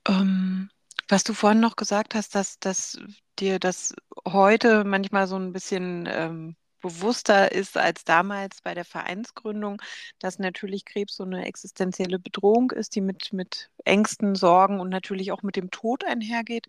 Ähm, 0.06 0.70
was 1.08 1.24
du 1.24 1.32
vorhin 1.32 1.60
noch 1.60 1.76
gesagt 1.76 2.14
hast, 2.14 2.34
dass, 2.34 2.58
dass 2.58 2.98
dir 3.38 3.58
das 3.58 3.94
heute 4.26 4.84
manchmal 4.84 5.26
so 5.26 5.36
ein 5.36 5.52
bisschen 5.52 6.08
ähm, 6.10 6.56
bewusster 6.80 7.52
ist 7.52 7.76
als 7.76 8.04
damals 8.04 8.60
bei 8.62 8.74
der 8.74 8.84
Vereinsgründung, 8.84 9.80
dass 10.18 10.38
natürlich 10.38 10.84
Krebs 10.84 11.16
so 11.16 11.24
eine 11.24 11.46
existenzielle 11.46 12.18
Bedrohung 12.18 12.70
ist, 12.70 12.94
die 12.94 13.00
mit, 13.00 13.32
mit 13.32 13.70
Ängsten, 13.84 14.34
Sorgen 14.34 14.80
und 14.80 14.88
natürlich 14.88 15.32
auch 15.32 15.42
mit 15.42 15.56
dem 15.56 15.70
Tod 15.70 16.04
einhergeht. 16.04 16.66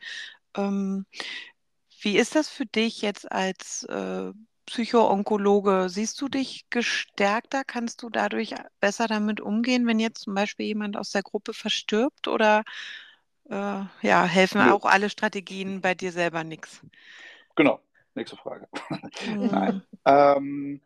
Ähm, 0.56 1.06
wie 2.02 2.18
ist 2.18 2.36
das 2.36 2.50
für 2.50 2.66
dich 2.66 3.02
jetzt 3.02 3.32
als 3.32 3.84
äh, 3.84 4.32
Psychoonkologe? 4.66 5.88
Siehst 5.90 6.22
du 6.22 6.30
dich 6.30 6.70
gestärkter? 6.70 7.64
Kannst 7.64 8.04
du 8.04 8.10
dadurch 8.10 8.56
besser 8.80 9.08
damit 9.08 9.42
umgehen, 9.42 9.88
wenn 9.88 10.00
jetzt 10.00 10.22
zum 10.22 10.34
Beispiel 10.36 10.68
jemand 10.68 10.96
aus 10.96 11.12
der 11.12 11.24
Gruppe 11.24 11.54
verstirbt? 11.54 12.28
Oder 12.28 12.64
äh, 13.50 13.84
ja, 14.02 14.24
helfen 14.26 14.62
auch 14.62 14.86
alle 14.86 15.10
Strategien 15.10 15.82
bei 15.82 15.96
dir 15.96 16.12
selber 16.12 16.44
nichts? 16.44 16.82
genau. 17.56 17.82
Nächste 18.16 18.38
Frage. 18.38 18.68
Nein. 19.38 19.84
Ähm, 20.06 20.82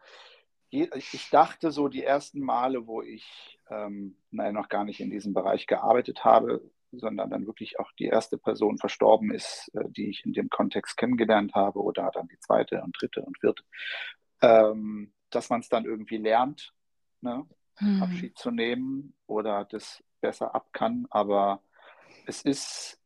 ich 0.69 1.30
dachte 1.30 1.71
so 1.71 1.88
die 1.88 2.04
ersten 2.04 2.41
Male, 2.41 2.88
wo 2.88 3.02
ich 3.04 3.60
ähm, 3.69 4.17
nein, 4.32 4.56
noch 4.56 4.69
gar 4.69 4.84
nicht 4.84 4.99
in 4.99 5.12
diesem 5.12 5.34
Bereich 5.34 5.67
gearbeitet 5.67 6.26
habe, 6.26 6.62
sondern 6.91 7.30
dann 7.30 7.45
wirklich 7.45 7.80
auch 7.80 7.91
die 7.93 8.06
erste 8.06 8.38
Person 8.38 8.78
verstorben 8.78 9.32
ist, 9.32 9.69
äh, 9.76 9.89
die 9.89 10.10
ich 10.10 10.26
in 10.26 10.34
dem 10.34 10.49
Kontext 10.49 10.97
kennengelernt 10.97 11.54
habe 11.54 11.80
oder 11.82 12.10
dann 12.13 12.28
die 12.28 12.39
zweite 12.39 12.82
und 12.82 12.99
dritte 12.99 13.21
und 13.21 13.38
vierte, 13.39 13.63
ähm, 14.41 15.13
dass 15.30 15.49
man 15.49 15.60
es 15.60 15.69
dann 15.69 15.86
irgendwie 15.86 16.17
lernt, 16.17 16.73
ne, 17.21 17.45
Mhm. 17.80 18.04
Abschied 18.04 18.38
zu 18.38 18.52
nehmen 18.52 19.15
oder 19.26 19.65
das 19.65 20.04
besser 20.21 20.54
ab 20.54 20.67
kann. 20.73 21.08
Aber 21.10 21.63
es 22.28 22.43
ist 22.43 23.02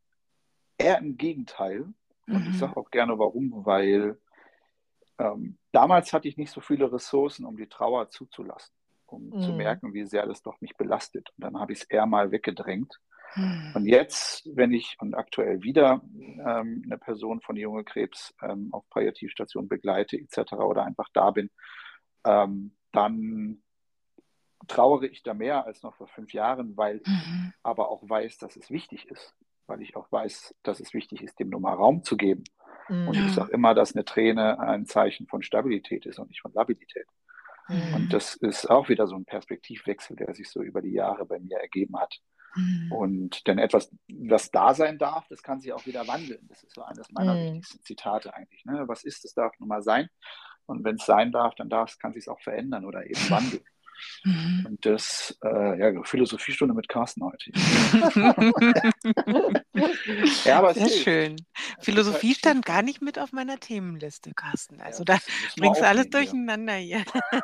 eher 0.77 0.99
im 0.99 1.17
Gegenteil. 1.17 1.85
Und 2.27 2.41
ich 2.41 2.47
Mhm. 2.47 2.51
sage 2.53 2.77
auch 2.77 2.91
gerne 2.91 3.17
warum, 3.17 3.65
weil 3.65 4.19
ähm, 5.19 5.57
damals 5.71 6.13
hatte 6.13 6.27
ich 6.27 6.37
nicht 6.37 6.51
so 6.51 6.61
viele 6.61 6.91
Ressourcen, 6.91 7.45
um 7.45 7.57
die 7.57 7.67
Trauer 7.67 8.09
zuzulassen, 8.09 8.73
um 9.07 9.39
zu 9.41 9.51
Mhm. 9.51 9.57
merken, 9.57 9.93
wie 9.93 10.05
sehr 10.05 10.25
das 10.25 10.41
doch 10.41 10.59
mich 10.61 10.75
belastet. 10.77 11.29
Und 11.37 11.43
dann 11.43 11.59
habe 11.59 11.73
ich 11.73 11.79
es 11.79 11.85
eher 11.85 12.05
mal 12.05 12.31
weggedrängt. 12.31 12.99
Mhm. 13.35 13.71
Und 13.75 13.85
jetzt, 13.85 14.47
wenn 14.55 14.71
ich 14.71 14.95
und 14.99 15.13
aktuell 15.15 15.61
wieder 15.63 16.01
ähm, 16.15 16.81
eine 16.85 16.97
Person 16.97 17.41
von 17.41 17.55
Junge 17.55 17.83
Krebs 17.83 18.33
ähm, 18.41 18.69
auf 18.71 18.87
Palliativstation 18.89 19.67
begleite 19.67 20.17
etc. 20.17 20.53
oder 20.53 20.83
einfach 20.85 21.09
da 21.13 21.31
bin, 21.31 21.49
ähm, 22.25 22.75
dann 22.91 23.61
trauere 24.67 25.03
ich 25.03 25.23
da 25.23 25.33
mehr 25.33 25.65
als 25.65 25.83
noch 25.83 25.95
vor 25.95 26.07
fünf 26.07 26.33
Jahren, 26.33 26.75
weil 26.77 26.97
ich 27.01 27.07
Mhm. 27.07 27.53
aber 27.63 27.89
auch 27.89 28.01
weiß, 28.09 28.37
dass 28.39 28.55
es 28.55 28.69
wichtig 28.71 29.07
ist, 29.09 29.35
weil 29.67 29.81
ich 29.81 29.95
auch 29.95 30.11
weiß, 30.11 30.55
dass 30.63 30.79
es 30.79 30.93
wichtig 30.93 31.21
ist, 31.21 31.39
dem 31.39 31.49
nochmal 31.49 31.75
Raum 31.75 32.03
zu 32.03 32.17
geben. 32.17 32.43
Und 32.89 33.15
ich 33.15 33.33
sage 33.33 33.51
immer, 33.51 33.73
dass 33.73 33.95
eine 33.95 34.05
Träne 34.05 34.59
ein 34.59 34.85
Zeichen 34.85 35.27
von 35.27 35.41
Stabilität 35.41 36.05
ist 36.05 36.19
und 36.19 36.29
nicht 36.29 36.41
von 36.41 36.53
Labilität. 36.53 37.07
Mhm. 37.67 37.93
Und 37.95 38.13
das 38.13 38.35
ist 38.35 38.69
auch 38.69 38.89
wieder 38.89 39.07
so 39.07 39.15
ein 39.15 39.25
Perspektivwechsel, 39.25 40.15
der 40.15 40.33
sich 40.33 40.49
so 40.49 40.61
über 40.61 40.81
die 40.81 40.93
Jahre 40.93 41.25
bei 41.25 41.39
mir 41.39 41.57
ergeben 41.57 41.99
hat. 41.99 42.19
Mhm. 42.55 42.91
Und 42.91 43.47
denn 43.47 43.59
etwas, 43.59 43.91
das 44.07 44.51
da 44.51 44.73
sein 44.73 44.97
darf, 44.97 45.27
das 45.27 45.43
kann 45.43 45.59
sich 45.59 45.73
auch 45.73 45.85
wieder 45.85 46.07
wandeln. 46.07 46.45
Das 46.47 46.63
ist 46.63 46.75
so 46.75 46.83
eines 46.83 47.11
meiner 47.11 47.35
Mhm. 47.35 47.45
wichtigsten 47.45 47.83
Zitate 47.83 48.33
eigentlich. 48.33 48.65
Ne? 48.65 48.83
Was 48.87 49.03
ist, 49.03 49.23
das 49.23 49.33
darf 49.33 49.53
nun 49.59 49.69
mal 49.69 49.81
sein. 49.81 50.09
Und 50.65 50.83
wenn 50.83 50.95
es 50.95 51.05
sein 51.05 51.31
darf, 51.31 51.55
dann 51.55 51.69
darf, 51.69 51.97
kann 51.99 52.13
sich 52.13 52.27
auch 52.29 52.41
verändern 52.41 52.85
oder 52.85 53.05
eben 53.05 53.15
wandeln. 53.29 53.63
Mhm. 54.23 54.65
Und 54.69 54.85
das, 54.85 55.37
äh, 55.43 55.79
ja, 55.79 56.03
Philosophiestunde 56.03 56.73
mit 56.73 56.87
Carsten 56.87 57.23
heute. 57.23 57.51
ja, 60.47 60.57
aber 60.59 60.73
Sehr 60.73 60.89
schön. 60.89 61.45
Philosophie 61.81 62.33
stand 62.35 62.65
gar 62.65 62.81
nicht 62.81 63.01
mit 63.01 63.19
auf 63.19 63.31
meiner 63.31 63.59
Themenliste, 63.59 64.33
Carsten. 64.33 64.81
Also 64.81 65.03
Ja, 65.09 65.15
da 65.15 65.19
bringst 65.57 65.81
du 65.81 65.87
alles 65.87 66.09
durcheinander 66.09 66.75
hier. 66.75 67.03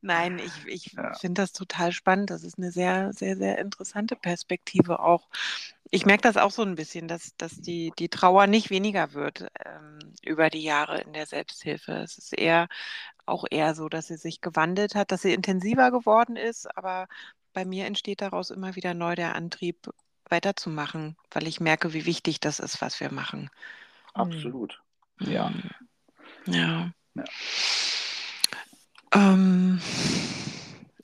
Nein, 0.00 0.38
ich, 0.38 0.66
ich 0.66 0.92
Ja. 0.96 1.12
finde 1.18 1.42
das 1.42 1.52
total 1.52 1.92
spannend. 1.92 2.30
Das 2.30 2.42
ist 2.44 2.58
eine 2.58 2.70
sehr, 2.72 3.12
sehr, 3.12 3.36
sehr 3.36 3.58
interessante 3.58 4.16
Perspektive 4.16 5.00
auch. 5.00 5.28
Ich 5.90 6.04
merke 6.06 6.22
das 6.22 6.36
auch 6.36 6.50
so 6.50 6.62
ein 6.62 6.74
bisschen, 6.74 7.08
dass, 7.08 7.34
dass 7.36 7.60
die, 7.60 7.92
die 7.98 8.08
Trauer 8.08 8.46
nicht 8.46 8.70
weniger 8.70 9.14
wird 9.14 9.46
ähm, 9.64 9.98
über 10.22 10.50
die 10.50 10.62
Jahre 10.62 11.00
in 11.00 11.12
der 11.12 11.26
Selbsthilfe. 11.26 11.92
Es 11.92 12.18
ist 12.18 12.32
eher 12.36 12.68
auch 13.26 13.44
eher 13.50 13.74
so, 13.74 13.88
dass 13.88 14.06
sie 14.08 14.16
sich 14.16 14.40
gewandelt 14.40 14.94
hat, 14.94 15.12
dass 15.12 15.22
sie 15.22 15.32
intensiver 15.34 15.90
geworden 15.90 16.36
ist, 16.36 16.66
aber 16.76 17.08
bei 17.52 17.64
mir 17.64 17.86
entsteht 17.86 18.20
daraus 18.22 18.50
immer 18.50 18.76
wieder 18.76 18.94
neu 18.94 19.14
der 19.14 19.34
Antrieb, 19.34 19.88
weiterzumachen, 20.30 21.16
weil 21.30 21.46
ich 21.46 21.60
merke, 21.60 21.92
wie 21.92 22.06
wichtig 22.06 22.40
das 22.40 22.58
ist, 22.60 22.80
was 22.80 23.00
wir 23.00 23.12
machen. 23.12 23.50
Mhm. 24.14 24.20
Absolut. 24.22 24.80
Ja. 25.20 25.50
Mm, 25.50 26.52
Ja. 26.52 26.90
Ja. 27.14 27.24
Ähm, 29.12 29.80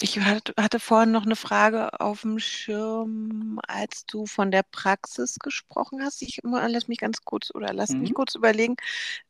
ich 0.00 0.18
hat- 0.20 0.52
hatte 0.58 0.80
vorhin 0.80 1.12
noch 1.12 1.24
eine 1.24 1.37
Frage 1.37 2.00
auf 2.00 2.22
dem 2.22 2.38
Schirm, 2.38 3.58
als 3.66 4.04
du 4.06 4.26
von 4.26 4.50
der 4.50 4.62
Praxis 4.62 5.38
gesprochen 5.38 6.02
hast. 6.02 6.22
Ich 6.22 6.40
lass 6.42 6.88
mich 6.88 6.98
ganz 6.98 7.24
kurz 7.24 7.50
oder 7.54 7.72
lass 7.72 7.90
mich 7.90 8.10
Mhm. 8.10 8.14
kurz 8.14 8.34
überlegen. 8.34 8.76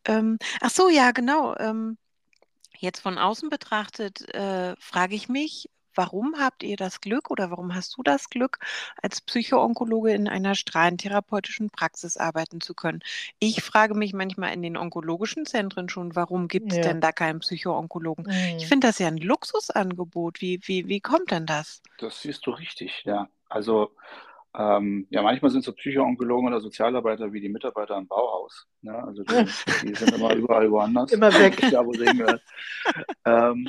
Ähm, 0.05 0.39
ach 0.61 0.71
so, 0.71 0.89
ja, 0.89 1.13
genau. 1.13 1.55
Ähm, 1.59 1.99
jetzt 2.79 3.01
von 3.01 3.19
außen 3.19 3.51
betrachtet, 3.51 4.23
äh, 4.35 4.75
frage 4.79 5.15
ich 5.15 5.29
mich, 5.29 5.71
warum 5.95 6.35
habt 6.39 6.63
ihr 6.63 6.77
das 6.77 7.01
Glück 7.01 7.31
oder 7.31 7.51
warum 7.51 7.75
hast 7.75 7.97
du 7.97 8.03
das 8.03 8.31
Glück, 8.31 8.59
als 9.03 9.21
Psychoonkologe 9.21 10.13
in 10.13 10.29
einer 10.29 10.55
strahlentherapeutischen 10.55 11.71
Praxis 11.71 12.17
arbeiten 12.17 12.61
zu 12.61 12.75
können? 12.75 13.01
Ich 13.39 13.63
frage 13.63 13.95
mich 13.95 14.13
manchmal 14.15 14.53
in 14.53 14.63
den 14.63 14.77
onkologischen 14.77 15.47
Zentren 15.47 15.89
schon, 15.89 16.15
warum 16.17 16.49
gibt 16.49 16.71
es 16.73 16.79
Ja. 16.79 16.85
denn 16.85 17.01
da 17.01 17.13
keinen 17.13 17.41
Psychoonkologen? 17.41 18.29
Ich 18.59 18.65
Mhm. 18.65 18.69
finde 18.69 18.87
das 18.89 18.99
ja 18.99 19.09
ein 19.09 19.19
Luxusangebot. 19.19 20.41
Wie, 20.41 20.61
wie, 20.65 20.89
wie 20.89 21.01
kommt 21.01 21.31
denn 21.31 21.47
das? 21.47 21.83
Das 21.99 22.21
siehst 22.21 22.47
du 22.47 22.51
richtig, 22.51 23.03
ja. 23.05 23.29
Also 23.49 23.93
ähm, 24.57 25.07
ja, 25.11 25.21
manchmal 25.23 25.51
sind 25.51 25.65
so 25.65 25.73
Psychoonkologen 25.73 26.47
oder 26.49 26.61
Sozialarbeiter 26.61 27.33
wie 27.33 27.41
die 27.41 27.49
Mitarbeiter 27.49 27.97
im 27.97 28.07
Bauhaus. 28.07 28.67
Ne? 28.83 28.95
Also 29.05 29.25
die, 29.25 29.33
die 29.35 29.95
sind 29.95 30.13
immer 30.15 30.33
überall 30.37 30.71
woanders. 30.71 31.11
Immer 31.13 31.33
weg. 31.39 31.67
Da, 31.71 31.85
wo 31.85 31.93
sie 31.93 32.05
ähm, 33.27 33.69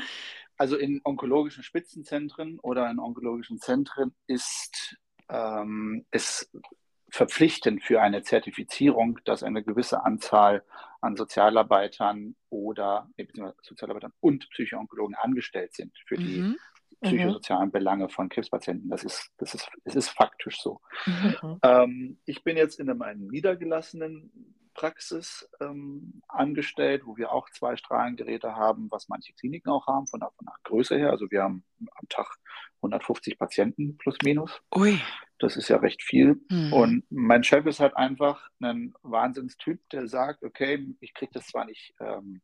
also 0.58 0.78
in 0.78 1.02
onkologischen 1.04 1.64
Spitzenzentren 1.64 2.60
oder 2.60 2.90
in 2.90 3.00
onkologischen 3.00 3.60
Zentren 3.60 4.16
ist 4.28 4.98
ähm, 5.30 6.06
es 6.12 6.52
verpflichtend 7.10 7.84
für 7.84 8.02
eine 8.02 8.24
Zertifizierung, 8.24 9.20
dass 9.26 9.44
eine 9.44 9.64
gewisse 9.64 10.04
Anzahl 10.04 10.64
an 11.02 11.16
Sozialarbeitern 11.16 12.36
oder 12.50 13.10
nee, 13.18 13.28
Sozialarbeitern 13.62 14.14
und 14.20 14.50
Psychoonkologen 14.50 15.16
angestellt 15.16 15.74
sind 15.74 15.94
für 16.06 16.16
die 16.16 16.56
Mhm. 17.06 17.10
psychosozialen 17.10 17.72
Belange 17.72 18.10
von 18.10 18.30
Krebspatienten. 18.30 18.90
Das 18.90 19.04
ist, 19.04 19.32
das 19.38 19.54
ist, 19.54 19.70
es 19.84 19.96
ist 19.96 20.10
faktisch 20.10 20.62
so. 20.62 20.82
Mhm. 21.06 21.36
Mhm. 21.42 21.60
Ähm, 21.62 22.20
ich 22.26 22.44
bin 22.44 22.58
jetzt 22.58 22.80
in 22.80 22.90
einer 22.90 23.14
niedergelassenen 23.14 24.32
Praxis 24.76 25.50
ähm, 25.60 26.22
angestellt, 26.28 27.04
wo 27.06 27.18
wir 27.18 27.32
auch 27.32 27.50
zwei 27.50 27.76
Strahlengeräte 27.76 28.56
haben, 28.56 28.92
was 28.92 29.10
manche 29.10 29.34
Kliniken 29.34 29.72
auch 29.72 29.88
haben, 29.88 30.06
von 30.06 30.20
der, 30.20 30.30
von 30.38 30.46
der 30.46 30.56
Größe 30.64 30.96
her. 30.98 31.10
Also 31.10 31.32
wir 31.32 31.42
haben 31.42 31.64
am 31.80 32.08
Tag 32.10 32.28
150 32.84 33.40
Patienten 33.40 33.98
plus 33.98 34.18
minus. 34.24 34.62
Ui. 34.76 35.00
Das 35.40 35.58
ist 35.58 35.70
ja 35.70 35.78
recht 35.78 36.04
viel. 36.04 36.40
Mhm. 36.52 36.74
Und 36.74 37.04
mein 37.10 37.44
Chef 37.44 37.66
ist 37.66 37.80
halt 37.80 37.98
einfach 37.98 38.48
ein 38.62 38.94
Wahnsinnstyp, 39.02 39.82
der 39.90 40.08
sagt, 40.08 40.44
okay, 40.44 40.94
ich 41.00 41.14
kriege 41.16 41.32
das 41.34 41.48
zwar 41.48 41.66
nicht 41.66 41.96
ähm, 42.00 42.42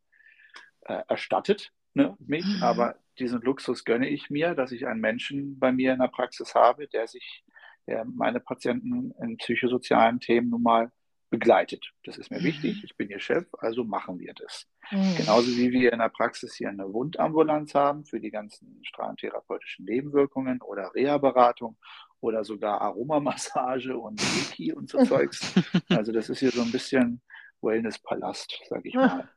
äh, 0.81 1.03
erstattet, 1.07 1.71
ne, 1.93 2.15
mich, 2.19 2.45
Mhm. 2.45 2.63
aber 2.63 2.95
diesen 3.19 3.41
Luxus 3.41 3.83
gönne 3.83 4.09
ich 4.09 4.29
mir, 4.29 4.55
dass 4.55 4.71
ich 4.71 4.87
einen 4.87 5.01
Menschen 5.01 5.59
bei 5.59 5.71
mir 5.71 5.93
in 5.93 5.99
der 5.99 6.07
Praxis 6.07 6.55
habe, 6.55 6.87
der 6.87 7.07
sich, 7.07 7.43
der 7.87 8.05
meine 8.05 8.39
Patienten 8.39 9.13
in 9.21 9.37
psychosozialen 9.37 10.19
Themen 10.19 10.49
nun 10.49 10.63
mal 10.63 10.91
begleitet. 11.31 11.91
Das 12.03 12.17
ist 12.19 12.29
mir 12.29 12.39
Mhm. 12.39 12.43
wichtig, 12.43 12.83
ich 12.83 12.95
bin 12.95 13.09
ihr 13.09 13.19
Chef, 13.19 13.47
also 13.57 13.83
machen 13.83 14.19
wir 14.19 14.33
das. 14.35 14.67
Mhm. 14.91 15.15
Genauso 15.17 15.47
wie 15.57 15.71
wir 15.71 15.91
in 15.93 15.99
der 15.99 16.09
Praxis 16.09 16.53
hier 16.53 16.69
eine 16.69 16.93
Wundambulanz 16.93 17.73
haben 17.73 18.05
für 18.05 18.19
die 18.19 18.29
ganzen 18.29 18.79
strahlentherapeutischen 18.83 19.85
Nebenwirkungen 19.85 20.61
oder 20.61 20.93
Reha-Beratung 20.93 21.77
oder 22.19 22.43
sogar 22.43 22.81
Aromamassage 22.81 23.97
und 23.97 24.21
Reiki 24.21 24.73
und 24.73 24.89
so 24.89 24.97
Zeugs. 25.05 25.53
Also 25.89 26.11
das 26.11 26.29
ist 26.29 26.39
hier 26.39 26.51
so 26.51 26.61
ein 26.61 26.71
bisschen 26.71 27.21
Wellness-Palast, 27.61 28.59
sage 28.69 28.89
ich 28.89 28.95
mal. 28.95 29.29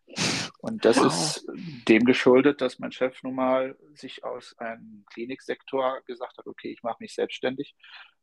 Und 0.59 0.85
das 0.85 0.97
Wow. 0.99 1.07
ist 1.07 1.47
dem 1.89 2.05
geschuldet, 2.07 2.61
dass 2.61 2.79
mein 2.79 2.91
Chef 2.91 3.23
nun 3.23 3.35
mal 3.35 3.77
sich 3.95 4.25
aus 4.25 4.57
einem 4.59 5.05
Kliniksektor 5.13 6.01
gesagt 6.07 6.39
hat, 6.39 6.47
okay, 6.47 6.73
ich 6.73 6.83
mache 6.83 6.97
mich 7.01 7.15
selbstständig. 7.15 7.75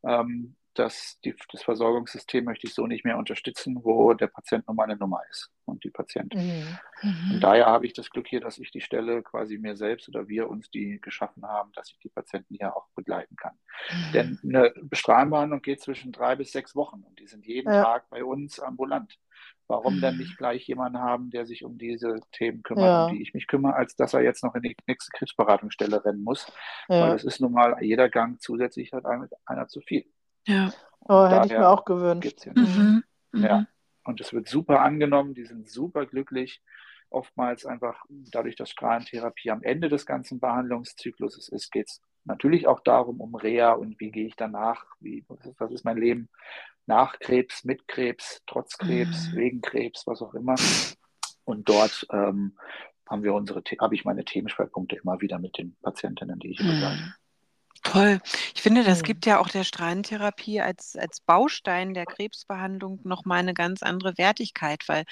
Ähm, 0.04 0.56
das, 0.74 1.20
die, 1.26 1.36
das 1.52 1.64
Versorgungssystem 1.64 2.46
möchte 2.46 2.68
ich 2.68 2.74
so 2.74 2.88
nicht 2.88 3.04
mehr 3.06 3.18
unterstützen, 3.18 3.80
wo 3.84 4.14
der 4.14 4.28
Patient 4.28 4.66
nun 4.68 4.76
mal 4.78 4.84
eine 4.86 4.96
Nummer 4.98 5.22
ist 5.30 5.50
und 5.66 5.84
die 5.84 5.90
Patientin. 5.90 6.40
Mhm. 6.40 6.78
Mhm. 7.04 7.32
Und 7.36 7.40
daher 7.42 7.66
habe 7.68 7.86
ich 7.86 7.94
das 7.94 8.10
Glück 8.10 8.28
hier, 8.28 8.40
dass 8.42 8.58
ich 8.58 8.72
die 8.72 8.82
Stelle 8.82 9.22
quasi 9.24 9.58
mir 9.58 9.76
selbst 9.76 10.08
oder 10.10 10.28
wir 10.28 10.50
uns 10.50 10.70
die 10.72 11.00
geschaffen 11.02 11.44
haben, 11.46 11.72
dass 11.74 11.90
ich 11.92 12.00
die 12.00 12.10
Patienten 12.10 12.56
hier 12.56 12.76
auch 12.76 12.88
begleiten 12.96 13.36
kann. 13.36 13.58
Mhm. 13.90 14.12
Denn 14.14 14.40
eine 14.44 14.74
Strahlenbehandlung 14.94 15.62
geht 15.62 15.82
zwischen 15.82 16.12
drei 16.12 16.36
bis 16.36 16.52
sechs 16.52 16.76
Wochen 16.76 17.04
und 17.04 17.20
die 17.20 17.28
sind 17.28 17.46
jeden 17.46 17.72
Ja. 17.72 17.84
Tag 17.84 18.10
bei 18.10 18.24
uns 18.24 18.60
ambulant. 18.60 19.18
Warum 19.68 20.02
denn 20.02 20.16
Mhm. 20.16 20.20
nicht 20.22 20.38
gleich 20.38 20.68
jemanden 20.68 21.00
haben, 21.00 21.30
der 21.32 21.46
sich 21.46 21.64
um 21.64 21.78
diese 21.78 22.20
Themen 22.34 22.62
kümmert, 22.62 22.86
Ja. 22.86 23.06
um 23.08 23.14
die 23.14 23.22
ich 23.22 23.34
mich 23.34 23.48
kümmere, 23.48 23.74
als 23.76 23.96
dass 23.96 24.14
er 24.14 24.22
jetzt 24.22 24.44
noch 24.44 24.54
in 24.56 24.62
die 24.64 24.76
nächste 24.88 25.12
Krebsberatungsstelle 25.18 26.04
rennen 26.04 26.24
muss? 26.24 26.52
Weil 26.88 27.00
Ja. 27.00 27.14
das 27.14 27.24
ist 27.24 27.40
nun 27.40 27.54
mal 27.54 27.78
jeder 27.82 28.10
Gang 28.10 28.40
zusätzlich 28.42 28.92
halt 28.94 29.06
einer, 29.06 29.28
einer 29.46 29.68
zu 29.68 29.82
viel. 29.82 30.06
Ja. 30.48 30.72
Oh, 31.08 31.28
hätte 31.28 31.48
ich 31.48 31.52
mir 31.54 31.68
auch 31.70 31.86
gewünscht. 31.86 32.46
Nicht. 32.46 32.78
Mhm. 32.78 33.04
Mhm. 33.32 33.44
Ja. 33.44 33.66
Und 34.04 34.20
es 34.22 34.34
wird 34.34 34.48
super 34.48 34.82
angenommen, 34.82 35.34
die 35.34 35.46
sind 35.46 35.70
super 35.70 36.06
glücklich. 36.06 36.62
Oftmals 37.10 37.66
einfach 37.66 38.04
dadurch, 38.10 38.56
dass 38.56 38.70
Strahlentherapie 38.70 39.52
am 39.52 39.64
Ende 39.64 39.89
des 39.89 40.06
ganzen 40.06 40.39
Behandlungszykluses 40.39 41.50
ist, 41.50 41.72
geht 41.72 41.89
es 41.89 42.02
natürlich 42.24 42.68
auch 42.68 42.80
darum, 42.80 43.20
um 43.20 43.36
Reha 43.36 43.74
und 43.74 44.00
wie 44.00 44.12
gehe 44.12 44.28
ich 44.28 44.36
danach, 44.36 44.86
wie, 45.00 45.26
was 45.28 45.72
ist, 45.72 45.84
mein 45.84 45.98
Leben 45.98 46.30
nach 46.86 47.20
Krebs, 47.20 47.64
mit 47.64 47.88
Krebs, 47.88 48.42
trotz 48.48 48.78
Krebs, 48.78 49.32
Mhm. 49.32 49.36
wegen 49.38 49.62
Krebs, 49.62 50.08
was 50.08 50.22
auch 50.22 50.34
immer. 50.34 50.56
Und 51.44 51.68
dort 51.68 52.08
ähm, 52.12 52.58
haben 53.10 53.24
wir 53.24 53.34
unsere, 53.34 53.62
habe 53.80 53.96
ich 53.96 54.06
meine 54.06 54.24
Themenschwerpunkte 54.24 54.96
immer 54.96 55.20
wieder 55.20 55.38
mit 55.38 55.58
den 55.58 55.76
Patientinnen, 55.82 56.39
die 56.39 56.52
ich 56.52 56.60
hier 56.60 56.72
begleite. 56.72 57.14
Toll. 57.84 58.20
Ich 58.54 58.62
finde, 58.62 58.84
das 58.84 59.02
gibt 59.02 59.26
ja 59.26 59.40
auch 59.40 59.50
der 59.50 59.64
Strahlentherapie 59.64 60.62
als, 60.62 60.96
als 60.96 61.20
Baustein 61.20 61.94
der 61.96 62.06
Krebsbehandlung 62.06 63.00
nochmal 63.04 63.40
eine 63.40 63.56
ganz 63.56 63.82
andere 63.82 64.18
Wertigkeit, 64.20 64.88
weil 64.88 65.06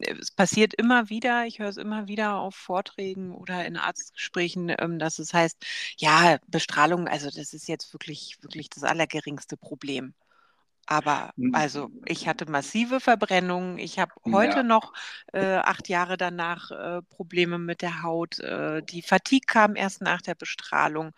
äh, 0.00 0.14
es 0.20 0.30
passiert 0.30 0.74
immer 0.74 1.10
wieder, 1.10 1.46
ich 1.46 1.58
höre 1.58 1.68
es 1.68 1.76
immer 1.78 2.08
wieder 2.08 2.36
auf 2.36 2.54
Vorträgen 2.56 3.34
oder 3.34 3.66
in 3.66 3.76
Arztgesprächen, 3.76 4.74
ähm, 4.78 4.98
dass 4.98 5.18
es 5.18 5.34
heißt, 5.34 5.64
ja, 5.98 6.38
Bestrahlung, 6.48 7.08
also 7.08 7.30
das 7.30 7.52
ist 7.54 7.68
jetzt 7.68 7.92
wirklich, 7.92 8.38
wirklich 8.42 8.70
das 8.70 8.84
allergeringste 8.84 9.56
Problem. 9.58 10.14
Aber 10.86 11.32
Mhm. 11.36 11.52
also 11.52 11.90
ich 12.04 12.28
hatte 12.28 12.50
massive 12.50 13.00
Verbrennungen. 13.00 13.78
Ich 13.78 13.98
habe 13.98 14.12
heute 14.30 14.58
Ja. 14.58 14.62
noch 14.62 14.92
äh, 15.32 15.56
acht 15.56 15.88
Jahre 15.88 16.16
danach 16.16 16.70
äh, 16.70 17.02
Probleme 17.02 17.58
mit 17.58 17.82
der 17.82 18.02
Haut. 18.02 18.38
Äh, 18.40 18.82
die 18.82 19.02
Fatigue 19.02 19.46
kam 19.46 19.74
erst 19.74 20.02
nach 20.02 20.22
der 20.22 20.34
Bestrahlung 20.34 21.12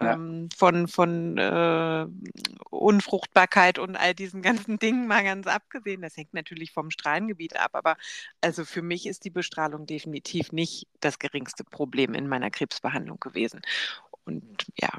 Ja. 0.00 0.14
ähm, 0.14 0.48
von, 0.56 0.88
von 0.88 1.36
äh, 1.38 2.06
Unfruchtbarkeit 2.70 3.78
und 3.78 3.96
all 3.96 4.14
diesen 4.14 4.42
ganzen 4.42 4.78
Dingen 4.78 5.06
mal 5.06 5.22
ganz 5.22 5.46
abgesehen. 5.46 6.02
Das 6.02 6.16
hängt 6.16 6.34
natürlich 6.34 6.72
vom 6.72 6.90
Strahlengebiet 6.90 7.56
ab, 7.58 7.70
aber 7.74 7.96
also 8.40 8.64
für 8.64 8.82
mich 8.82 9.06
ist 9.06 9.24
die 9.24 9.30
Bestrahlung 9.30 9.86
definitiv 9.86 10.52
nicht 10.52 10.86
das 11.00 11.18
geringste 11.18 11.64
Problem 11.64 12.14
in 12.14 12.28
meiner 12.28 12.50
Krebsbehandlung 12.50 13.20
gewesen. 13.20 13.60
Und 14.24 14.66
ja, 14.78 14.90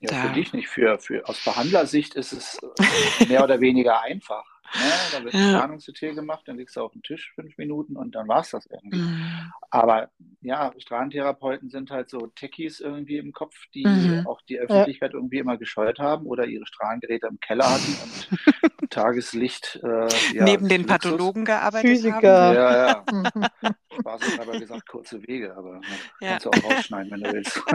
Ja, 0.00 0.28
für 0.28 0.34
dich 0.34 0.52
nicht. 0.52 0.68
Für, 0.68 0.98
für, 0.98 1.28
aus 1.28 1.42
Behandlersicht 1.44 2.14
ist 2.14 2.32
es 2.32 2.58
äh, 2.62 3.26
mehr 3.26 3.44
oder 3.44 3.60
weniger 3.60 4.02
einfach. 4.02 4.53
Ne? 4.72 4.90
Da 5.12 5.24
wird 5.24 5.34
Ja. 5.34 5.40
Strahlungs-CT 5.50 6.14
gemacht, 6.14 6.42
dann 6.46 6.56
legst 6.56 6.76
du 6.76 6.80
auf 6.82 6.92
den 6.92 7.02
Tisch 7.02 7.32
fünf 7.34 7.56
Minuten 7.58 7.96
und 7.96 8.14
dann 8.14 8.26
war 8.28 8.40
es 8.40 8.50
das 8.50 8.66
irgendwie. 8.66 8.96
mm, 8.98 9.52
Aber 9.70 10.10
ja, 10.40 10.72
Strahlentherapeuten 10.78 11.70
sind 11.70 11.90
halt 11.90 12.08
so 12.10 12.26
Techies 12.28 12.80
irgendwie 12.80 13.18
im 13.18 13.32
Kopf, 13.32 13.54
die 13.74 13.86
Mhm. 13.86 14.26
auch 14.26 14.40
die 14.42 14.58
Öffentlichkeit 14.58 15.12
irgendwie 15.14 15.38
immer 15.38 15.56
gescheut 15.58 15.98
haben 15.98 16.26
oder 16.26 16.46
ihre 16.46 16.66
Strahlengeräte 16.66 17.26
im 17.28 17.38
Keller 17.40 17.70
hatten 17.70 17.94
und 17.94 18.28
Tageslicht 18.90 19.80
äh, 19.82 20.34
ja, 20.34 20.44
neben 20.44 20.68
den 20.68 20.82
Luxus. 20.82 21.02
Pathologen 21.02 21.44
gearbeitet 21.44 21.90
Physiker. 21.90 22.14
haben. 22.14 22.54
Ja, 22.54 22.76
ja. 22.76 23.04
Mhm. 23.10 23.30
Spaßeshalber 24.00 24.58
gesagt, 24.58 24.88
kurze 24.88 25.22
Wege, 25.26 25.56
aber 25.56 25.78
ne, 25.80 25.98
Ja. 26.20 26.28
kannst 26.30 26.46
du 26.46 26.50
auch 26.50 26.62
rausschneiden, 26.64 27.10
wenn 27.12 27.20
du 27.20 27.32
willst. 27.32 27.62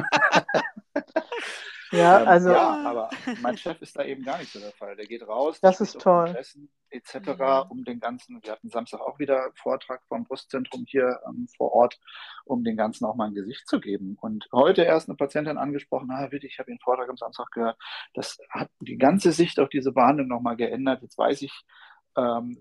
Ja, 1.92 2.22
Ähm, 2.22 2.28
also 2.28 2.52
ja, 2.52 2.82
aber 2.86 3.10
mein 3.42 3.58
Chef 3.58 3.82
ist 3.82 3.98
da 3.98 4.04
eben 4.04 4.24
gar 4.24 4.38
nicht 4.38 4.52
so 4.52 4.60
der 4.60 4.72
Fall. 4.72 4.96
Der 4.96 5.06
geht 5.06 5.28
raus, 5.28 5.60
Das 5.62 5.78
der 5.78 5.88
ist 5.88 6.00
toll. 6.00 6.26
Kongressen 6.26 6.70
etc. 6.92 7.16
Mhm. 7.16 7.72
um 7.72 7.84
den 7.84 8.00
ganzen, 8.00 8.42
wir 8.44 8.52
hatten 8.52 8.70
Samstag 8.70 9.02
auch 9.02 9.20
wieder 9.20 9.52
Vortrag 9.56 10.02
vom 10.08 10.24
Brustzentrum 10.26 10.86
hier 10.88 11.20
ähm, 11.28 11.48
vor 11.56 11.72
Ort, 11.74 12.00
um 12.46 12.64
den 12.64 12.78
ganzen 12.78 13.06
auch 13.06 13.16
mal 13.16 13.28
ein 13.28 13.36
Gesicht 13.36 13.68
zu 13.68 13.80
geben. 13.80 14.18
Und 14.22 14.48
heute 14.52 14.84
erst 14.84 15.10
eine 15.10 15.16
Patientin 15.16 15.58
angesprochen, 15.58 16.10
ah, 16.12 16.28
bitte, 16.28 16.48
ich 16.48 16.60
habe 16.60 16.72
den 16.72 16.80
Vortrag 16.80 17.10
am 17.10 17.18
Samstag 17.18 17.52
gehört. 17.52 17.78
Das 18.14 18.38
hat 18.50 18.70
die 18.80 18.98
ganze 18.98 19.32
Sicht 19.32 19.60
auf 19.60 19.70
diese 19.70 19.92
Behandlung 19.92 20.28
nochmal 20.28 20.56
geändert. 20.56 21.02
Jetzt 21.02 21.18
weiß 21.18 21.42
ich, 21.44 21.64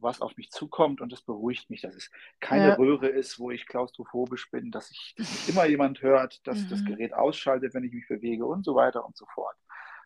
was 0.01 0.21
auf 0.21 0.37
mich 0.37 0.51
zukommt 0.51 1.01
und 1.01 1.13
das 1.13 1.23
beruhigt 1.23 1.71
mich, 1.71 1.83
dass 1.83 1.95
es 1.95 2.11
keine 2.41 2.69
Ja. 2.69 2.75
Röhre 2.75 3.09
ist, 3.09 3.39
wo 3.39 3.51
ich 3.51 3.67
klaustrophobisch 3.67 4.51
bin, 4.51 4.71
dass 4.71 4.91
ich 4.91 5.15
dass 5.17 5.31
mich 5.31 5.49
immer 5.49 5.67
jemand 5.67 6.03
hört, 6.03 6.47
dass 6.47 6.67
das 6.69 6.81
Mhm. 6.83 6.87
Gerät 6.87 7.15
ausschaltet, 7.15 7.75
wenn 7.75 7.85
ich 7.85 7.93
mich 7.93 8.07
bewege 8.09 8.47
und 8.47 8.65
so 8.65 8.75
weiter 8.75 9.05
und 9.05 9.17
so 9.17 9.27
fort. 9.35 9.57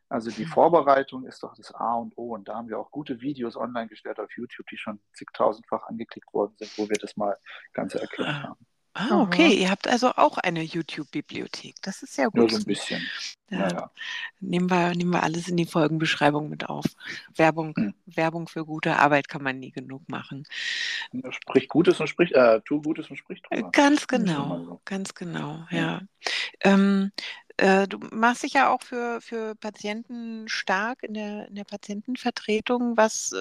Also 0.08 0.30
die 0.30 0.44
Mhm. 0.44 0.48
Vorbereitung 0.48 1.24
ist 1.26 1.42
doch 1.42 1.54
das 1.56 1.72
A 1.74 1.94
und 1.94 2.16
O 2.18 2.34
und 2.34 2.46
da 2.48 2.56
haben 2.56 2.68
wir 2.68 2.78
auch 2.78 2.90
gute 2.90 3.20
Videos 3.22 3.56
online 3.56 3.88
gestellt 3.88 4.20
auf 4.20 4.30
YouTube, 4.36 4.66
die 4.70 4.76
schon 4.76 5.00
zigtausendfach 5.14 5.84
angeklickt 5.88 6.32
worden 6.34 6.54
sind, 6.58 6.70
wo 6.76 6.88
wir 6.88 6.96
das 6.98 7.16
mal 7.16 7.36
ganz 7.72 7.94
erklärt 7.94 8.28
Ah. 8.30 8.42
haben. 8.48 8.66
Ah, 8.94 9.22
okay. 9.22 9.54
Ihr 9.54 9.70
habt 9.70 9.88
also 9.88 10.10
auch 10.16 10.36
eine 10.38 10.62
YouTube-Bibliothek. 10.62 11.76
Das 11.82 12.02
ist 12.02 12.18
ja 12.18 12.24
Nur 12.34 12.44
gut. 12.46 12.50
so 12.50 12.56
ein 12.58 12.64
bisschen. 12.64 13.02
Ja. 13.50 13.90
Nehmen 14.40 14.70
wir, 14.70 14.94
nehmen 14.94 15.10
wir 15.12 15.22
alles 15.22 15.48
in 15.48 15.56
die 15.56 15.64
Folgenbeschreibung 15.66 16.48
mit 16.50 16.68
auf. 16.68 16.84
Werbung, 17.34 17.74
Hm. 17.76 17.94
Werbung 18.06 18.48
für 18.48 18.64
gute 18.66 18.96
Arbeit 18.98 19.28
kann 19.28 19.42
man 19.42 19.58
nie 19.58 19.70
genug 19.72 20.08
machen. 20.08 20.44
Sprich 21.30 21.68
Gutes 21.68 22.00
und 22.00 22.08
sprich, 22.08 22.34
äh, 22.34 22.60
tu 22.64 22.82
Gutes 22.82 23.08
und 23.10 23.16
sprich 23.16 23.42
Äh, 23.50 23.56
drüber. 23.56 23.70
Ganz 23.72 24.06
genau, 24.06 24.64
so. 24.64 24.80
ganz 24.84 25.14
genau, 25.14 25.66
Ja. 25.70 25.78
ja. 25.78 26.00
Ähm, 26.60 27.12
Äh, 27.58 27.86
du 27.86 27.98
machst 28.10 28.42
dich 28.44 28.54
ja 28.54 28.70
auch 28.70 28.80
für, 28.82 29.20
für 29.20 29.54
Patienten 29.56 30.48
stark 30.48 31.02
in 31.02 31.12
der, 31.14 31.48
in 31.48 31.54
der 31.54 31.64
Patientenvertretung. 31.64 32.96
Was, 32.96 33.34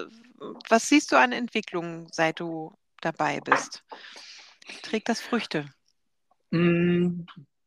was 0.70 0.90
siehst 0.90 1.12
du 1.14 1.16
an 1.18 1.32
Entwicklungen, 1.32 2.08
seit 2.12 2.42
du 2.42 2.74
dabei 3.00 3.40
bist? 3.40 3.84
Trägt 4.84 5.10
das 5.10 5.22
Früchte? 5.22 5.66
Mm, 6.52 7.24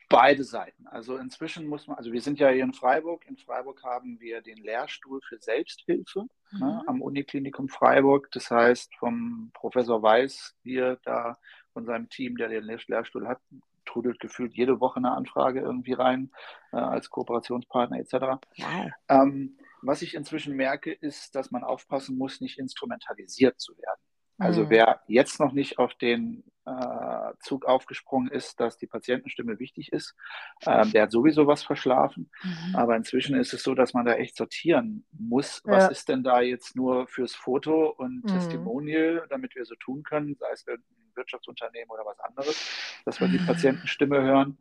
beide 0.09 0.45
Seiten. 0.45 0.87
Also 0.87 1.17
inzwischen 1.17 1.67
muss 1.67 1.87
man, 1.87 1.97
also 1.97 2.13
wir 2.13 2.21
sind 2.21 2.39
ja 2.39 2.49
hier 2.49 2.65
in 2.65 2.73
Freiburg. 2.73 3.27
In 3.27 3.37
Freiburg 3.37 3.83
haben 3.83 4.21
wir 4.21 4.43
den 4.43 4.59
Lehrstuhl 4.59 5.21
für 5.29 5.39
Selbsthilfe 5.39 6.21
ne, 6.21 6.29
mhm. 6.53 6.61
ne, 6.61 6.83
am 6.87 7.03
Uniklinikum 7.03 7.69
Freiburg. 7.69 8.31
Das 8.33 8.51
heißt, 8.51 8.95
vom 8.97 9.51
Professor 9.55 10.03
Weiß 10.03 10.55
hier 10.63 10.99
da 11.05 11.39
von 11.73 11.85
seinem 11.87 12.09
Team, 12.09 12.37
der 12.37 12.49
den 12.49 12.65
Lehrstuhl 12.65 13.27
hat, 13.27 13.41
trudelt 13.85 14.21
gefühlt 14.21 14.55
jede 14.55 14.81
Woche 14.81 14.99
eine 14.99 15.13
Anfrage 15.13 15.61
irgendwie 15.61 15.93
rein 15.93 16.31
äh, 16.73 16.77
als 16.77 17.11
Kooperationspartner 17.11 17.99
etc. 17.99 18.13
Wow. 18.57 18.91
Ähm, 19.09 19.59
was 19.83 20.01
ich 20.01 20.15
inzwischen 20.15 20.57
merke, 20.57 20.93
ist, 20.93 21.35
dass 21.35 21.51
man 21.51 21.63
aufpassen 21.63 22.17
muss, 22.17 22.41
nicht 22.41 22.59
instrumentalisiert 22.59 23.61
zu 23.61 23.77
werden. 23.77 24.01
Also 24.39 24.65
mhm. 24.65 24.71
wer 24.71 25.01
jetzt 25.07 25.39
noch 25.39 25.53
nicht 25.53 25.79
auf 25.79 25.95
den 25.95 26.43
äh, 26.67 27.33
Zug 27.41 27.67
aufgesprungen 27.67 28.31
ist, 28.31 28.59
dass 28.59 28.77
die 28.79 28.87
Patientenstimme 28.87 29.59
wichtig 29.59 29.93
ist, 29.93 30.15
äh, 30.63 30.87
der 30.87 31.03
hat 31.03 31.13
sowieso 31.13 31.47
was 31.47 31.63
verschlafen. 31.63 32.31
Mhm. 32.43 32.77
Aber 32.77 32.97
inzwischen 32.97 33.37
ist 33.37 33.53
es 33.53 33.63
so, 33.63 33.75
dass 33.75 33.95
man 33.95 34.07
da 34.07 34.15
echt 34.15 34.37
sortieren 34.37 35.07
muss, 35.13 35.61
was 35.65 35.91
ist 35.91 36.09
denn 36.09 36.25
da 36.25 36.41
jetzt 36.41 36.75
nur 36.75 37.07
fürs 37.07 37.35
Foto 37.35 37.91
und 37.91 38.25
mhm. 38.25 38.29
Testimonial, 38.29 39.27
damit 39.31 39.55
wir 39.55 39.65
so 39.65 39.75
tun 39.77 40.03
können, 40.03 40.37
sei 40.39 40.51
es 40.53 40.67
irgendein 40.67 41.13
Wirtschaftsunternehmen 41.15 41.91
oder 41.91 42.05
was 42.05 42.19
anderes, 42.21 43.01
dass 43.05 43.21
wir 43.21 43.29
die 43.29 43.39
mhm. 43.39 43.47
Patientenstimme 43.47 44.21
hören, 44.23 44.59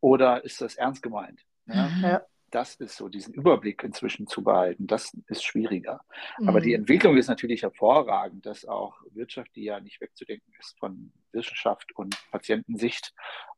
oder 0.00 0.44
ist 0.44 0.62
das 0.62 0.76
ernst 0.76 1.02
gemeint? 1.02 1.44
Ja? 1.66 1.88
Mhm. 1.88 2.02
ja 2.02 2.22
das 2.50 2.74
ist 2.76 2.96
so, 2.96 3.08
diesen 3.08 3.34
Überblick 3.34 3.82
inzwischen 3.82 4.26
zu 4.26 4.42
behalten, 4.42 4.86
das 4.86 5.16
ist 5.28 5.44
schwieriger. 5.44 6.00
Mhm. 6.38 6.48
Aber 6.48 6.60
die 6.60 6.70
mhm. 6.70 6.82
Entwicklung 6.82 7.16
ist 7.16 7.28
natürlich 7.28 7.62
hervorragend, 7.62 8.44
dass 8.46 8.64
auch 8.64 9.00
Wirtschaft, 9.12 9.54
die 9.54 9.64
ja 9.64 9.80
nicht 9.80 10.00
wegzudenken 10.00 10.52
ist 10.58 10.78
von 10.78 11.12
Wissenschaft 11.32 11.92
und 11.94 12.16
Patientensicht, 12.30 13.14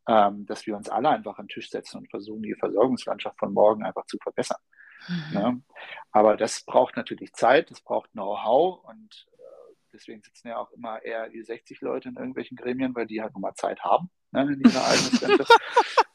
ähm, 0.09 0.47
dass 0.47 0.67
wir 0.67 0.77
uns 0.77 0.89
alle 0.89 1.11
einfach 1.11 1.39
an 1.39 1.47
den 1.47 1.55
Tisch 1.55 1.71
setzen 1.71 1.99
und 1.99 2.11
versuchen, 2.11 2.43
die 2.43 2.55
Versorgungslandschaft 2.55 3.39
von 3.39 3.53
morgen 3.53 3.85
einfach 3.85 4.07
zu 4.07 4.19
verbessern. 4.23 4.61
Mhm. 5.09 5.35
Ne? 5.35 5.63
Aber 6.11 6.37
das 6.37 6.65
braucht 6.65 6.97
natürlich 6.97 7.33
Zeit, 7.33 7.71
das 7.71 7.81
braucht 7.81 8.11
Know-how 8.13 8.85
und 8.85 9.27
äh, 9.39 9.75
deswegen 9.93 10.23
sitzen 10.23 10.49
ja 10.49 10.59
auch 10.59 10.71
immer 10.73 11.03
eher 11.03 11.29
die 11.29 11.43
60 11.43 11.81
Leute 11.81 12.11
in 12.11 12.17
irgendwelchen 12.17 12.57
Gremien, 12.57 12.95
weil 12.95 13.07
die 13.07 13.23
halt 13.23 13.33
nur 13.35 13.41
mal 13.41 13.55
Zeit 13.55 13.81
haben 13.81 14.11
ne, 14.33 14.43
in 14.53 14.63
dieser 14.63 14.85
Altersrente. 14.85 15.47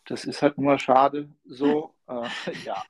Das 0.06 0.26
ist 0.26 0.42
halt 0.42 0.58
nur 0.58 0.78
schade 0.80 1.30
so. 1.46 1.97
Äh, 2.08 2.30
ja. 2.66 2.84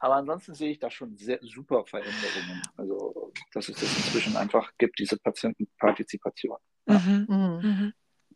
Aber 0.00 0.16
ansonsten 0.16 0.54
sehe 0.54 0.70
ich 0.70 0.78
da 0.78 0.90
schon 0.90 1.16
sehr 1.16 1.38
super 1.42 1.84
Veränderungen. 1.84 2.62
Also, 2.76 3.32
dass 3.52 3.68
es 3.68 3.80
das 3.80 3.96
inzwischen 3.96 4.36
einfach 4.36 4.70
gibt, 4.78 4.98
diese 4.98 5.16
Patientenpartizipation. 5.18 6.58
Ja. 6.86 6.98
Mhm. 6.98 7.26
Mhm. 7.28 7.60
mhm. 7.62 7.92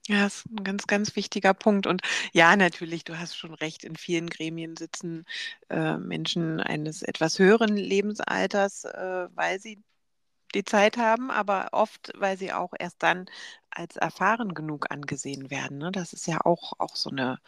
Ja, 0.09 0.27
ist 0.27 0.47
ein 0.51 0.65
ganz, 0.65 0.89
ganz 0.89 1.15
wichtiger 1.15 1.55
Punkt. 1.55 1.87
Und 1.87 2.03
ja, 2.33 2.57
natürlich, 2.57 3.05
du 3.05 3.19
hast 3.21 3.37
schon 3.37 3.55
recht, 3.55 3.85
in 3.85 3.95
vielen 3.95 4.29
Gremien 4.29 4.77
sitzen 4.77 5.25
äh, 5.69 5.97
Menschen 5.97 6.59
eines 6.59 7.03
etwas 7.03 7.39
höheren 7.39 7.77
Lebensalters, 7.77 8.85
äh, 8.85 9.29
weil 9.35 9.61
sie 9.61 9.81
die 10.55 10.65
Zeit 10.65 10.97
haben, 10.97 11.31
aber 11.31 11.69
oft, 11.73 12.13
weil 12.17 12.37
sie 12.37 12.53
auch 12.53 12.73
erst 12.79 13.03
dann 13.03 13.27
als 13.71 13.97
erfahren 13.97 14.55
genug 14.55 14.91
angesehen 14.91 15.51
werden. 15.51 15.79
Ne? 15.79 15.93
Das 15.93 16.13
ist 16.13 16.27
ja 16.27 16.41
auch, 16.45 16.75
auch 16.79 16.97
so 16.97 17.11
eine 17.11 17.39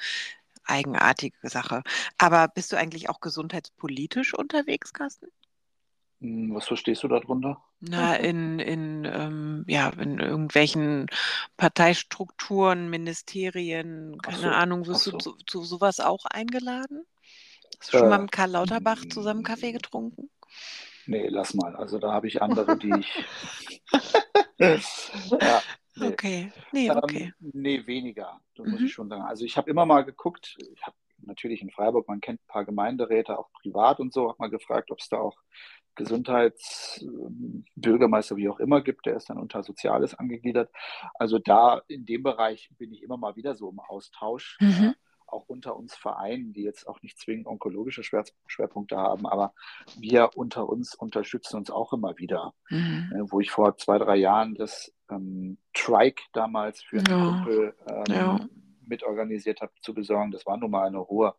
eigenartige 0.67 1.49
Sache. 1.49 1.83
Aber 2.19 2.49
bist 2.49 2.73
du 2.73 2.77
eigentlich 2.77 3.09
auch 3.09 3.21
gesundheitspolitisch 3.21 4.35
unterwegs, 4.35 4.93
Carsten? 4.93 5.29
Hm, 6.21 6.55
was 6.55 6.67
verstehst 6.67 7.03
du 7.03 7.09
darunter? 7.09 7.63
Na, 7.81 8.17
in, 8.17 8.59
in, 8.59 9.05
ähm, 9.05 9.65
ja, 9.69 9.91
in 9.91 10.19
irgendwelchen 10.19 11.07
Parteistrukturen, 11.57 12.89
Ministerien, 12.89 14.17
keine 14.23 14.39
so, 14.39 14.49
Ahnung, 14.49 14.87
wirst 14.87 15.05
so. 15.05 15.13
du 15.13 15.19
zu, 15.19 15.37
zu, 15.47 15.65
sowas 15.65 16.01
auch 16.01 16.25
eingeladen? 16.27 17.05
Hast 17.79 17.93
du 17.93 17.99
schon 17.99 18.09
mal 18.09 18.17
äh, 18.17 18.23
mit 18.23 18.33
Karl 18.33 18.51
Lauterbach 18.51 19.05
zusammen 19.11 19.43
Kaffee 19.43 19.73
getrunken? 19.73 20.31
Nee, 21.07 21.29
lass 21.29 21.53
mal. 21.53 21.77
Also 21.77 21.99
da 21.99 22.13
habe 22.13 22.29
ich 22.29 22.41
andere, 22.41 22.79
die 22.79 23.01
ich. 23.01 23.25
ja, 24.59 25.61
Nee. 25.97 26.09
Okay, 26.09 26.53
nee, 26.73 26.89
ähm, 26.89 26.97
okay. 26.97 27.33
Ähm, 27.41 27.51
nee, 27.55 27.87
weniger, 27.87 28.41
mhm. 28.59 28.71
muss 28.71 28.83
ich 28.83 28.93
schon 28.93 29.09
sagen. 29.09 29.23
Also 29.23 29.45
ich 29.45 29.57
habe 29.57 29.71
immer 29.71 29.87
mal 29.87 30.03
geguckt, 30.03 30.57
ich 30.73 30.83
habe 30.83 30.97
natürlich 31.19 31.63
in 31.63 31.71
Freiburg, 31.71 32.09
man 32.09 32.21
kennt 32.21 32.41
ein 32.41 32.49
paar 32.49 32.65
Gemeinderäte, 32.65 33.39
auch 33.39 33.53
privat 33.53 34.01
und 34.01 34.13
so, 34.13 34.29
habe 34.29 34.39
mal 34.39 34.51
gefragt, 34.51 34.91
ob 34.91 34.99
es 35.01 35.09
da 35.09 35.19
auch 35.19 35.39
Gesundheitsbürgermeister, 35.97 38.37
wie 38.37 38.49
auch 38.49 38.59
immer 38.59 38.81
gibt, 38.83 39.07
der 39.07 39.15
ist 39.17 39.31
dann 39.31 39.39
unter 39.39 39.63
Soziales 39.63 40.15
angegliedert. 40.15 40.69
Also 41.15 41.39
da 41.39 41.83
in 41.87 42.05
dem 42.05 42.25
Bereich 42.25 42.69
bin 42.79 42.93
ich 42.93 43.03
immer 43.03 43.17
mal 43.17 43.37
wieder 43.37 43.55
so 43.55 43.71
im 43.71 43.79
Austausch. 43.81 44.59
Mhm 44.61 44.97
auch 45.27 45.49
unter 45.49 45.77
uns 45.77 45.95
Vereinen, 45.95 46.53
die 46.53 46.63
jetzt 46.63 46.87
auch 46.87 47.03
nicht 47.03 47.19
zwingend 47.19 47.47
onkologische 47.47 48.03
Schwer 48.03 48.25
Schwerpunkte 48.47 48.97
haben, 48.97 49.27
aber 49.27 49.55
wir 49.99 50.31
unter 50.37 50.69
uns 50.69 50.95
unterstützen 50.95 51.57
uns 51.57 51.71
auch 51.71 51.93
immer 51.93 52.19
wieder. 52.19 52.55
Mhm. 52.71 53.13
Äh, 53.15 53.33
wo 53.33 53.41
ich 53.41 53.51
vor 53.51 53.77
zwei, 53.77 53.99
drei 53.99 54.17
Jahren 54.17 54.55
das 54.55 54.94
ähm, 55.11 55.59
Trike 55.73 56.23
damals 56.33 56.83
für 56.83 56.99
einen 56.99 57.07
ja. 57.07 57.25
Kumpel 57.25 57.75
ähm, 57.89 58.05
ja. 58.09 58.41
mitorganisiert 58.87 59.61
habe, 59.61 59.73
zu 59.81 59.95
besorgen, 59.95 60.31
das 60.31 60.47
war 60.47 60.57
nun 60.57 60.71
mal 60.71 60.87
eine 60.87 61.07
hohe 61.07 61.35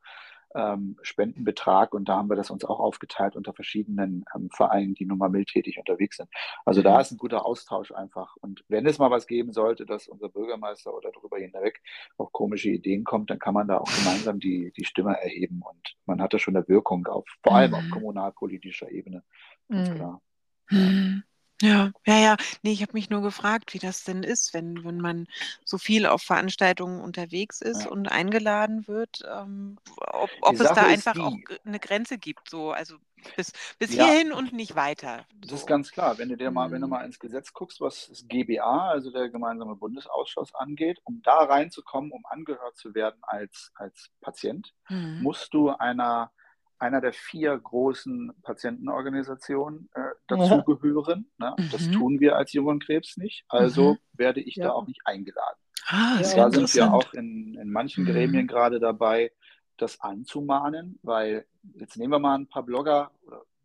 ähm, 0.56 0.98
Spendenbetrag 1.02 1.94
und 1.94 2.08
da 2.08 2.16
haben 2.16 2.30
wir 2.30 2.38
das 2.38 2.50
uns 2.50 2.64
auch 2.64 2.80
aufgeteilt 2.80 3.36
unter 3.36 3.54
verschiedenen 3.54 4.24
ähm, 4.34 4.50
Vereinen, 4.52 4.96
die 4.96 5.06
nun 5.06 5.18
mal 5.18 5.30
mildtätig 5.30 5.78
unterwegs 5.78 6.18
sind. 6.18 6.30
Also 6.64 6.82
da 6.82 6.96
mhm. 6.96 7.02
ist 7.02 7.12
ein 7.12 7.18
guter 7.18 7.46
Austausch 7.46 7.92
einfach. 7.92 8.36
Und 8.38 8.64
wenn 8.70 8.86
es 8.86 8.98
mal 8.98 9.12
was 9.12 9.28
geben 9.28 9.52
sollte, 9.52 9.86
dass 9.86 10.08
unser 10.08 10.30
Bürgermeister 10.30 10.94
oder 10.94 11.12
darüber 11.12 11.38
hinweg 11.38 11.82
auf 12.18 12.32
komische 12.32 12.70
Ideen 12.70 13.04
kommt, 13.04 13.30
dann 13.30 13.40
kann 13.40 13.54
man 13.54 13.68
da 13.68 13.78
auch 13.78 13.92
gemeinsam 13.98 14.40
die, 14.40 14.72
die 14.78 14.86
Stimme 14.86 15.20
erheben 15.22 15.62
und 15.62 15.96
man 16.06 16.22
hat 16.22 16.34
da 16.34 16.40
schon 16.40 16.56
eine 16.56 16.68
Wirkung 16.70 17.06
auf, 17.08 17.28
vor 17.44 17.56
allem 17.56 17.72
mhm. 17.72 17.76
auf 17.76 17.90
kommunalpolitischer 17.92 18.90
Ebene. 18.90 19.24
Ganz 19.68 19.90
mhm. 19.90 19.96
klar. 19.96 20.22
Mhm. 20.70 21.24
Ja, 21.62 21.92
ja, 22.06 22.18
ja. 22.20 22.38
Ne, 22.64 22.72
ich 22.72 22.82
habe 22.82 22.92
mich 22.94 23.10
nur 23.10 23.22
gefragt, 23.22 23.74
wie 23.74 23.80
das 23.80 24.04
denn 24.04 24.24
ist, 24.24 24.54
wenn 24.54 24.84
wenn 24.84 24.98
man 25.00 25.26
so 25.64 25.78
viel 25.78 26.06
auf 26.06 26.22
Veranstaltungen 26.22 27.00
unterwegs 27.02 27.62
ist 27.62 27.86
Ja. 27.86 27.88
und 27.88 28.08
eingeladen 28.10 28.88
wird, 28.88 29.22
ähm, 29.26 29.78
ob 29.98 30.36
ob 30.42 30.60
es 30.60 30.74
da 30.74 30.86
einfach 30.86 31.20
auch 31.20 31.38
eine 31.64 31.80
Grenze 31.80 32.18
gibt, 32.18 32.50
so, 32.50 32.72
also 32.72 32.98
bis 33.38 33.54
bis 33.80 33.92
Ja, 33.92 33.94
hierhin 33.94 34.34
und 34.34 34.52
nicht 34.52 34.76
weiter, 34.76 35.28
das 35.42 35.52
ist 35.54 35.68
ganz 35.68 35.92
klar. 35.92 36.18
Wenn 36.18 36.30
du 36.30 36.38
dir 36.38 36.52
mal 36.52 36.72
wenn 36.72 36.82
du 36.82 36.88
mhm. 36.88 36.90
mal 36.90 37.06
ins 37.06 37.20
Gesetz 37.20 37.54
guckst, 37.54 37.82
was 37.82 38.08
das 38.08 38.26
GBA, 38.28 38.90
also 38.90 39.12
der 39.12 39.30
gemeinsame 39.30 39.76
Bundesausschuss 39.76 40.54
angeht, 40.56 41.00
um 41.04 41.22
da 41.24 41.40
reinzukommen, 41.46 42.12
um 42.12 42.26
angehört 42.28 42.78
zu 42.78 42.94
werden 42.96 43.20
als 43.24 43.72
als 43.76 44.12
Patient, 44.22 44.74
Mhm. 44.90 45.28
musst 45.28 45.54
du 45.54 45.70
einer 45.70 46.32
einer 46.80 47.02
der 47.02 47.14
vier 47.14 47.58
großen 47.58 48.34
Patientenorganisationen 48.44 49.90
äh, 49.94 50.02
dazugehören. 50.28 51.32
Ne? 51.38 51.56
Mhm. 51.58 51.70
Das 51.72 51.90
tun 51.90 52.20
wir 52.20 52.36
als 52.36 52.54
Jungenkrebs 52.54 53.18
nicht. 53.18 53.46
Also 53.48 53.94
mhm. 53.94 53.98
werde 54.14 54.42
ich 54.42 54.56
ja. 54.56 54.66
da 54.66 54.72
auch 54.74 54.88
nicht 54.88 55.02
eingeladen. 55.06 55.58
Ah, 55.88 56.18
da 56.18 56.50
sind 56.50 56.74
wir 56.74 56.94
auch 56.94 57.14
in, 57.14 57.56
in 57.56 57.72
manchen 57.72 58.04
mhm. 58.04 58.10
Gremien 58.10 58.48
gerade 58.48 58.80
dabei, 58.80 59.32
das 59.78 60.00
anzumahnen, 60.00 61.00
weil 61.04 61.46
jetzt 61.76 61.98
nehmen 61.98 62.14
wir 62.14 62.20
mal 62.20 62.36
ein 62.36 62.48
paar 62.48 62.64
Blogger, 62.64 63.12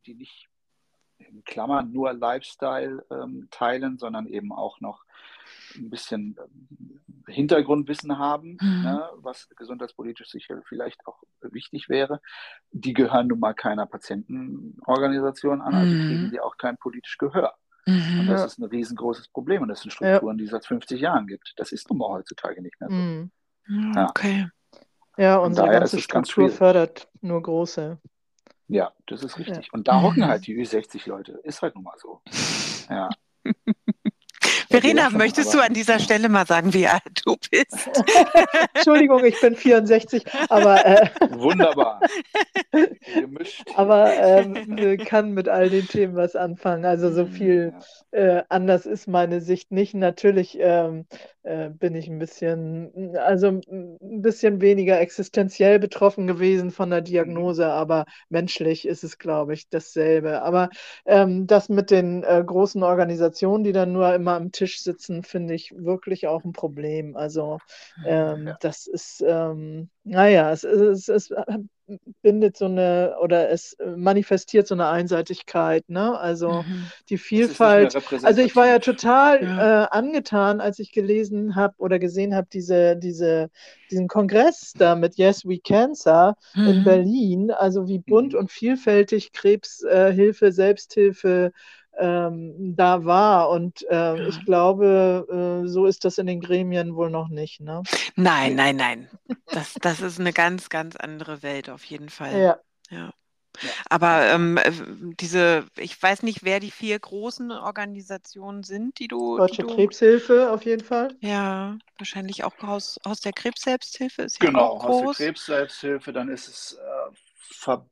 die 0.06 0.14
nicht 0.14 0.48
in 1.18 1.44
Klammern 1.44 1.92
nur 1.92 2.12
Lifestyle 2.12 3.04
ähm, 3.10 3.48
teilen, 3.50 3.98
sondern 3.98 4.26
eben 4.26 4.52
auch 4.52 4.80
noch 4.80 5.04
ein 5.76 5.90
bisschen 5.90 6.36
ähm, 6.38 7.00
Hintergrundwissen 7.26 8.18
haben, 8.18 8.58
mhm. 8.60 8.82
ne, 8.82 9.08
was 9.16 9.48
gesundheitspolitisch 9.56 10.30
sicher 10.30 10.60
vielleicht 10.68 11.06
auch 11.06 11.22
wichtig 11.40 11.88
wäre. 11.88 12.20
Die 12.72 12.92
gehören 12.92 13.28
nun 13.28 13.40
mal 13.40 13.54
keiner 13.54 13.86
Patientenorganisation 13.86 15.60
an, 15.60 15.74
also 15.74 15.92
mhm. 15.92 16.06
kriegen 16.06 16.30
die 16.30 16.40
auch 16.40 16.56
kein 16.56 16.76
politisch 16.76 17.18
Gehör. 17.18 17.54
Mhm. 17.86 18.20
Und 18.20 18.26
das 18.26 18.44
ist 18.44 18.58
ein 18.58 18.64
riesengroßes 18.64 19.28
Problem 19.28 19.62
und 19.62 19.68
das 19.68 19.80
sind 19.80 19.92
Strukturen, 19.92 20.36
ja. 20.36 20.38
die 20.38 20.44
es 20.44 20.50
seit 20.50 20.66
50 20.66 21.00
Jahren 21.00 21.26
gibt. 21.26 21.54
Das 21.56 21.72
ist 21.72 21.88
nun 21.88 21.98
mal 21.98 22.08
heutzutage 22.08 22.62
nicht 22.62 22.78
mehr 22.80 22.90
so. 22.90 22.94
Mhm. 22.94 23.30
Ja. 23.94 24.08
Okay. 24.08 24.48
Ja, 25.16 25.36
unsere 25.38 25.68
ganze 25.68 25.98
Struktur 26.00 26.48
fördert 26.48 27.08
nur 27.20 27.42
große. 27.42 27.98
Ja, 28.68 28.92
das 29.06 29.24
ist 29.24 29.38
richtig. 29.38 29.66
Ja. 29.66 29.72
Und 29.72 29.88
da 29.88 30.00
hocken 30.00 30.26
halt 30.26 30.46
die 30.46 30.56
Ü60 30.56 31.08
Leute. 31.08 31.32
Ist 31.42 31.60
halt 31.60 31.74
nun 31.74 31.84
mal 31.84 31.96
so. 31.98 32.22
Ja. 32.88 33.08
Verena, 34.70 35.10
möchtest 35.10 35.52
du 35.52 35.58
an 35.58 35.74
dieser 35.74 35.98
Stelle 35.98 36.28
mal 36.28 36.46
sagen, 36.46 36.72
wie 36.72 36.86
alt 36.86 37.02
du 37.24 37.36
bist? 37.50 37.90
Entschuldigung, 38.74 39.24
ich 39.24 39.40
bin 39.40 39.56
64, 39.56 40.24
aber 40.48 40.86
äh, 40.86 41.08
wunderbar. 41.30 42.00
Gemischt. 43.14 43.64
Aber 43.74 44.12
ähm, 44.14 44.96
kann 45.04 45.32
mit 45.32 45.48
all 45.48 45.70
den 45.70 45.88
Themen 45.88 46.14
was 46.14 46.36
anfangen. 46.36 46.84
Also 46.84 47.10
so 47.10 47.26
viel 47.26 47.74
äh, 48.12 48.42
anders 48.48 48.86
ist 48.86 49.08
meine 49.08 49.40
Sicht 49.40 49.72
nicht. 49.72 49.94
Natürlich 49.94 50.56
ähm, 50.60 51.06
äh, 51.42 51.70
bin 51.70 51.94
ich 51.94 52.08
ein 52.08 52.18
bisschen, 52.18 53.16
also 53.16 53.48
ein 53.48 54.22
bisschen 54.22 54.60
weniger 54.60 55.00
existenziell 55.00 55.78
betroffen 55.78 56.26
gewesen 56.26 56.70
von 56.70 56.90
der 56.90 57.00
Diagnose, 57.00 57.66
aber 57.66 58.04
menschlich 58.28 58.86
ist 58.86 59.04
es, 59.04 59.18
glaube 59.18 59.54
ich, 59.54 59.68
dasselbe. 59.68 60.42
Aber 60.42 60.70
ähm, 61.06 61.46
das 61.46 61.68
mit 61.68 61.90
den 61.90 62.22
äh, 62.24 62.42
großen 62.44 62.82
Organisationen, 62.82 63.64
die 63.64 63.72
dann 63.72 63.92
nur 63.92 64.14
immer 64.14 64.34
am 64.34 64.52
Tisch 64.60 64.82
sitzen, 64.82 65.22
finde 65.22 65.54
ich 65.54 65.72
wirklich 65.74 66.26
auch 66.26 66.44
ein 66.44 66.52
Problem. 66.52 67.16
Also 67.16 67.60
ähm, 68.04 68.48
ja. 68.48 68.58
das 68.60 68.86
ist, 68.86 69.24
ähm, 69.26 69.88
naja, 70.04 70.52
es, 70.52 70.64
es, 70.64 71.08
es, 71.08 71.32
bindet 72.22 72.56
so 72.56 72.66
eine 72.66 73.16
oder 73.20 73.50
es 73.50 73.76
manifestiert 73.96 74.66
so 74.66 74.74
eine 74.74 74.88
Einseitigkeit, 74.88 75.88
ne? 75.88 76.18
Also 76.18 76.62
mhm. 76.62 76.86
die 77.08 77.18
Vielfalt. 77.18 77.96
Also 78.22 78.42
ich 78.42 78.54
war 78.54 78.66
ja 78.66 78.78
total 78.78 79.42
ja. 79.42 79.84
Äh, 79.84 79.88
angetan, 79.90 80.60
als 80.60 80.78
ich 80.78 80.92
gelesen 80.92 81.56
habe 81.56 81.74
oder 81.78 81.98
gesehen 81.98 82.34
habe, 82.34 82.48
diese, 82.52 82.96
diese, 82.96 83.50
diesen 83.90 84.08
Kongress 84.08 84.72
da 84.76 84.94
mit 84.94 85.16
Yes 85.16 85.46
We 85.46 85.58
Cancer 85.58 86.36
mhm. 86.54 86.68
in 86.68 86.84
Berlin, 86.84 87.50
also 87.50 87.88
wie 87.88 87.98
bunt 87.98 88.34
mhm. 88.34 88.40
und 88.40 88.50
vielfältig 88.50 89.32
Krebshilfe, 89.32 90.46
äh, 90.46 90.52
Selbsthilfe, 90.52 91.52
ähm, 91.98 92.74
da 92.76 93.04
war. 93.04 93.50
Und 93.50 93.84
äh, 93.90 94.28
ich 94.28 94.44
glaube, 94.44 95.62
äh, 95.64 95.68
so 95.68 95.86
ist 95.86 96.04
das 96.04 96.18
in 96.18 96.26
den 96.26 96.40
Gremien 96.40 96.94
wohl 96.94 97.10
noch 97.10 97.28
nicht. 97.28 97.60
Ne? 97.60 97.82
Nein, 98.16 98.54
nein, 98.54 98.76
nein. 98.76 99.10
Das, 99.46 99.74
das 99.80 100.00
ist 100.00 100.20
eine 100.20 100.32
ganz, 100.32 100.68
ganz 100.68 100.96
andere 100.96 101.42
Welt 101.42 101.70
auf 101.70 101.84
jeden 101.84 102.08
Fall. 102.08 102.40
Ja. 102.40 102.58
ja. 102.90 103.10
Aber 103.88 104.26
ähm, 104.28 104.56
äh, 104.56 104.70
diese, 105.20 105.66
ich 105.76 106.00
weiß 106.00 106.22
nicht, 106.22 106.44
wer 106.44 106.60
die 106.60 106.70
vier 106.70 106.98
großen 106.98 107.50
Organisationen 107.50 108.62
sind, 108.62 108.98
die 108.98 109.08
du. 109.08 109.36
Deutsche 109.36 109.62
die 109.62 109.68
du, 109.68 109.74
Krebshilfe 109.74 110.50
auf 110.50 110.64
jeden 110.64 110.84
Fall. 110.84 111.16
Ja, 111.20 111.76
wahrscheinlich 111.98 112.44
auch 112.44 112.56
aus, 112.60 112.98
aus 113.04 113.20
der 113.20 113.32
Krebsselbsthilfe 113.32 114.22
ist 114.22 114.40
genau, 114.40 114.58
ja 114.58 114.66
auch 114.66 114.86
groß. 114.86 115.08
aus 115.08 115.16
der 115.16 115.26
Krebsselbsthilfe, 115.26 116.12
dann 116.12 116.28
ist 116.28 116.48
es 116.48 116.78
äh, 116.80 117.14
Verband, 117.34 117.90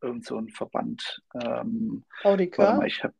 irgend 0.00 0.24
so 0.24 0.36
ein 0.38 0.48
Verband. 0.48 1.22
Ähm, 1.34 2.04
VDK? 2.22 2.58
Mal, 2.58 2.86
ich 2.86 3.02
habe 3.02 3.14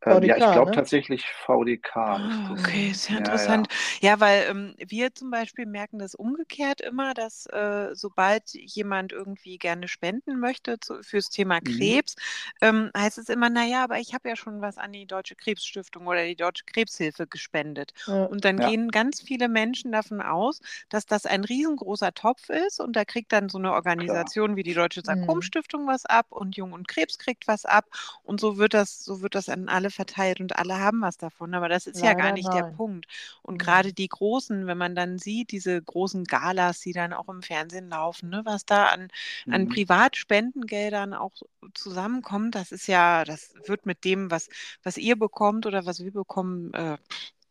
VDK, 0.00 0.22
ähm, 0.22 0.24
ja, 0.24 0.36
ich 0.36 0.52
glaube 0.52 0.70
ne? 0.70 0.76
tatsächlich 0.76 1.26
VDK. 1.26 1.96
Ah, 1.96 2.50
okay, 2.52 2.92
sehr 2.92 3.18
interessant. 3.18 3.68
Ja, 4.00 4.10
ja. 4.10 4.14
ja 4.14 4.20
weil 4.20 4.46
ähm, 4.48 4.74
wir 4.78 5.14
zum 5.14 5.30
Beispiel 5.30 5.66
merken 5.66 5.98
das 5.98 6.14
umgekehrt 6.14 6.80
immer, 6.80 7.14
dass 7.14 7.46
äh, 7.46 7.94
sobald 7.94 8.54
jemand 8.54 9.12
irgendwie 9.12 9.58
gerne 9.58 9.88
spenden 9.88 10.38
möchte 10.38 10.78
zu, 10.78 11.02
fürs 11.02 11.30
Thema 11.30 11.56
mhm. 11.56 11.64
Krebs, 11.64 12.14
mhm. 12.60 12.68
ähm, 12.68 12.90
heißt 12.96 13.18
es 13.18 13.28
immer, 13.28 13.50
naja, 13.50 13.82
aber 13.82 13.98
ich 13.98 14.14
habe 14.14 14.28
ja 14.28 14.36
schon 14.36 14.60
was 14.60 14.78
an 14.78 14.92
die 14.92 15.06
Deutsche 15.06 15.34
Krebsstiftung 15.34 16.06
oder 16.06 16.24
die 16.24 16.36
Deutsche 16.36 16.64
Krebshilfe 16.64 17.26
gespendet. 17.26 17.92
Ja. 18.06 18.24
Und 18.24 18.44
dann 18.44 18.58
gehen 18.58 18.90
ganz 18.90 19.20
viele 19.20 19.48
Menschen 19.48 19.92
davon 19.92 20.20
aus, 20.20 20.60
dass 20.88 21.06
das 21.06 21.26
ein 21.26 21.44
riesengroßer 21.44 22.14
Topf 22.14 22.50
ist 22.50 22.80
und 22.80 22.94
da 22.94 23.04
kriegt 23.04 23.32
dann 23.32 23.48
so 23.48 23.58
eine 23.58 23.72
Organisation 23.72 24.48
Klar. 24.48 24.56
wie 24.56 24.62
die 24.62 24.74
Deutsche 24.74 25.00
mhm. 25.00 25.04
Sarkomstiftung 25.04 25.82
mhm. 25.82 25.88
was 25.88 26.06
ab 26.06 26.26
und 26.30 26.56
Jung 26.56 26.72
und 26.72 26.86
Krebs 26.86 27.18
kriegt 27.18 27.48
was 27.48 27.64
ab 27.64 27.86
und 28.22 28.40
so 28.40 28.58
wird 28.58 28.74
das, 28.74 29.04
so 29.04 29.22
wird 29.22 29.34
das 29.34 29.48
an 29.48 29.68
alle 29.68 29.87
verteilt 29.90 30.40
und 30.40 30.56
alle 30.56 30.78
haben 30.78 31.00
was 31.00 31.16
davon. 31.16 31.54
Aber 31.54 31.68
das 31.68 31.86
ist 31.86 32.00
Leider 32.00 32.08
ja 32.08 32.14
gar 32.14 32.32
nicht 32.32 32.48
nein. 32.48 32.56
der 32.56 32.70
Punkt. 32.72 33.06
Und 33.42 33.54
mhm. 33.54 33.58
gerade 33.58 33.92
die 33.92 34.08
Großen, 34.08 34.66
wenn 34.66 34.78
man 34.78 34.94
dann 34.94 35.18
sieht, 35.18 35.52
diese 35.52 35.80
großen 35.80 36.24
Galas, 36.24 36.80
die 36.80 36.92
dann 36.92 37.12
auch 37.12 37.28
im 37.28 37.42
Fernsehen 37.42 37.88
laufen, 37.88 38.28
ne, 38.30 38.42
was 38.44 38.64
da 38.64 38.86
an, 38.86 39.08
mhm. 39.46 39.54
an 39.54 39.68
Privatspendengeldern 39.68 41.14
auch 41.14 41.32
zusammenkommt, 41.74 42.54
das 42.54 42.72
ist 42.72 42.86
ja, 42.86 43.24
das 43.24 43.54
wird 43.66 43.86
mit 43.86 44.04
dem, 44.04 44.30
was, 44.30 44.48
was 44.82 44.96
ihr 44.96 45.16
bekommt 45.16 45.66
oder 45.66 45.86
was 45.86 46.00
wir 46.00 46.12
bekommen, 46.12 46.72
äh, 46.74 46.96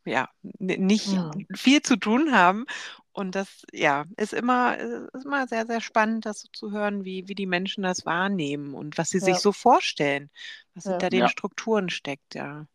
ja, 0.05 0.29
nicht 0.41 1.07
ja. 1.07 1.31
viel 1.53 1.81
zu 1.81 1.97
tun 1.97 2.31
haben. 2.33 2.65
Und 3.11 3.33
das, 3.33 3.65
ja, 3.73 4.05
ist 4.15 4.31
immer, 4.33 4.77
ist 4.77 5.25
immer 5.25 5.47
sehr, 5.47 5.65
sehr 5.65 5.81
spannend, 5.81 6.27
das 6.27 6.41
so 6.41 6.49
zu 6.53 6.71
hören, 6.71 7.03
wie, 7.03 7.27
wie 7.27 7.33
die 7.33 7.47
Menschen 7.47 7.81
das 7.83 8.05
wahrnehmen 8.05 8.75
und 8.75 8.99
was 8.99 9.09
sie 9.09 9.17
ja. 9.17 9.25
sich 9.25 9.37
so 9.37 9.51
vorstellen, 9.51 10.29
was 10.77 10.85
ja. 10.85 10.91
hinter 10.91 11.09
den 11.09 11.19
ja. 11.21 11.29
Strukturen 11.29 11.89
steckt, 11.89 12.35
ja. 12.35 12.67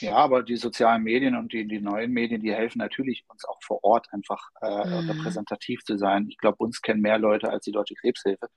Ja, 0.00 0.16
aber 0.16 0.42
die 0.42 0.56
sozialen 0.56 1.02
Medien 1.02 1.34
und 1.34 1.52
die, 1.52 1.66
die 1.66 1.80
neuen 1.80 2.12
Medien, 2.12 2.42
die 2.42 2.52
helfen 2.52 2.78
natürlich 2.78 3.24
uns 3.28 3.44
auch 3.46 3.58
vor 3.62 3.82
Ort 3.82 4.06
einfach 4.12 4.50
äh, 4.60 4.86
mhm. 4.86 5.10
repräsentativ 5.10 5.82
zu 5.84 5.96
sein. 5.96 6.26
Ich 6.28 6.36
glaube, 6.36 6.58
uns 6.58 6.82
kennen 6.82 7.00
mehr 7.00 7.18
Leute 7.18 7.48
als 7.48 7.64
die 7.64 7.72
Deutsche 7.72 7.94
Krebshilfe. 7.94 8.48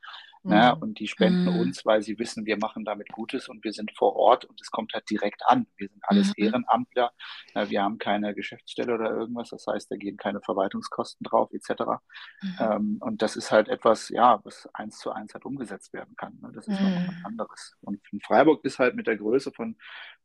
Ne? 0.44 0.56
Mhm. 0.56 0.62
Ne? 0.62 0.76
Und 0.76 1.00
die 1.00 1.08
spenden 1.08 1.54
mhm. 1.54 1.60
uns, 1.60 1.86
weil 1.86 2.02
sie 2.02 2.18
wissen, 2.20 2.46
wir 2.46 2.58
machen 2.58 2.86
damit 2.86 3.10
Gutes 3.10 3.50
und 3.50 3.64
wir 3.64 3.74
sind 3.74 3.92
vor 3.98 4.16
Ort 4.16 4.46
und 4.46 4.60
es 4.62 4.72
kommt 4.72 4.94
halt 4.94 5.10
direkt 5.10 5.42
an. 5.46 5.68
Wir 5.78 5.90
sind 5.90 6.02
alles 6.04 6.30
mhm. 6.30 6.46
Ehrenamtler. 6.46 7.12
Äh, 7.54 7.70
wir 7.70 7.84
haben 7.84 7.98
keine 7.98 8.34
Geschäftsstelle 8.34 8.94
oder 8.94 9.12
irgendwas. 9.12 9.50
Das 9.50 9.66
heißt, 9.68 9.92
da 9.92 9.96
gehen 9.96 10.18
keine 10.18 10.42
Verwaltungskosten 10.42 11.24
drauf, 11.26 11.50
etc. 11.52 11.84
Mhm. 12.42 12.56
Ähm, 12.60 12.98
und 13.02 13.22
das 13.22 13.36
ist 13.36 13.52
halt 13.52 13.68
etwas, 13.68 14.10
ja, 14.10 14.40
was 14.44 14.68
eins 14.74 15.00
zu 15.00 15.12
eins 15.12 15.34
halt 15.34 15.46
umgesetzt 15.46 15.94
werden 15.94 16.16
kann. 16.16 16.38
Ne? 16.42 16.52
Das 16.54 16.68
ist 16.68 16.80
noch 16.80 17.08
was 17.08 17.16
mhm. 17.16 17.26
anderes. 17.26 17.76
Und 17.82 18.00
in 18.12 18.22
Freiburg 18.22 18.64
ist 18.64 18.79
halt 18.80 18.96
mit 18.96 19.08
der 19.08 19.18
Größe 19.18 19.52
von 19.52 19.76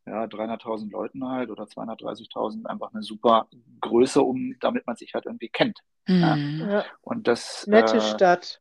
ja, 0.07 0.25
300.000 0.25 0.91
Leuten 0.91 1.27
halt 1.27 1.51
oder 1.51 1.65
230.000 1.65 2.67
einfach 2.67 2.93
eine 2.93 3.03
super 3.03 3.49
Größe, 3.81 4.21
um, 4.23 4.55
damit 4.61 4.87
man 4.87 4.97
sich 4.97 5.15
halt 5.15 5.27
irgendwie 5.27 5.49
kennt. 5.49 5.81
Mhm. 6.07 6.67
Ja. 6.69 6.85
Und 7.01 7.27
das. 7.27 7.67
Nette 7.67 7.97
äh, 7.97 8.01
Stadt. 8.01 8.61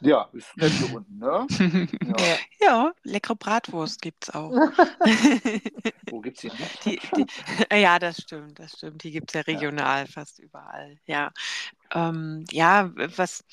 Ja, 0.00 0.28
ist 0.32 0.56
nett 0.56 0.72
hier 0.72 0.96
unten, 0.96 1.18
ne? 1.18 1.46
Ja, 2.18 2.36
ja 2.60 2.92
leckere 3.04 3.36
Bratwurst 3.36 4.02
gibt 4.02 4.24
es 4.24 4.34
auch. 4.34 4.50
Wo 6.10 6.20
gibt 6.20 6.36
es 6.36 6.42
die 6.42 6.48
nicht? 6.48 6.84
Die, 6.84 7.00
die, 7.16 7.26
ja, 7.80 7.98
das 7.98 8.18
stimmt, 8.18 8.58
das 8.58 8.72
stimmt. 8.72 9.04
Die 9.04 9.12
gibt 9.12 9.30
es 9.30 9.34
ja 9.34 9.40
regional 9.42 10.00
ja. 10.00 10.06
fast 10.06 10.38
überall. 10.40 10.98
Ja, 11.06 11.30
ähm, 11.94 12.44
ja 12.50 12.90
was, 13.16 13.44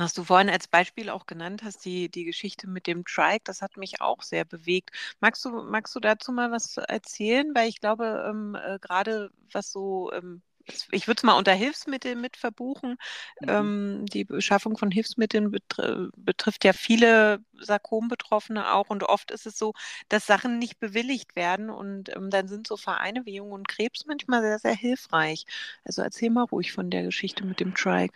was 0.00 0.14
du 0.14 0.24
vorhin 0.24 0.50
als 0.50 0.68
Beispiel 0.68 1.10
auch 1.10 1.26
genannt 1.26 1.62
hast, 1.64 1.84
die, 1.84 2.08
die 2.10 2.24
Geschichte 2.24 2.68
mit 2.68 2.86
dem 2.86 3.04
Trike, 3.04 3.42
das 3.44 3.62
hat 3.62 3.76
mich 3.76 4.00
auch 4.00 4.22
sehr 4.22 4.44
bewegt. 4.44 4.90
Magst 5.20 5.44
du, 5.44 5.50
magst 5.62 5.94
du 5.94 6.00
dazu 6.00 6.32
mal 6.32 6.50
was 6.50 6.76
erzählen? 6.76 7.54
Weil 7.54 7.68
ich 7.68 7.80
glaube, 7.80 8.24
ähm, 8.28 8.56
äh, 8.56 8.78
gerade 8.80 9.30
was 9.52 9.70
so, 9.72 10.12
ähm, 10.12 10.42
ich 10.92 11.06
würde 11.06 11.18
es 11.18 11.22
mal 11.24 11.36
unter 11.36 11.52
Hilfsmittel 11.52 12.16
mit 12.16 12.36
verbuchen. 12.36 12.96
Mhm. 13.40 13.48
Ähm, 13.48 14.06
die 14.06 14.24
Beschaffung 14.24 14.76
von 14.76 14.90
Hilfsmitteln 14.90 15.50
betr 15.50 16.10
betrifft 16.16 16.64
ja 16.64 16.72
viele 16.72 17.40
Sarkom-Betroffene 17.60 18.72
auch. 18.72 18.90
Und 18.90 19.04
oft 19.04 19.30
ist 19.30 19.46
es 19.46 19.58
so, 19.58 19.74
dass 20.08 20.26
Sachen 20.26 20.58
nicht 20.58 20.78
bewilligt 20.78 21.36
werden. 21.36 21.70
Und 21.70 22.14
ähm, 22.14 22.30
dann 22.30 22.48
sind 22.48 22.66
so 22.66 22.76
Vereine 22.76 23.26
wie 23.26 23.36
Jung 23.36 23.52
und 23.52 23.68
Krebs 23.68 24.06
manchmal 24.06 24.42
sehr, 24.42 24.58
sehr 24.58 24.74
hilfreich. 24.74 25.44
Also 25.84 26.02
erzähl 26.02 26.30
mal 26.30 26.44
ruhig 26.44 26.72
von 26.72 26.90
der 26.90 27.02
Geschichte 27.02 27.44
mit 27.44 27.60
dem 27.60 27.74
Trike. 27.74 28.14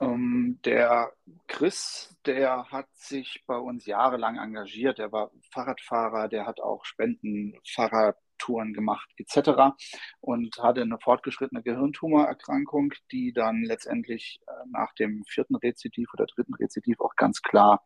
Ähm, 0.00 0.58
der 0.64 1.12
Chris, 1.46 2.16
der 2.24 2.70
hat 2.70 2.86
sich 2.94 3.44
bei 3.46 3.56
uns 3.56 3.86
jahrelang 3.86 4.38
engagiert. 4.38 4.98
Der 4.98 5.12
war 5.12 5.30
Fahrradfahrer, 5.52 6.28
der 6.28 6.46
hat 6.46 6.60
auch 6.60 6.84
Spenden, 6.84 7.54
Fahrradtouren 7.66 8.72
gemacht 8.72 9.10
etc. 9.18 9.74
und 10.20 10.56
hatte 10.58 10.82
eine 10.82 10.98
fortgeschrittene 10.98 11.62
Gehirntumorerkrankung, 11.62 12.94
die 13.12 13.32
dann 13.32 13.62
letztendlich 13.62 14.40
äh, 14.46 14.52
nach 14.70 14.94
dem 14.94 15.24
vierten 15.28 15.56
Rezidiv 15.56 16.08
oder 16.14 16.26
dritten 16.26 16.54
Rezidiv 16.54 17.00
auch 17.00 17.14
ganz 17.16 17.42
klar 17.42 17.84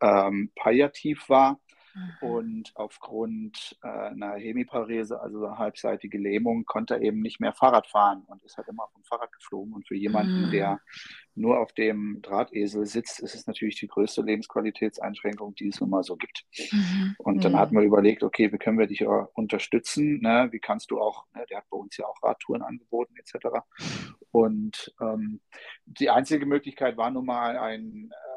ähm, 0.00 0.50
palliativ 0.56 1.28
war. 1.28 1.60
Mhm. 1.94 2.28
Und 2.28 2.72
aufgrund 2.74 3.78
äh, 3.82 3.88
einer 3.88 4.34
Hemiparese, 4.34 5.20
also 5.20 5.46
eine 5.46 5.58
halbseitige 5.58 6.18
Lähmung, 6.18 6.64
konnte 6.64 6.94
er 6.94 7.02
eben 7.02 7.20
nicht 7.20 7.40
mehr 7.40 7.52
Fahrrad 7.52 7.86
fahren 7.86 8.24
und 8.26 8.42
ist 8.44 8.56
halt 8.56 8.68
immer 8.68 8.88
vom 8.92 9.04
Fahrrad 9.04 9.32
geflogen. 9.32 9.74
Und 9.74 9.86
für 9.86 9.94
jemanden, 9.94 10.46
mhm. 10.46 10.50
der 10.50 10.80
nur 11.34 11.58
auf 11.58 11.72
dem 11.72 12.20
Drahtesel 12.22 12.86
sitzt, 12.86 13.20
ist 13.20 13.34
es 13.34 13.46
natürlich 13.46 13.78
die 13.78 13.88
größte 13.88 14.22
Lebensqualitätseinschränkung, 14.22 15.54
die 15.54 15.68
es 15.68 15.80
nun 15.80 15.90
mal 15.90 16.02
so 16.02 16.16
gibt. 16.16 16.44
Mhm. 16.72 17.14
Und 17.18 17.44
dann 17.44 17.52
mhm. 17.52 17.58
hat 17.58 17.72
man 17.72 17.84
überlegt, 17.84 18.22
okay, 18.22 18.52
wie 18.52 18.58
können 18.58 18.78
wir 18.78 18.86
dich 18.86 19.04
unterstützen? 19.06 20.20
Ne? 20.20 20.48
Wie 20.50 20.60
kannst 20.60 20.90
du 20.90 21.00
auch, 21.00 21.24
ne? 21.34 21.44
der 21.50 21.58
hat 21.58 21.70
bei 21.70 21.76
uns 21.76 21.96
ja 21.96 22.06
auch 22.06 22.22
Radtouren 22.22 22.62
angeboten 22.62 23.14
etc. 23.16 23.46
Und 24.30 24.94
ähm, 25.00 25.40
die 25.84 26.10
einzige 26.10 26.46
Möglichkeit 26.46 26.96
war 26.96 27.10
nun 27.10 27.26
mal 27.26 27.56
ein 27.56 28.10
äh, 28.10 28.33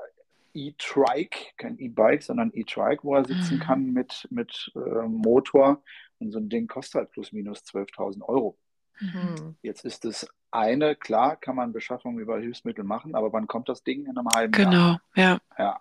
E-Trike, 0.58 1.54
kein 1.58 1.78
E-Bike, 1.78 2.24
sondern 2.24 2.52
E-Trike, 2.54 3.04
wo 3.04 3.16
er 3.16 3.26
sitzen 3.26 3.56
mhm. 3.56 3.60
kann 3.62 3.94
mit, 3.94 4.28
mit 4.32 4.72
äh, 4.76 5.08
Motor. 5.08 5.84
Und 6.20 6.32
so 6.32 6.40
ein 6.40 6.50
Ding 6.50 6.68
kostet 6.68 6.96
halt 6.96 7.12
plus 7.12 7.32
minus 7.32 7.60
12.000 7.60 8.24
Euro. 8.24 8.58
Mhm. 9.00 9.56
Jetzt 9.62 9.86
ist 9.86 10.06
das 10.06 10.28
eine, 10.50 10.96
klar, 10.96 11.36
kann 11.36 11.56
man 11.56 11.74
Beschaffung 11.74 12.20
über 12.20 12.40
Hilfsmittel 12.40 12.84
machen, 12.84 13.16
aber 13.16 13.32
wann 13.34 13.48
kommt 13.48 13.70
das 13.70 13.84
Ding 13.84 14.06
in 14.06 14.18
einem 14.18 14.30
halben 14.34 14.52
genau, 14.52 14.72
Jahr? 14.72 15.02
Genau, 15.14 15.28
ja. 15.28 15.40
ja. 15.58 15.80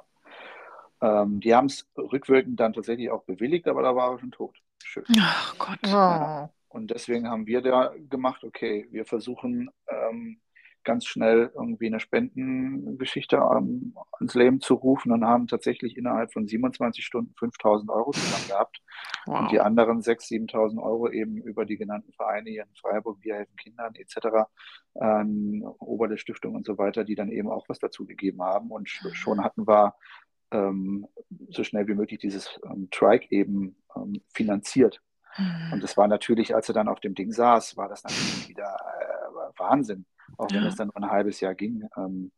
Ähm, 1.00 1.40
die 1.40 1.54
haben 1.54 1.66
es 1.66 1.86
rückwirkend 1.96 2.58
dann 2.58 2.72
tatsächlich 2.72 3.10
auch 3.10 3.24
bewilligt, 3.24 3.68
aber 3.68 3.82
da 3.82 3.94
war 3.94 4.12
er 4.12 4.18
schon 4.18 4.30
tot. 4.30 4.56
Schön. 4.82 5.04
Ach 5.18 5.56
Gott. 5.58 5.78
Ja. 5.86 6.50
Und 6.68 6.90
deswegen 6.90 7.28
haben 7.28 7.46
wir 7.46 7.62
da 7.62 7.94
gemacht, 8.10 8.44
okay, 8.44 8.86
wir 8.90 9.06
versuchen 9.06 9.70
ähm, 9.88 10.40
ganz 10.86 11.04
schnell 11.04 11.50
irgendwie 11.54 11.88
eine 11.88 12.00
Spendengeschichte 12.00 13.36
ähm, 13.36 13.94
ans 14.12 14.34
Leben 14.34 14.60
zu 14.60 14.74
rufen 14.74 15.12
und 15.12 15.24
haben 15.24 15.48
tatsächlich 15.48 15.96
innerhalb 15.98 16.32
von 16.32 16.46
27 16.46 17.04
Stunden 17.04 17.34
5000 17.34 17.90
Euro 17.90 18.12
zusammen 18.12 18.48
gehabt. 18.48 18.80
Wow. 19.26 19.40
Und 19.40 19.50
die 19.50 19.60
anderen 19.60 20.00
6.000, 20.00 20.52
7.000 20.52 20.82
Euro 20.82 21.10
eben 21.10 21.36
über 21.42 21.66
die 21.66 21.76
genannten 21.76 22.12
Vereine 22.12 22.48
hier 22.48 22.62
in 22.62 22.74
Freiburg, 22.76 23.18
Wir 23.20 23.34
helfen 23.34 23.56
Kindern 23.56 23.94
etc., 23.96 24.48
ähm, 24.94 25.62
Oberle 25.80 26.16
Stiftung 26.16 26.54
und 26.54 26.64
so 26.64 26.78
weiter, 26.78 27.04
die 27.04 27.16
dann 27.16 27.30
eben 27.30 27.50
auch 27.50 27.68
was 27.68 27.80
dazu 27.80 28.06
gegeben 28.06 28.42
haben. 28.42 28.70
Und 28.70 28.88
schon 28.88 29.42
hatten 29.42 29.66
wir 29.66 29.94
ähm, 30.52 31.06
so 31.50 31.64
schnell 31.64 31.88
wie 31.88 31.94
möglich 31.94 32.20
dieses 32.20 32.58
ähm, 32.64 32.88
Trike 32.92 33.26
eben 33.30 33.76
ähm, 33.96 34.22
finanziert. 34.32 35.02
Mhm. 35.36 35.72
Und 35.72 35.82
das 35.82 35.96
war 35.96 36.06
natürlich, 36.06 36.54
als 36.54 36.68
er 36.68 36.74
dann 36.74 36.88
auf 36.88 37.00
dem 37.00 37.16
Ding 37.16 37.32
saß, 37.32 37.76
war 37.76 37.88
das 37.88 38.04
natürlich 38.04 38.48
wieder 38.48 38.76
äh, 38.76 39.58
Wahnsinn 39.58 40.06
auch 40.38 40.50
wenn 40.50 40.64
es 40.64 40.76
dann 40.76 40.88
nur 40.88 40.96
ein 40.96 41.10
halbes 41.10 41.40
Jahr 41.40 41.54
ging. 41.54 41.88
Ähm, 41.96 42.32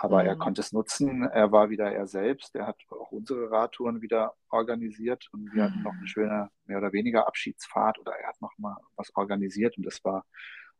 aber 0.00 0.22
mhm. 0.22 0.28
er 0.28 0.36
konnte 0.36 0.60
es 0.60 0.72
nutzen. 0.72 1.24
Er 1.24 1.50
war 1.50 1.70
wieder 1.70 1.90
er 1.92 2.06
selbst. 2.06 2.54
Er 2.54 2.66
hat 2.66 2.76
auch 2.90 3.10
unsere 3.10 3.50
Radtouren 3.50 4.00
wieder 4.00 4.34
organisiert 4.50 5.28
und 5.32 5.52
wir 5.52 5.64
mhm. 5.64 5.66
hatten 5.66 5.82
noch 5.82 5.92
eine 5.92 6.00
mhm. 6.02 6.06
schöne, 6.06 6.50
mehr 6.66 6.78
oder 6.78 6.92
weniger 6.92 7.26
Abschiedsfahrt 7.26 7.98
oder 7.98 8.12
er 8.12 8.28
hat 8.28 8.40
noch 8.40 8.52
mal 8.58 8.76
was 8.96 9.14
organisiert 9.16 9.76
und 9.76 9.84
das 9.84 10.04
war 10.04 10.24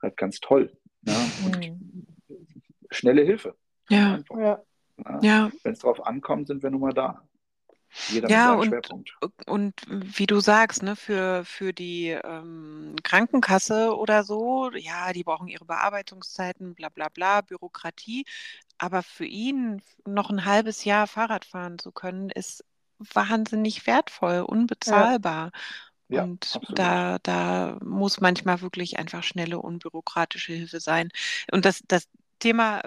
halt 0.01 0.17
ganz 0.17 0.39
toll. 0.41 0.73
Ne? 1.03 1.15
Und 1.45 1.69
mhm. 1.69 2.07
schnelle 2.91 3.23
Hilfe. 3.23 3.57
Ja. 3.89 4.21
ja. 4.37 4.63
ja. 5.21 5.51
Wenn 5.63 5.73
es 5.73 5.81
darauf 5.81 6.07
ankommt, 6.07 6.47
sind 6.47 6.63
wir 6.63 6.71
nun 6.71 6.83
mal 6.83 6.93
da. 6.93 7.28
Jeder 8.09 8.29
ja, 8.29 8.55
und, 8.55 8.67
Schwerpunkt. 8.69 9.17
und 9.47 9.75
wie 9.89 10.27
du 10.27 10.41
sagst, 10.41 10.83
ne, 10.83 10.95
für, 10.97 11.45
für 11.45 11.73
die 11.73 12.09
ähm, 12.09 12.95
Krankenkasse 13.03 13.97
oder 13.97 14.25
so, 14.25 14.71
ja, 14.75 15.13
die 15.13 15.25
brauchen 15.25 15.49
ihre 15.49 15.65
Bearbeitungszeiten, 15.65 16.75
bla 16.75 16.89
bla 16.89 17.09
bla, 17.09 17.41
Bürokratie. 17.41 18.25
Aber 18.79 19.03
für 19.03 19.25
ihn 19.25 19.83
noch 20.07 20.31
ein 20.31 20.45
halbes 20.45 20.85
Jahr 20.85 21.07
Fahrrad 21.07 21.45
fahren 21.45 21.79
zu 21.79 21.91
können, 21.91 22.31
ist 22.31 22.65
wahnsinnig 22.99 23.87
wertvoll, 23.87 24.41
unbezahlbar. 24.41 25.51
Ja. 26.09 26.25
Und 26.25 26.55
ja, 26.55 26.75
da, 26.75 27.19
da 27.23 27.79
muss 27.83 28.21
manchmal 28.21 28.61
wirklich 28.61 28.99
einfach 28.99 29.23
schnelle, 29.23 29.59
unbürokratische 29.59 30.53
Hilfe 30.53 30.81
sein. 30.81 31.11
Und 31.51 31.65
das, 31.65 31.83
das 31.87 32.09
Thema 32.39 32.83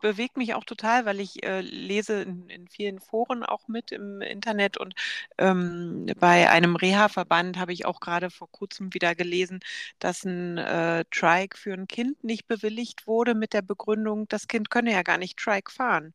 bewegt 0.00 0.36
mich 0.36 0.54
auch 0.54 0.64
total, 0.64 1.04
weil 1.06 1.20
ich 1.20 1.44
äh, 1.44 1.60
lese 1.60 2.22
in, 2.22 2.48
in, 2.48 2.68
vielen 2.68 3.00
Foren 3.00 3.42
auch 3.42 3.68
mit 3.68 3.92
im 3.92 4.20
Internet 4.20 4.76
und 4.76 4.94
ähm, 5.38 6.06
bei 6.18 6.50
einem 6.50 6.76
Reha-Verband 6.76 7.58
habe 7.58 7.72
ich 7.72 7.86
auch 7.86 8.00
gerade 8.00 8.30
vor 8.30 8.50
kurzem 8.50 8.92
wieder 8.94 9.14
gelesen, 9.14 9.60
dass 9.98 10.24
ein 10.24 10.58
äh, 10.58 11.04
Trike 11.10 11.56
für 11.56 11.72
ein 11.72 11.88
Kind 11.88 12.22
nicht 12.24 12.46
bewilligt 12.46 13.06
wurde 13.06 13.34
mit 13.34 13.52
der 13.52 13.62
Begründung, 13.62 14.28
das 14.28 14.48
Kind 14.48 14.70
könne 14.70 14.92
ja 14.92 15.02
gar 15.02 15.18
nicht 15.18 15.38
Trike 15.38 15.72
fahren. 15.72 16.14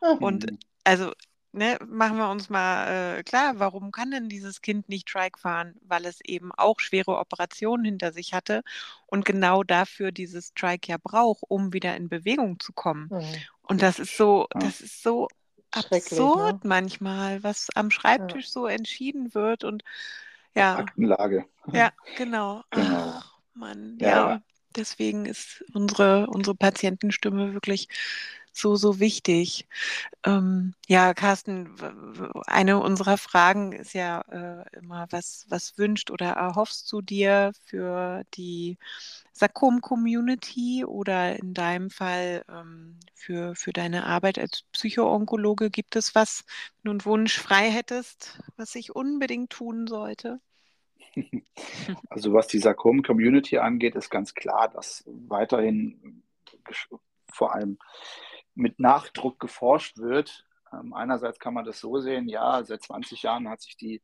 Mhm. 0.00 0.18
Und 0.18 0.46
also 0.84 1.12
ne, 1.52 1.78
machen 1.86 2.16
wir 2.16 2.28
uns 2.30 2.48
mal 2.50 3.18
äh, 3.18 3.22
klar, 3.22 3.54
warum 3.56 3.90
kann 3.92 4.10
denn 4.10 4.28
dieses 4.28 4.62
Kind 4.62 4.88
nicht 4.88 5.08
Trike 5.08 5.38
fahren? 5.38 5.74
Weil 5.82 6.06
es 6.06 6.20
eben 6.24 6.52
auch 6.52 6.80
schwere 6.80 7.18
Operationen 7.18 7.84
hinter 7.84 8.12
sich 8.12 8.32
hatte 8.32 8.62
und 9.06 9.24
genau 9.24 9.62
dafür 9.62 10.12
dieses 10.12 10.54
Trike 10.54 10.92
ja 10.92 10.96
braucht, 11.02 11.42
um 11.48 11.72
wieder 11.72 11.96
in 11.96 12.08
Bewegung 12.08 12.60
zu 12.60 12.72
kommen. 12.72 13.08
Mhm. 13.10 13.24
Und 13.62 13.82
das 13.82 13.98
ist 13.98 14.16
so, 14.16 14.46
das 14.50 14.80
ist 14.80 15.02
so 15.02 15.28
absurd 15.70 16.64
ne? 16.64 16.68
manchmal, 16.68 17.42
was 17.42 17.68
am 17.74 17.90
Schreibtisch 17.90 18.46
ja. 18.46 18.50
so 18.50 18.66
entschieden 18.66 19.34
wird 19.34 19.64
und 19.64 19.84
ja. 20.54 20.76
Aktenlage. 20.76 21.46
Ja, 21.72 21.92
genau. 22.16 22.62
genau. 22.70 23.12
Ach, 23.16 23.38
Mann, 23.54 23.98
ja. 24.00 24.08
ja. 24.08 24.42
Deswegen 24.76 25.26
ist 25.26 25.64
unsere, 25.74 26.28
unsere 26.28 26.54
Patientenstimme 26.54 27.54
wirklich 27.54 27.88
so, 28.52 28.76
so 28.76 29.00
wichtig. 29.00 29.68
Ähm, 30.24 30.74
ja, 30.88 31.14
Carsten, 31.14 31.74
eine 32.46 32.80
unserer 32.80 33.16
Fragen 33.16 33.72
ist 33.72 33.94
ja 33.94 34.20
äh, 34.22 34.78
immer, 34.78 35.06
was, 35.10 35.46
was 35.48 35.78
wünscht 35.78 36.10
oder 36.10 36.30
erhoffst 36.30 36.90
du 36.92 37.00
dir 37.00 37.52
für 37.64 38.24
die 38.34 38.78
Sarkom-Community 39.32 40.84
oder 40.84 41.38
in 41.38 41.54
deinem 41.54 41.90
Fall 41.90 42.44
ähm, 42.48 42.98
für, 43.14 43.54
für 43.54 43.72
deine 43.72 44.04
Arbeit 44.06 44.38
als 44.38 44.64
Psychoonkologe? 44.72 45.70
Gibt 45.70 45.96
es 45.96 46.14
was, 46.14 46.44
wenn 46.82 46.88
du 46.88 46.90
einen 46.90 47.04
Wunsch 47.04 47.38
frei 47.38 47.70
hättest, 47.70 48.40
was 48.56 48.74
ich 48.74 48.94
unbedingt 48.94 49.50
tun 49.50 49.86
sollte? 49.86 50.40
Also 52.08 52.32
was 52.32 52.46
die 52.46 52.58
Sarkom-Community 52.58 53.58
angeht, 53.58 53.94
ist 53.94 54.10
ganz 54.10 54.34
klar, 54.34 54.68
dass 54.68 55.04
weiterhin 55.06 56.22
vor 57.32 57.54
allem 57.54 57.78
mit 58.60 58.78
Nachdruck 58.78 59.40
geforscht 59.40 59.98
wird. 59.98 60.46
Ähm, 60.72 60.94
einerseits 60.94 61.38
kann 61.38 61.54
man 61.54 61.64
das 61.64 61.80
so 61.80 61.98
sehen, 61.98 62.28
ja, 62.28 62.62
seit 62.62 62.82
20 62.82 63.22
Jahren 63.22 63.48
hat 63.48 63.60
sich 63.60 63.76
die 63.76 64.02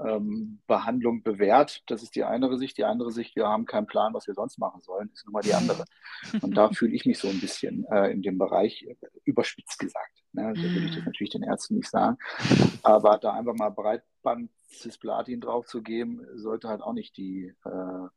ähm, 0.00 0.60
Behandlung 0.66 1.22
bewährt. 1.22 1.82
Das 1.86 2.02
ist 2.02 2.16
die 2.16 2.24
eine 2.24 2.56
Sicht. 2.58 2.78
Die 2.78 2.84
andere 2.84 3.12
Sicht, 3.12 3.36
wir 3.36 3.46
haben 3.48 3.66
keinen 3.66 3.86
Plan, 3.86 4.14
was 4.14 4.26
wir 4.26 4.34
sonst 4.34 4.58
machen 4.58 4.80
sollen, 4.82 5.10
ist 5.12 5.24
nun 5.26 5.32
mal 5.32 5.42
die 5.42 5.54
andere. 5.54 5.84
Und 6.42 6.56
da 6.56 6.70
fühle 6.70 6.94
ich 6.94 7.06
mich 7.06 7.18
so 7.18 7.28
ein 7.28 7.40
bisschen 7.40 7.84
äh, 7.90 8.10
in 8.10 8.22
dem 8.22 8.38
Bereich 8.38 8.84
äh, 8.84 8.94
überspitzt 9.24 9.78
gesagt. 9.78 10.22
Ne? 10.32 10.52
So 10.54 10.62
will 10.62 10.84
ich 10.84 10.90
das 10.90 11.00
mhm. 11.00 11.06
natürlich 11.06 11.30
den 11.30 11.42
Ärzten 11.42 11.76
nicht 11.76 11.90
sagen. 11.90 12.18
Aber 12.82 13.18
da 13.18 13.32
einfach 13.32 13.54
mal 13.54 13.70
Breitband 13.70 14.50
Cisplatin 14.68 15.40
draufzugeben, 15.40 16.26
sollte 16.34 16.68
halt 16.68 16.82
auch 16.82 16.92
nicht 16.92 17.16
die 17.16 17.54
äh, 17.64 18.08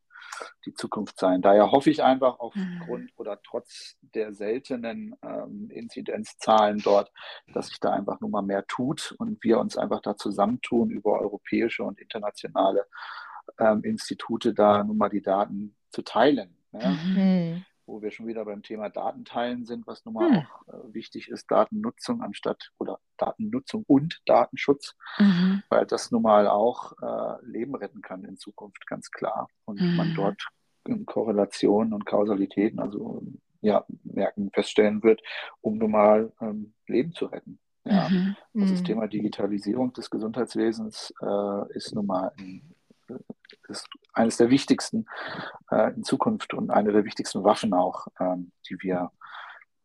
die 0.64 0.74
Zukunft 0.74 1.18
sein. 1.18 1.42
Daher 1.42 1.70
hoffe 1.70 1.90
ich 1.90 2.02
einfach 2.02 2.38
aufgrund 2.38 3.04
mhm. 3.04 3.10
oder 3.16 3.40
trotz 3.42 3.96
der 4.00 4.32
seltenen 4.32 5.16
ähm, 5.22 5.70
Inzidenzzahlen 5.70 6.80
dort, 6.82 7.12
dass 7.52 7.68
sich 7.68 7.80
da 7.80 7.92
einfach 7.92 8.20
nur 8.20 8.30
mal 8.30 8.42
mehr 8.42 8.66
tut 8.66 9.14
und 9.18 9.42
wir 9.42 9.58
uns 9.58 9.76
einfach 9.76 10.00
da 10.00 10.16
zusammentun 10.16 10.90
über 10.90 11.20
europäische 11.20 11.82
und 11.84 12.00
internationale 12.00 12.86
ähm, 13.58 13.82
Institute, 13.84 14.54
da 14.54 14.84
nun 14.84 14.96
mal 14.96 15.08
die 15.08 15.22
Daten 15.22 15.74
zu 15.90 16.02
teilen. 16.02 16.56
Ne? 16.72 16.88
Mhm 16.88 17.64
wo 17.90 18.02
wir 18.02 18.10
schon 18.10 18.26
wieder 18.26 18.44
beim 18.44 18.62
Thema 18.62 18.88
Datenteilen 18.88 19.66
sind, 19.66 19.86
was 19.86 20.04
nun 20.04 20.14
mal 20.14 20.30
hm. 20.30 20.36
auch 20.38 20.68
äh, 20.68 20.94
wichtig 20.94 21.28
ist, 21.28 21.50
Datennutzung 21.50 22.22
anstatt 22.22 22.70
oder 22.78 23.00
Datennutzung 23.16 23.84
und 23.86 24.20
Datenschutz, 24.24 24.94
mhm. 25.18 25.62
weil 25.68 25.84
das 25.84 26.10
nun 26.10 26.22
mal 26.22 26.48
auch 26.48 26.92
äh, 27.02 27.44
Leben 27.44 27.74
retten 27.74 28.00
kann 28.00 28.24
in 28.24 28.38
Zukunft, 28.38 28.86
ganz 28.86 29.10
klar. 29.10 29.48
Und 29.66 29.80
mhm. 29.80 29.96
man 29.96 30.14
dort 30.14 30.42
Korrelationen 31.04 31.92
und 31.92 32.06
Kausalitäten, 32.06 32.80
also 32.80 33.22
ja, 33.60 33.84
merken, 34.04 34.50
feststellen 34.52 35.02
wird, 35.02 35.20
um 35.60 35.76
nun 35.76 35.90
mal 35.90 36.32
ähm, 36.40 36.72
Leben 36.86 37.12
zu 37.12 37.26
retten. 37.26 37.58
Ja. 37.84 38.08
Mhm. 38.08 38.36
Also 38.54 38.72
das 38.72 38.80
mhm. 38.80 38.86
Thema 38.86 39.06
Digitalisierung 39.06 39.92
des 39.92 40.08
Gesundheitswesens 40.08 41.12
äh, 41.20 41.72
ist 41.76 41.94
nun 41.94 42.06
mal 42.06 42.32
ein 42.38 42.74
ist 43.68 43.86
eines 44.12 44.36
der 44.36 44.50
wichtigsten 44.50 45.06
äh, 45.70 45.92
in 45.94 46.04
Zukunft 46.04 46.54
und 46.54 46.70
eine 46.70 46.92
der 46.92 47.04
wichtigsten 47.04 47.44
Waffen 47.44 47.74
auch, 47.74 48.06
ähm, 48.18 48.52
die 48.68 48.76
wir 48.80 49.10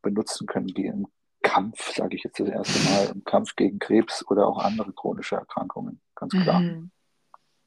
benutzen 0.02 0.48
können, 0.48 0.68
die 0.68 0.86
im 0.86 1.08
Kampf, 1.42 1.94
sage 1.94 2.16
ich 2.16 2.24
jetzt 2.24 2.40
das 2.40 2.50
erste 2.50 2.90
Mal, 2.90 3.12
im 3.14 3.24
Kampf 3.24 3.56
gegen 3.56 3.80
Krebs 3.80 4.26
oder 4.28 4.48
auch 4.48 4.60
andere 4.64 4.94
chronische 4.94 5.36
Erkrankungen, 5.36 6.02
ganz 6.16 6.34
klar. 6.34 6.60
Mhm. 6.60 6.92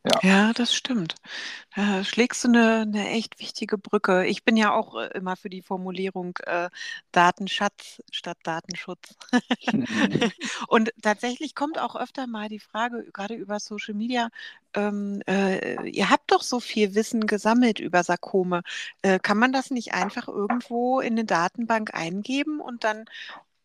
Ja. 0.05 0.21
ja, 0.23 0.53
das 0.53 0.75
stimmt. 0.75 1.17
Da 1.75 2.05
schlägst 2.05 2.45
du 2.45 2.49
eine, 2.49 2.81
eine 2.83 3.09
echt 3.11 3.41
wichtige 3.41 3.79
Brücke. 3.79 4.27
Ich 4.27 4.45
bin 4.45 4.57
ja 4.57 4.73
auch 4.73 4.95
äh, 4.97 5.09
immer 5.15 5.37
für 5.37 5.51
die 5.51 5.61
Formulierung 5.63 6.39
äh, 6.45 6.71
Datenschatz 7.13 8.01
statt 8.11 8.39
Datenschutz. 8.45 9.17
Mhm. 9.73 9.87
Und 10.69 10.93
tatsächlich 11.03 11.55
kommt 11.55 11.79
auch 11.79 11.97
öfter 11.97 12.27
mal 12.27 12.49
die 12.49 12.61
Frage, 12.61 13.11
gerade 13.13 13.35
über 13.35 13.61
Social 13.61 13.95
Media, 13.95 14.29
ähm, 14.75 15.21
äh, 15.27 15.89
ihr 15.89 16.11
habt 16.11 16.31
doch 16.33 16.43
so 16.43 16.61
viel 16.61 16.95
Wissen 16.95 17.27
gesammelt 17.27 17.81
über 17.81 18.03
Sarkome. 18.05 18.63
Äh, 19.03 19.19
kann 19.19 19.39
man 19.39 19.53
das 19.53 19.71
nicht 19.71 19.95
einfach 19.95 20.29
irgendwo 20.29 21.01
in 21.01 21.15
eine 21.15 21.25
Datenbank 21.25 21.95
eingeben 21.95 22.61
und 22.61 22.85
dann 22.85 23.05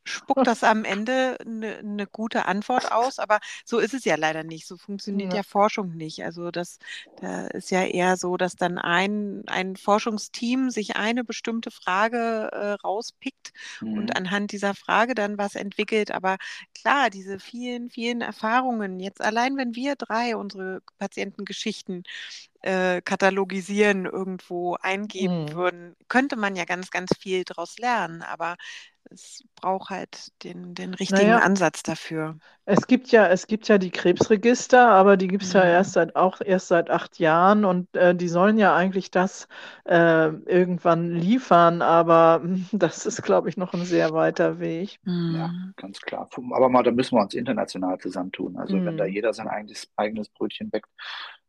spuckt 0.04 0.47
das 0.47 0.64
am 0.64 0.86
Ende 0.86 1.38
eine, 1.39 1.78
eine 1.78 2.08
gute 2.08 2.45
Antwort 2.45 2.91
aus, 2.91 3.20
aber 3.20 3.39
so 3.66 3.80
ist 3.80 3.93
es 3.93 4.06
ja 4.06 4.16
leider 4.16 4.43
nicht. 4.43 4.68
So 4.68 4.78
funktioniert 4.78 5.32
ja, 5.32 5.38
ja 5.38 5.43
Forschung 5.43 5.95
nicht. 5.95 6.24
Also 6.24 6.51
das 6.51 6.80
da 7.22 7.47
ist 7.47 7.72
ja 7.72 7.84
eher 7.84 8.18
so, 8.18 8.38
dass 8.38 8.56
dann 8.56 8.78
ein, 8.78 9.43
ein 9.47 9.76
Forschungsteam 9.76 10.70
sich 10.70 10.95
eine 10.95 11.24
bestimmte 11.24 11.72
Frage 11.72 12.49
äh, 12.51 12.72
rauspickt 12.74 13.54
mhm. 13.82 13.97
und 13.97 14.16
anhand 14.16 14.51
dieser 14.51 14.74
Frage 14.74 15.16
dann 15.16 15.38
was 15.38 15.56
entwickelt. 15.56 16.12
Aber 16.12 16.38
klar, 16.76 17.10
diese 17.10 17.39
vielen, 17.39 17.89
vielen 17.89 18.22
Erfahrungen, 18.22 18.99
jetzt 18.99 19.22
allein 19.22 19.58
wenn 19.58 19.76
wir 19.76 19.95
drei 19.95 20.36
unsere 20.36 20.82
Patientengeschichten 20.99 22.04
äh, 22.62 23.01
katalogisieren, 23.01 24.06
irgendwo 24.06 24.76
eingeben 24.76 25.45
mhm. 25.45 25.54
würden, 25.54 25.95
könnte 26.08 26.36
man 26.36 26.56
ja 26.56 26.66
ganz, 26.66 26.91
ganz 26.91 27.12
viel 27.20 27.43
daraus 27.43 27.78
lernen. 27.78 28.22
Aber 28.22 28.56
es 29.14 29.43
braucht 29.55 29.89
halt 29.89 30.32
den, 30.43 30.76
den 30.76 30.93
richtigen 30.93 31.38
Naja. 31.38 31.39
Ansatz 31.39 31.84
dafür. 31.84 32.38
Es 32.66 32.88
gibt 32.88 33.09
ja, 33.11 33.28
es 33.28 33.47
gibt 33.47 33.68
ja 33.68 33.78
die 33.78 33.91
Krebsregister, 33.91 34.88
aber 34.89 35.18
die 35.18 35.28
gibt 35.28 35.43
es 35.43 35.51
ja 35.53 35.66
Ja. 35.66 35.66
erst 35.66 35.93
seit 35.93 36.16
auch 36.16 36.39
erst 36.41 36.70
seit 36.70 36.89
acht 36.89 37.20
Jahren 37.20 37.66
und 37.66 37.93
äh, 37.95 38.16
die 38.16 38.30
sollen 38.30 38.57
ja 38.57 38.74
eigentlich 38.76 39.11
das 39.11 39.47
äh, 39.86 40.28
irgendwann 40.30 41.11
liefern, 41.11 41.82
aber 41.82 42.41
das 42.72 43.05
ist, 43.05 43.22
glaube 43.24 43.49
ich, 43.49 43.57
noch 43.57 43.74
ein 43.74 43.84
sehr 43.86 44.14
weiter 44.14 44.59
Weg. 44.59 44.99
Ja, 45.28 45.55
Mhm. 45.64 45.74
ganz 45.76 45.99
klar. 46.01 46.30
Aber 46.53 46.70
mal, 46.70 46.84
da 46.84 46.91
müssen 46.91 47.16
wir 47.16 47.22
uns 47.22 47.34
international 47.34 47.97
zusammentun. 47.99 48.57
Also 48.57 48.84
wenn 48.84 48.97
da 48.97 49.05
Mhm. 49.05 49.05
jeder 49.05 49.34
sein 49.34 49.47
eigenes, 49.47 49.91
eigenes 49.95 50.30
Brötchen 50.30 50.70
bäckt, 50.70 50.89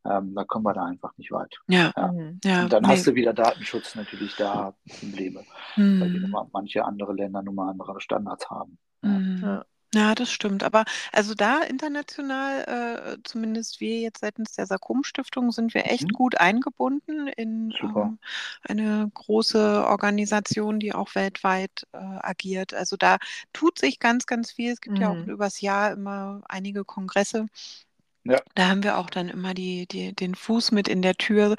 ähm, 0.05 0.35
da 0.35 0.45
kommen 0.45 0.65
wir 0.65 0.75
da 0.75 0.85
einfach 0.85 1.17
nicht 1.17 1.31
weit. 1.33 1.57
Ja, 1.69 1.93
Ja. 1.97 2.13
Mhm. 2.13 2.41
ja. 2.45 2.63
Und 2.65 2.73
dann 2.73 2.85
nee. 2.85 2.89
hast 2.91 3.07
du 3.07 3.15
wieder 3.15 3.33
Datenschutz 3.33 3.95
natürlich 3.95 4.37
da 4.37 4.75
Probleme, 5.01 5.45
weil 5.77 6.11
die 6.11 6.19
Mhm. 6.19 6.23
Nummer, 6.23 6.49
manche 6.53 6.85
andere 6.85 7.13
Länder 7.15 7.43
nun 7.43 7.55
mal 7.55 7.71
andere 7.71 8.01
Standards 8.01 8.49
haben. 8.51 8.79
Ja. 9.03 9.09
Mhm. 9.11 9.39
Ja. 9.43 9.65
Ja, 9.97 10.17
das 10.17 10.33
stimmt. 10.33 10.65
Aber 10.65 10.85
also 11.13 11.35
da 11.35 11.61
international, 11.63 13.17
äh, 13.17 13.19
zumindest 13.23 13.81
wir 13.81 14.01
jetzt 14.01 14.21
seitens 14.23 14.51
der 14.53 14.67
Sarkom-Stiftung, 14.67 15.53
sind 15.53 15.73
wir 15.73 15.87
echt 15.87 16.09
Mhm. 16.09 16.13
gut 16.13 16.37
eingebunden 16.41 17.29
in 17.29 17.73
ähm, 17.81 18.19
eine 18.63 19.09
große 19.15 19.87
Organisation, 19.87 20.81
die 20.81 20.93
auch 20.95 21.15
weltweit 21.15 21.87
äh, 21.93 21.99
agiert. 21.99 22.75
Also 22.75 22.97
da 22.97 23.19
tut 23.53 23.79
sich 23.79 24.01
ganz, 24.01 24.27
ganz 24.27 24.51
viel. 24.51 24.73
Es 24.73 24.81
gibt 24.81 24.99
ja 24.99 25.11
auch 25.11 25.27
Mhm. 25.27 25.31
übers 25.31 25.61
Jahr 25.61 25.93
immer 25.93 26.43
einige 26.49 26.85
Kongresse. 26.85 27.47
Ja. 28.25 28.41
Da 28.55 28.69
haben 28.69 28.83
wir 28.83 28.99
auch 28.99 29.11
dann 29.11 29.29
immer 29.29 29.55
die, 29.55 29.87
die, 29.87 30.15
den 30.15 30.35
Fuß 30.35 30.73
mit 30.73 30.89
in 30.89 31.03
der 31.03 31.17
Tür. 31.17 31.57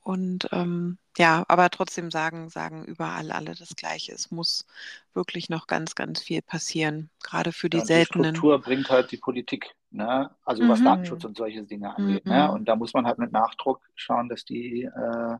Und 0.00 0.48
ähm, 0.52 0.98
ja, 1.18 1.44
aber 1.48 1.68
trotzdem 1.70 2.10
sagen, 2.10 2.48
sagen 2.48 2.84
überall 2.84 3.30
alle 3.32 3.54
das 3.54 3.76
Gleiche. 3.76 4.12
Es 4.12 4.30
muss 4.30 4.66
wirklich 5.14 5.50
noch 5.50 5.66
ganz, 5.66 5.94
ganz 5.94 6.22
viel 6.22 6.40
passieren, 6.42 7.10
gerade 7.22 7.52
für 7.52 7.68
die 7.70 7.78
Ja, 7.78 7.84
und 7.84 7.94
die 7.94 7.94
seltenen. 7.94 8.34
Struktur 8.34 8.60
bringt 8.62 8.90
halt 8.90 9.10
die 9.12 9.18
Politik, 9.18 9.74
ne? 9.90 10.30
Also 10.44 10.66
was 10.68 10.80
Mhm. 10.80 10.84
Datenschutz 10.84 11.24
und 11.24 11.36
solche 11.36 11.62
Dinge 11.64 11.94
angeht. 11.94 12.26
Ne? 12.26 12.48
Mhm. 12.48 12.50
Und 12.50 12.64
da 12.66 12.76
muss 12.76 12.94
man 12.94 13.06
halt 13.06 13.18
mit 13.18 13.32
Nachdruck 13.32 13.82
schauen, 13.94 14.28
dass 14.28 14.44
die 14.44 14.84
äh, 14.84 15.36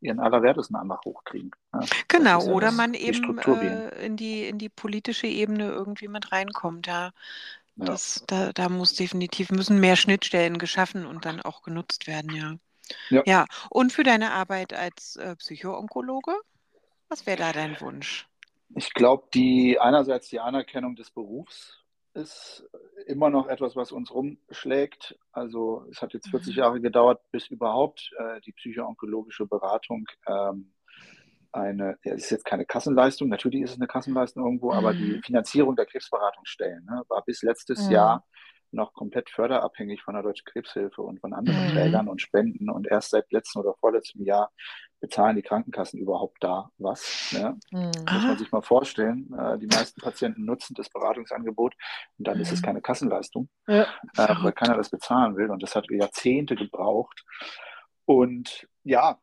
ihren 0.00 0.20
Allerwertesten 0.20 0.76
einfach 0.76 1.04
hochkriegen. 1.04 1.50
Ne? 1.72 1.90
Genau, 2.08 2.40
ja 2.44 2.52
oder 2.52 2.70
das, 2.70 2.72
man 2.72 2.94
eben 2.94 3.38
äh, 3.38 3.88
in 4.04 4.16
die, 4.16 4.46
in 4.48 4.58
die 4.58 4.68
politische 4.68 5.26
Ebene 5.26 5.68
irgendwie 5.70 6.08
mit 6.08 6.32
reinkommt. 6.32 6.86
Ja, 6.86 7.12
Ja. 7.76 7.84
das, 7.84 8.24
da, 8.26 8.52
da 8.52 8.68
muss 8.68 8.94
definitiv, 8.94 9.50
müssen 9.50 9.78
mehr 9.80 9.96
Schnittstellen 9.96 10.58
geschaffen 10.58 11.06
und 11.06 11.24
dann 11.24 11.40
auch 11.42 11.62
genutzt 11.62 12.06
werden, 12.06 12.34
ja. 12.34 12.54
Ja. 13.10 13.22
Ja, 13.26 13.46
und 13.70 13.92
für 13.92 14.04
deine 14.04 14.32
Arbeit 14.32 14.72
als 14.72 15.16
äh, 15.16 15.34
Psychoonkologe, 15.36 16.32
was 17.08 17.26
wäre 17.26 17.38
da 17.38 17.52
dein 17.52 17.80
Wunsch? 17.80 18.28
Ich 18.74 18.94
glaube, 18.94 19.28
die 19.34 19.78
einerseits 19.80 20.28
die 20.28 20.40
Anerkennung 20.40 20.96
des 20.96 21.10
Berufs 21.10 21.82
ist 22.14 22.64
immer 23.06 23.28
noch 23.28 23.46
etwas, 23.48 23.76
was 23.76 23.92
uns 23.92 24.12
rumschlägt. 24.12 25.18
Also 25.32 25.84
es 25.90 26.00
hat 26.00 26.14
jetzt 26.14 26.28
40 26.30 26.54
Mhm. 26.54 26.58
Jahre 26.60 26.80
gedauert, 26.80 27.20
bis 27.30 27.48
überhaupt 27.48 28.10
äh, 28.18 28.40
die 28.40 28.52
psychoonkologische 28.52 29.46
Beratung 29.46 30.06
ähm, 30.26 30.72
eine, 31.56 31.98
ja, 32.04 32.14
es 32.14 32.24
ist 32.24 32.30
jetzt 32.30 32.44
keine 32.44 32.64
Kassenleistung, 32.66 33.28
natürlich 33.28 33.62
ist 33.62 33.70
es 33.72 33.76
eine 33.76 33.86
Kassenleistung 33.88 34.44
irgendwo, 34.44 34.72
aber 34.72 34.94
die 34.94 35.16
Mhm. 35.16 35.22
Finanzierung 35.22 35.74
der 35.76 35.86
Krebsberatungsstellen 35.86 36.84
ne, 36.84 37.02
war 37.08 37.22
bis 37.24 37.42
letztes 37.42 37.86
Mhm. 37.88 37.92
Jahr 37.94 38.24
noch 38.72 38.92
komplett 38.92 39.30
förderabhängig 39.30 40.02
von 40.02 40.14
der 40.14 40.22
Deutschen 40.22 40.44
Krebshilfe 40.44 41.00
und 41.00 41.20
von 41.20 41.32
anderen 41.32 41.64
Mhm. 41.64 41.68
Trägern 41.70 42.08
und 42.08 42.20
Spenden. 42.20 42.68
Und 42.68 42.86
erst 42.88 43.10
seit 43.10 43.30
letztem 43.32 43.62
oder 43.62 43.74
vorletztem 43.80 44.22
Jahr 44.24 44.50
bezahlen 45.00 45.36
die 45.36 45.42
Krankenkassen 45.42 45.98
überhaupt 46.00 46.36
da 46.42 46.68
was. 46.78 47.30
Ne? 47.32 47.56
Mhm. 47.70 47.92
Muss 48.12 48.26
man 48.26 48.36
sich 48.36 48.50
mal 48.52 48.62
vorstellen. 48.62 49.32
Äh, 49.38 49.58
die 49.58 49.66
meisten 49.66 50.00
Patienten 50.00 50.44
nutzen 50.44 50.74
das 50.74 50.90
Beratungsangebot 50.90 51.74
und 52.18 52.26
dann 52.28 52.40
ist 52.40 52.52
es 52.52 52.60
Mhm. 52.60 52.66
keine 52.66 52.80
Kassenleistung, 52.82 53.48
Ja. 53.68 53.84
äh, 54.18 54.34
weil 54.42 54.52
keiner 54.52 54.76
das 54.76 54.90
bezahlen 54.90 55.36
will. 55.36 55.50
Und 55.50 55.62
das 55.62 55.74
hat 55.76 55.88
Jahrzehnte 55.90 56.54
gebraucht. 56.56 57.24
Und 58.04 58.66
ja, 58.84 59.18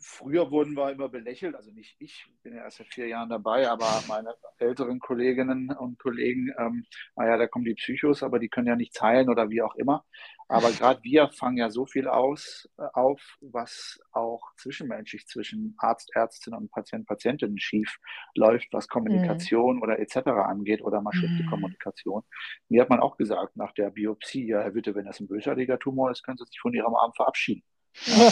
früher 0.00 0.50
wurden 0.50 0.74
wir 0.74 0.90
immer 0.90 1.08
belächelt, 1.08 1.54
also 1.54 1.70
nicht 1.72 1.96
ich, 1.98 2.26
bin 2.42 2.54
ja 2.54 2.64
erst 2.64 2.78
seit 2.78 2.88
vier 2.88 3.06
Jahren 3.06 3.28
dabei, 3.28 3.68
aber 3.68 4.02
meine 4.08 4.34
älteren 4.58 4.98
Kolleginnen 4.98 5.70
und 5.70 5.98
Kollegen, 5.98 6.52
ähm, 6.58 6.84
naja, 7.16 7.36
da 7.36 7.46
kommen 7.46 7.64
die 7.64 7.74
Psychos, 7.74 8.22
aber 8.22 8.38
die 8.38 8.48
können 8.48 8.66
ja 8.66 8.76
nichts 8.76 9.00
heilen 9.00 9.28
oder 9.28 9.50
wie 9.50 9.62
auch 9.62 9.74
immer. 9.76 10.04
Aber 10.48 10.70
gerade 10.72 11.02
wir 11.02 11.28
fangen 11.28 11.58
ja 11.58 11.70
so 11.70 11.86
viel 11.86 12.08
aus, 12.08 12.68
äh, 12.78 12.82
auf, 12.94 13.20
was 13.40 14.00
auch 14.12 14.42
zwischenmenschlich 14.56 15.26
zwischen 15.26 15.74
Arzt, 15.78 16.10
Ärztin 16.14 16.54
und 16.54 16.70
Patient, 16.70 17.06
Patientin 17.06 17.58
schief 17.58 17.98
läuft, 18.34 18.68
was 18.72 18.88
Kommunikation 18.88 19.82
oder 19.82 19.98
etc. 19.98 20.28
angeht 20.28 20.82
oder 20.82 21.00
mal 21.00 21.12
schlechte 21.12 21.42
Mhm. 21.42 21.46
Kommunikation. 21.46 22.22
Mir 22.68 22.82
hat 22.82 22.90
man 22.90 23.00
auch 23.00 23.16
gesagt 23.16 23.56
nach 23.56 23.72
der 23.72 23.90
Biopsie, 23.90 24.46
ja, 24.48 24.60
Herr 24.62 24.74
Witte, 24.74 24.94
wenn 24.94 25.04
das 25.04 25.20
ein 25.20 25.28
bösartiger 25.28 25.78
Tumor 25.78 26.10
ist, 26.10 26.22
können 26.24 26.38
Sie 26.38 26.44
sich 26.44 26.60
von 26.60 26.74
Ihrem 26.74 26.94
Arm 26.94 27.12
verabschieden. 27.14 27.62
Ja, 28.06 28.30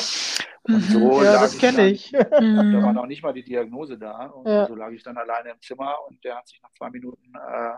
Und 0.69 0.77
Mhm. 0.77 0.81
so 0.93 1.23
ja 1.23 1.33
lag 1.33 1.41
das 1.43 1.55
ich 1.55 1.61
kenne 1.61 1.77
dann, 1.79 1.87
ich. 1.89 2.11
da 2.13 2.31
war 2.31 2.43
Mhm. 2.91 2.95
noch 2.95 3.07
nicht 3.07 3.23
mal 3.23 3.33
die 3.33 3.43
Diagnose 3.43 3.99
da. 3.99 4.27
Und 4.27 4.47
Ja. 4.47 4.67
so 4.67 4.75
lag 4.75 4.91
ich 4.93 5.03
dann 5.03 5.17
alleine 5.17 5.51
im 5.51 5.61
Zimmer 5.63 5.97
und 6.07 6.23
der 6.25 6.37
hat 6.37 6.47
sich 6.47 6.61
nach 6.63 6.73
zwei 6.75 6.91
Minuten 6.91 7.33
äh, 7.35 7.75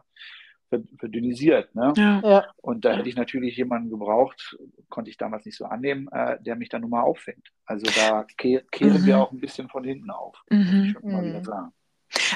verd- 0.71 0.89
verdünnisiert. 0.99 1.73
Ne? 1.75 1.93
Ja. 1.97 2.21
Ja. 2.25 2.45
Und 2.57 2.85
da 2.85 2.93
hätte 2.95 3.09
ich 3.09 3.17
natürlich 3.17 3.57
jemanden 3.57 3.91
gebraucht, 3.91 4.57
konnte 4.89 5.09
ich 5.11 5.17
damals 5.17 5.45
nicht 5.47 5.57
so 5.57 5.67
annehmen, 5.67 6.09
äh, 6.13 6.37
der 6.43 6.57
mich 6.57 6.69
dann 6.69 6.81
nun 6.83 6.91
mal 6.91 7.03
auffängt. 7.03 7.53
Also 7.65 7.87
da 7.95 8.25
ke 8.37 8.65
kehren 8.73 9.05
wir 9.07 9.17
Mhm. 9.17 9.23
auch 9.23 9.33
ein 9.33 9.41
bisschen 9.41 9.69
von 9.69 9.85
hinten 9.85 10.11
auf, 10.11 10.43
muss 10.51 10.67
ich 10.67 10.73
Mhm. 10.75 10.87
schon 10.87 11.13
mal 11.13 11.25
wieder 11.25 11.39
Mhm. 11.39 11.45
sagen. 11.45 11.73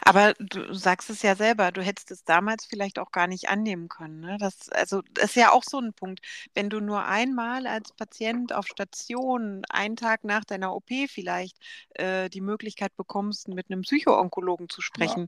Aber 0.05 0.35
du 0.39 0.73
sagst 0.75 1.11
es 1.11 1.23
ja 1.23 1.35
selber, 1.37 1.73
du 1.73 1.83
hättest 1.83 2.11
es 2.11 2.25
damals 2.25 2.67
vielleicht 2.67 2.99
auch 2.99 3.11
gar 3.13 3.27
nicht 3.27 3.49
annehmen 3.49 3.89
können. 3.89 4.21
Ne? 4.21 4.37
Das, 4.39 4.69
also, 4.71 5.03
das 5.13 5.27
ist 5.31 5.37
ja 5.37 5.53
auch 5.53 5.65
so 5.65 5.79
ein 5.81 5.93
Punkt. 5.95 6.21
Wenn 6.55 6.71
du 6.71 6.81
nur 6.81 7.05
einmal 7.07 7.67
als 7.67 7.93
Patient 7.93 8.53
auf 8.53 8.67
Station, 8.67 9.63
einen 9.71 9.97
Tag 9.97 10.25
nach 10.25 10.45
deiner 10.45 10.75
OP 10.75 11.09
vielleicht, 11.09 11.59
äh, 11.95 12.29
die 12.31 12.41
Möglichkeit 12.41 12.97
bekommst, 12.97 13.49
mit 13.49 13.71
einem 13.71 13.83
Psychoonkologen 13.83 14.69
zu 14.69 14.81
Ja, 14.95 15.21
sprechen, 15.21 15.27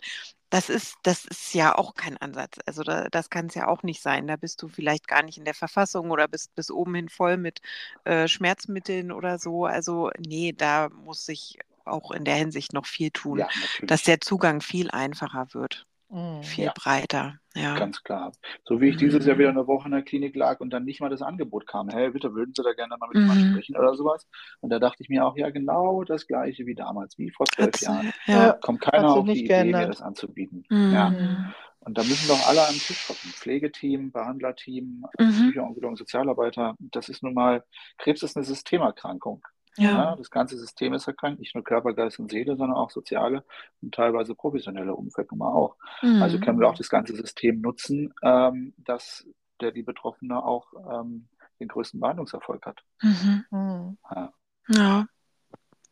das 0.51 0.69
ist, 0.71 0.97
das 1.03 1.25
ist 1.25 1.55
ja 1.55 1.75
auch 1.77 1.95
kein 1.95 2.17
Ansatz. 2.19 2.59
Also 2.67 2.83
da, 2.83 3.09
das 3.11 3.31
kann 3.31 3.47
es 3.47 3.55
ja 3.55 3.67
auch 3.69 3.83
nicht 3.83 4.01
sein. 4.03 4.27
Da 4.27 4.37
bist 4.37 4.63
du 4.63 4.69
vielleicht 4.69 5.09
gar 5.09 5.23
nicht 5.23 5.39
in 5.39 5.45
der 5.45 5.55
Verfassung 5.55 6.11
oder 6.11 6.29
bist 6.29 6.55
bis 6.55 6.71
oben 6.71 6.95
hin 6.95 7.09
voll 7.09 7.37
mit 7.37 7.61
äh, 8.05 8.29
Schmerzmitteln 8.29 9.11
oder 9.13 9.39
so. 9.39 9.67
Also 9.67 10.11
nee, 10.19 10.53
da 10.53 10.89
muss 10.91 11.27
sich 11.27 11.59
auch 11.87 12.11
in 12.11 12.25
der 12.25 12.35
Hinsicht 12.37 12.73
noch 12.73 12.87
viel 12.87 13.11
tun, 13.11 13.39
ja, 13.39 13.49
dass 13.83 14.03
der 14.03 14.21
Zugang 14.21 14.61
viel 14.61 14.91
einfacher 14.91 15.49
wird, 15.53 15.87
Mhm. 16.09 16.43
viel 16.43 16.65
Ja, 16.67 16.73
breiter. 16.75 17.35
Ja. 17.55 17.75
ganz 17.79 18.03
klar. 18.03 18.33
So 18.65 18.81
wie 18.83 18.91
ich 18.91 18.97
dieses 18.99 19.25
Jahr 19.25 19.39
wieder 19.39 19.51
Mhm. 19.51 19.59
eine 19.59 19.67
Woche 19.67 19.87
in 19.87 19.93
der 19.93 20.03
Klinik 20.03 20.37
lag 20.37 20.61
und 20.61 20.71
dann 20.71 20.85
nicht 20.85 21.01
mal 21.01 21.09
das 21.09 21.23
Angebot 21.23 21.67
kam, 21.67 21.89
hey, 21.89 22.11
bitte 22.11 22.35
würden 22.35 22.53
Sie 22.55 22.63
da 22.63 22.73
gerne 22.75 22.97
mal 23.01 23.09
mit 23.09 23.17
jemandem 23.23 23.49
Mhm. 23.49 23.53
sprechen 23.55 23.77
oder 23.77 23.95
sowas. 23.95 24.27
Und 24.61 24.71
da 24.71 24.79
dachte 24.79 25.03
ich 25.03 25.09
mir 25.09 25.25
auch, 25.27 25.37
ja, 25.37 25.49
genau 25.51 26.05
das 26.05 26.27
Gleiche 26.27 26.67
wie 26.67 26.75
damals, 26.75 27.17
wie 27.19 27.31
vor 27.31 27.47
zwölf 27.47 27.69
Hat's, 27.69 27.81
Jahren. 27.81 28.13
ja. 28.27 28.47
Ja, 28.49 28.53
Kommt 28.53 28.83
keiner 28.83 29.09
auf 29.09 29.25
die 29.25 29.31
nicht 29.33 29.45
Idee, 29.47 29.65
mir 29.65 29.87
das 29.87 30.03
anzubieten. 30.03 30.65
Ja. 30.71 31.11
Mhm. 31.11 31.17
Mhm. 31.17 31.55
Und 31.81 31.97
da 31.99 32.03
müssen 32.03 32.29
doch 32.29 32.47
alle 32.49 32.67
am 32.67 32.75
Tisch 32.75 33.09
hocken. 33.09 33.31
Pflegeteam, 33.31 34.11
Behandlerteam, 34.13 35.07
Mhm. 35.19 35.31
Psychoonkologen, 35.31 35.97
Sozialarbeiter. 35.97 36.75
Das 36.79 37.09
ist 37.09 37.23
nun 37.23 37.33
mal, 37.33 37.65
Krebs 37.99 38.23
ist 38.23 38.37
eine 38.37 38.45
Systemerkrankung. 38.45 39.43
Ja. 39.79 39.91
Ja, 39.93 40.17
das 40.17 40.31
ganze 40.31 40.57
System 40.59 40.95
ist 40.95 41.07
erkrankt, 41.07 41.39
nicht 41.41 41.55
nur 41.55 41.65
Körper, 41.65 41.93
Geist 41.95 42.19
und 42.19 42.31
Seele, 42.31 42.57
sondern 42.57 42.77
auch 42.77 42.91
soziale 42.91 43.45
und 43.83 43.95
teilweise 43.95 44.35
professionelle 44.35 44.95
Umfeld 44.95 45.31
nun 45.31 45.39
mal 45.39 45.53
auch. 45.53 45.77
Also 46.03 46.39
Mhm. 46.39 46.41
können 46.41 46.61
wir 46.61 46.69
auch 46.69 46.73
Mhm. 46.73 46.79
das 46.79 46.89
ganze 46.89 47.15
System 47.15 47.61
nutzen, 47.61 48.15
ähm, 48.23 48.75
dass 48.79 49.27
der 49.61 49.73
die 49.73 49.83
Betroffene 49.83 50.43
auch 50.43 50.73
ähm, 50.91 51.29
den 51.61 51.69
größten 51.69 52.01
Behandlungserfolg 52.01 52.65
hat. 52.67 52.83
Mhm. 53.03 53.45
Mhm. 53.51 53.99
Ja. 54.11 54.33
Ja, 54.69 55.07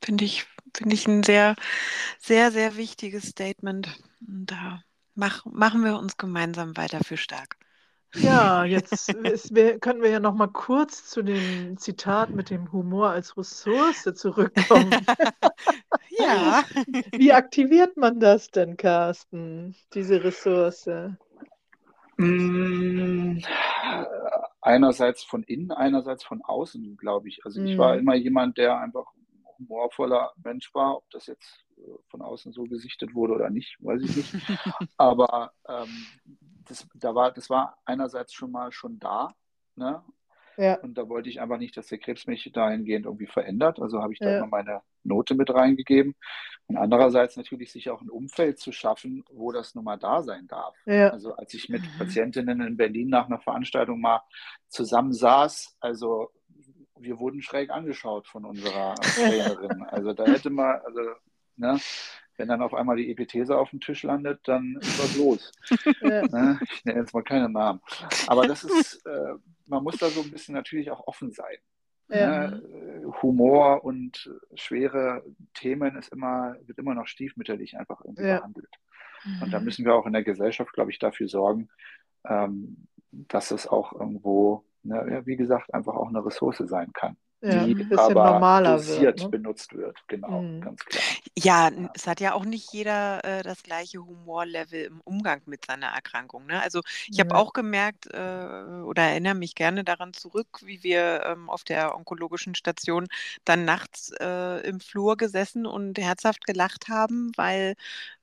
finde 0.05 0.24
ich, 0.24 0.47
finde 0.74 0.95
ich 0.95 1.07
ein 1.07 1.22
sehr, 1.22 1.57
sehr, 2.18 2.51
sehr 2.53 2.76
wichtiges 2.76 3.28
Statement. 3.28 3.99
Und 4.26 4.47
da 4.51 4.82
mach, 5.14 5.45
machen 5.47 5.85
wir 5.85 5.99
uns 5.99 6.16
gemeinsam 6.16 6.76
weiter 6.76 7.01
für 7.05 7.16
stark. 7.16 7.57
Ja, 8.17 8.65
jetzt 8.65 9.12
ist, 9.12 9.55
wir, 9.55 9.79
können 9.81 10.01
wir 10.03 10.11
ja 10.11 10.21
noch 10.21 10.35
mal 10.35 10.47
kurz 10.49 11.05
zu 11.11 11.23
dem 11.23 11.77
Zitat 11.79 12.33
mit 12.33 12.49
dem 12.51 12.71
Humor 12.73 13.11
als 13.11 13.37
Ressource 13.37 14.05
zurückkommen. 14.15 15.07
Ja. 16.19 16.65
Wie 17.17 17.33
aktiviert 17.33 17.97
man 17.97 18.21
das 18.21 18.51
denn, 18.51 18.77
Carsten, 18.77 19.77
diese 19.95 20.23
Ressource? 20.25 20.89
Mm, 22.19 23.41
Einerseits 24.61 25.23
von 25.25 25.43
innen, 25.43 25.71
einerseits 25.73 26.25
von 26.25 26.43
außen, 26.43 26.97
glaube 26.97 27.29
ich. 27.29 27.45
Also 27.45 27.61
ich 27.61 27.77
war 27.77 27.97
Mhm. 27.97 27.99
immer 27.99 28.15
jemand, 28.15 28.57
der 28.57 28.79
einfach 28.79 29.05
ein 29.15 29.45
humorvoller 29.59 30.33
Mensch 30.43 30.73
war. 30.75 30.97
Ob 30.97 31.11
das 31.11 31.27
jetzt 31.27 31.65
äh, 31.77 31.83
von 32.09 32.23
außen 32.23 32.53
so 32.53 32.65
gesichtet 32.65 33.15
wurde 33.15 33.35
oder 33.35 33.51
nicht, 33.51 33.77
weiß 33.81 34.03
ich 34.03 34.15
nicht. 34.15 34.35
Aber 34.97 35.53
ähm, 35.69 36.12
das, 36.69 36.87
da 36.95 37.15
war, 37.15 37.33
das 37.33 37.51
war 37.51 37.79
einerseits 37.85 38.33
schon 38.33 38.51
mal 38.51 38.73
schon 38.73 38.99
da. 38.99 39.35
Ne? 39.77 40.03
Ja, 40.57 40.77
Und 40.77 40.97
da 40.97 41.09
wollte 41.09 41.29
ich 41.29 41.41
einfach 41.41 41.59
nicht, 41.59 41.77
dass 41.77 41.89
der 41.89 41.99
Krebs 41.99 42.27
mich 42.27 42.51
dahingehend 42.53 43.07
irgendwie 43.07 43.27
verändert. 43.27 43.81
Also 43.81 44.03
habe 44.03 44.12
ich 44.12 44.19
da 44.19 44.31
ja, 44.31 44.39
immer 44.39 44.47
meine, 44.47 44.83
Note 45.05 45.35
mit 45.35 45.53
reingegeben. 45.53 46.15
Und 46.67 46.77
andererseits 46.77 47.37
natürlich 47.37 47.73
sich 47.73 47.91
auch 47.91 48.01
ein 48.01 48.11
Umfeld 48.11 48.59
zu 48.59 48.73
schaffen, 48.73 49.25
wo 49.31 49.53
das 49.53 49.75
nun 49.75 49.85
mal 49.85 49.99
da 49.99 50.23
sein 50.23 50.47
darf. 50.47 50.75
Ja. 50.87 51.11
Also 51.11 51.35
als 51.35 51.55
ich 51.55 51.69
mit. 51.69 51.83
Patientinnen 51.99 52.61
in 52.62 52.77
Berlin 52.77 53.09
nach 53.09 53.27
einer 53.27 53.39
Veranstaltung 53.39 54.01
mal 54.01 54.23
zusammen 54.69 55.12
saß, 55.12 55.77
also 55.81 56.31
wir 56.99 57.19
wurden 57.19 57.43
schräg 57.43 57.71
angeschaut 57.71 58.27
von 58.27 58.45
unserer 58.45 58.95
Trainerin. 59.15 59.83
Also 59.85 60.12
da 60.12 60.25
hätte 60.25 60.51
man, 60.51 60.81
also, 60.85 61.01
ne, 61.57 61.79
wenn 62.37 62.49
dann 62.49 62.62
auf 62.62 62.74
einmal 62.74 62.97
die 62.97 63.11
Epithese 63.11 63.57
auf 63.57 63.70
dem 63.70 63.80
Tisch 63.80 64.03
landet, 64.03 64.41
dann 64.45 64.76
ist 64.80 64.99
was 64.99 65.16
los. 65.16 65.53
Ne? 66.03 66.59
Ich 66.70 66.85
nenne 66.85 67.01
jetzt 67.01 67.14
mal 67.14 67.22
keine 67.22 67.49
Namen. 67.49 67.80
Aber 68.26 68.47
das 68.47 68.64
ist, 68.64 69.05
äh, 69.07 69.35
man 69.66 69.82
muss 69.82 69.97
da 69.97 70.09
so 70.09 70.22
ein 70.22 70.30
bisschen 70.30 70.55
natürlich 70.55 70.91
auch 70.91 71.07
offen 71.07 71.32
sein. 71.32 71.57
Ja. 72.09 72.49
Ne? 72.49 73.03
Humor 73.22 73.85
und 73.85 74.30
schwere 74.55 75.24
Themen 75.55 75.97
ist 75.97 76.12
immer, 76.12 76.57
wird 76.66 76.78
immer 76.78 76.95
noch 76.95 77.07
stiefmütterlich 77.07 77.78
einfach 77.78 78.01
irgendwie 78.05 78.26
ja. 78.26 78.39
behandelt. 78.39 78.70
Und 79.43 79.53
da 79.53 79.59
mhm. 79.59 79.64
müssen 79.64 79.85
wir 79.85 79.95
auch 79.95 80.07
in 80.07 80.12
der 80.12 80.24
Gesellschaft, 80.24 80.72
glaube 80.72 80.91
ich, 80.91 80.99
dafür 80.99 81.28
sorgen, 81.28 81.68
ähm, 82.26 82.89
dass 83.11 83.51
es 83.51 83.66
auch 83.66 83.93
irgendwo, 83.93 84.64
ne, 84.82 85.22
wie 85.24 85.37
gesagt, 85.37 85.72
einfach 85.72 85.95
auch 85.95 86.09
eine 86.09 86.24
Ressource 86.24 86.59
sein 86.59 86.93
kann 86.93 87.16
ja, 87.45 87.64
die 87.64 87.86
aber 87.97 88.32
normaler 88.32 88.76
dosiert 88.76 89.03
wird, 89.03 89.22
ne? 89.22 89.28
benutzt 89.28 89.74
wird. 89.74 89.97
Genau, 90.09 90.42
mhm. 90.42 90.61
ganz 90.61 90.84
klar. 90.84 91.03
Ja, 91.36 91.55
ja, 91.55 91.90
es 91.95 92.07
hat 92.07 92.20
ja 92.20 92.34
auch 92.34 92.45
nicht 92.45 92.72
jeder 92.72 93.24
äh, 93.24 93.42
das 93.42 93.62
gleiche 93.62 94.05
Humorlevel 94.05 94.84
im 94.84 95.01
Umgang 95.05 95.40
mit 95.47 95.64
seiner 95.66 95.88
Erkrankung. 95.88 96.47
Ne? 96.47 96.61
Also 96.61 96.80
ich 97.09 97.20
habe 97.20 97.34
auch 97.34 97.53
gemerkt 97.53 98.07
äh, 98.12 98.82
oder 98.84 99.03
erinnere 99.03 99.34
mich 99.34 99.55
gerne 99.55 99.84
daran 99.84 100.12
zurück, 100.12 100.49
wie 100.64 100.82
wir 100.82 101.24
ähm, 101.26 101.49
auf 101.49 101.64
der 101.64 101.95
onkologischen 101.95 102.55
Station 102.55 103.07
dann 103.45 103.64
nachts 103.64 104.12
äh, 104.20 104.66
im 104.66 104.80
Flur 104.80 105.16
gesessen 105.16 105.66
und 105.66 105.99
herzhaft 105.99 106.45
gelacht 106.47 106.88
haben, 106.88 107.32
weil 107.36 107.74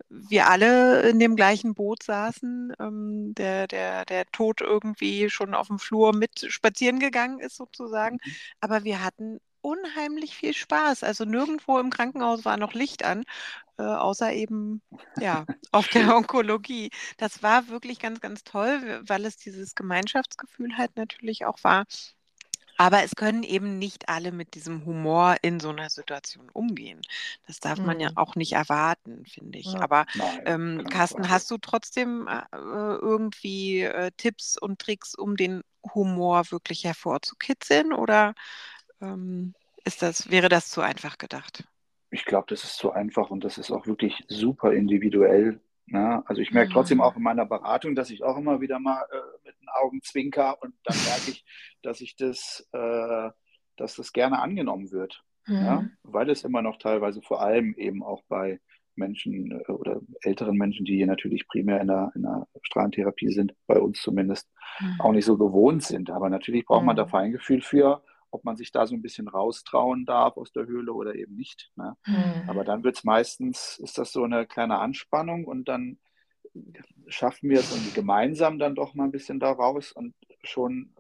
wir 0.09 0.49
alle 0.49 1.09
in 1.09 1.19
dem 1.19 1.35
gleichen 1.35 1.73
Boot 1.73 2.03
saßen, 2.03 2.73
ähm, 2.79 3.33
der, 3.35 3.67
der, 3.67 4.05
der 4.05 4.25
Tod 4.31 4.61
irgendwie 4.61 5.29
schon 5.29 5.53
auf 5.53 5.67
dem 5.67 5.79
Flur 5.79 6.13
mit 6.13 6.45
spazieren 6.49 6.99
gegangen 6.99 7.39
ist 7.39 7.55
sozusagen. 7.55 8.17
Mhm. 8.23 8.31
Aber 8.59 8.83
wir 8.83 9.03
hatten 9.03 9.10
unheimlich 9.61 10.35
viel 10.35 10.53
Spaß. 10.53 11.03
Also 11.03 11.25
nirgendwo 11.25 11.79
im 11.79 11.89
Krankenhaus 11.89 12.45
war 12.45 12.57
noch 12.57 12.73
Licht 12.73 13.03
an, 13.03 13.23
äh, 13.77 13.83
außer 13.83 14.33
eben 14.33 14.81
ja 15.19 15.45
auf 15.71 15.87
der 15.87 16.15
Onkologie. 16.15 16.89
Das 17.17 17.43
war 17.43 17.67
wirklich 17.67 17.99
ganz, 17.99 18.19
ganz 18.21 18.43
toll, 18.43 19.01
weil 19.05 19.25
es 19.25 19.37
dieses 19.37 19.75
Gemeinschaftsgefühl 19.75 20.77
halt 20.77 20.95
natürlich 20.95 21.45
auch 21.45 21.63
war. 21.63 21.85
Aber 22.77 23.03
es 23.03 23.15
können 23.15 23.43
eben 23.43 23.77
nicht 23.77 24.09
alle 24.09 24.31
mit 24.31 24.55
diesem 24.55 24.85
Humor 24.85 25.35
in 25.43 25.59
so 25.59 25.69
einer 25.69 25.91
Situation 25.91 26.49
umgehen. 26.51 26.99
Das 27.45 27.59
darf 27.59 27.77
man 27.77 27.99
ja 27.99 28.09
mhm. 28.09 28.17
auch 28.17 28.33
nicht 28.33 28.53
erwarten, 28.53 29.23
finde 29.27 29.59
ich. 29.59 29.75
Aber 29.75 30.07
ähm, 30.45 30.83
Carsten, 30.89 31.29
hast 31.29 31.51
du 31.51 31.59
trotzdem 31.59 32.27
äh, 32.27 32.41
irgendwie 32.51 33.81
äh, 33.81 34.09
Tipps 34.17 34.57
und 34.57 34.79
Tricks, 34.79 35.13
um 35.13 35.35
den 35.37 35.61
Humor 35.93 36.49
wirklich 36.49 36.83
hervorzukitzeln? 36.83 37.93
Oder 37.93 38.33
ähm, 39.01 39.53
ist 39.83 40.01
das, 40.01 40.29
wäre 40.29 40.49
das 40.49 40.69
zu 40.69 40.81
einfach 40.81 41.17
gedacht? 41.17 41.67
Ich 42.11 42.25
glaube, 42.25 42.45
das 42.49 42.63
ist 42.63 42.77
zu 42.77 42.91
einfach 42.91 43.29
und 43.29 43.43
das 43.43 43.57
ist 43.57 43.71
auch 43.71 43.87
wirklich 43.87 44.23
super 44.27 44.73
individuell. 44.73 45.59
Ne? 45.85 46.23
Also 46.25 46.41
ich 46.41 46.51
merke 46.51 46.69
mhm. 46.69 46.73
trotzdem 46.73 47.01
auch 47.01 47.15
in 47.15 47.23
meiner 47.23 47.45
Beratung, 47.45 47.95
dass 47.95 48.09
ich 48.09 48.23
auch 48.23 48.37
immer 48.37 48.61
wieder 48.61 48.79
mal 48.79 49.01
äh, 49.11 49.45
mit 49.45 49.55
den 49.59 49.69
Augen 49.69 50.01
zwinker 50.03 50.61
und 50.61 50.73
dann 50.83 50.97
merke 51.05 51.31
ich, 51.31 51.45
dass 51.81 52.01
ich 52.01 52.15
das, 52.15 52.67
äh, 52.73 53.29
dass 53.77 53.95
das 53.95 54.13
gerne 54.13 54.39
angenommen 54.39 54.91
wird. 54.91 55.23
Mhm. 55.47 55.55
Ja? 55.55 55.89
Weil 56.03 56.29
es 56.29 56.43
immer 56.43 56.61
noch 56.61 56.77
teilweise 56.77 57.21
vor 57.21 57.41
allem 57.41 57.75
eben 57.75 58.03
auch 58.03 58.23
bei 58.27 58.59
Menschen 58.95 59.51
äh, 59.51 59.71
oder 59.71 60.01
älteren 60.21 60.57
Menschen, 60.57 60.85
die 60.85 60.95
hier 60.95 61.07
natürlich 61.07 61.47
primär 61.47 61.81
in 61.81 61.87
der, 61.87 62.11
in 62.15 62.23
der 62.23 62.47
Strahlentherapie 62.63 63.31
sind, 63.31 63.53
bei 63.67 63.79
uns 63.79 64.01
zumindest, 64.01 64.49
mhm. 64.79 64.99
auch 64.99 65.11
nicht 65.11 65.25
so 65.25 65.37
gewohnt 65.37 65.83
sind. 65.83 66.09
Aber 66.09 66.29
natürlich 66.29 66.65
braucht 66.65 66.85
man 66.85 66.95
da 66.95 67.05
mhm. 67.05 67.09
Feingefühl 67.09 67.61
für, 67.61 68.03
ob 68.31 68.43
man 68.43 68.57
sich 68.57 68.71
da 68.71 68.87
so 68.87 68.95
ein 68.95 69.01
bisschen 69.01 69.27
raustrauen 69.27 70.05
darf 70.05 70.37
aus 70.37 70.51
der 70.51 70.65
Höhle 70.65 70.93
oder 70.93 71.15
eben 71.15 71.35
nicht. 71.35 71.71
Ne? 71.75 71.95
Mhm. 72.05 72.49
Aber 72.49 72.63
dann 72.63 72.83
wird 72.83 72.97
es 72.97 73.03
meistens, 73.03 73.77
ist 73.79 73.97
das 73.97 74.11
so 74.11 74.23
eine 74.23 74.45
kleine 74.45 74.79
Anspannung 74.79 75.45
und 75.45 75.67
dann 75.67 75.99
schaffen 77.07 77.49
wir 77.49 77.59
es 77.59 77.71
irgendwie 77.71 77.93
gemeinsam 77.93 78.59
dann 78.59 78.75
doch 78.75 78.93
mal 78.93 79.05
ein 79.05 79.11
bisschen 79.11 79.39
da 79.39 79.51
raus 79.51 79.91
und 79.91 80.15
schon 80.43 80.93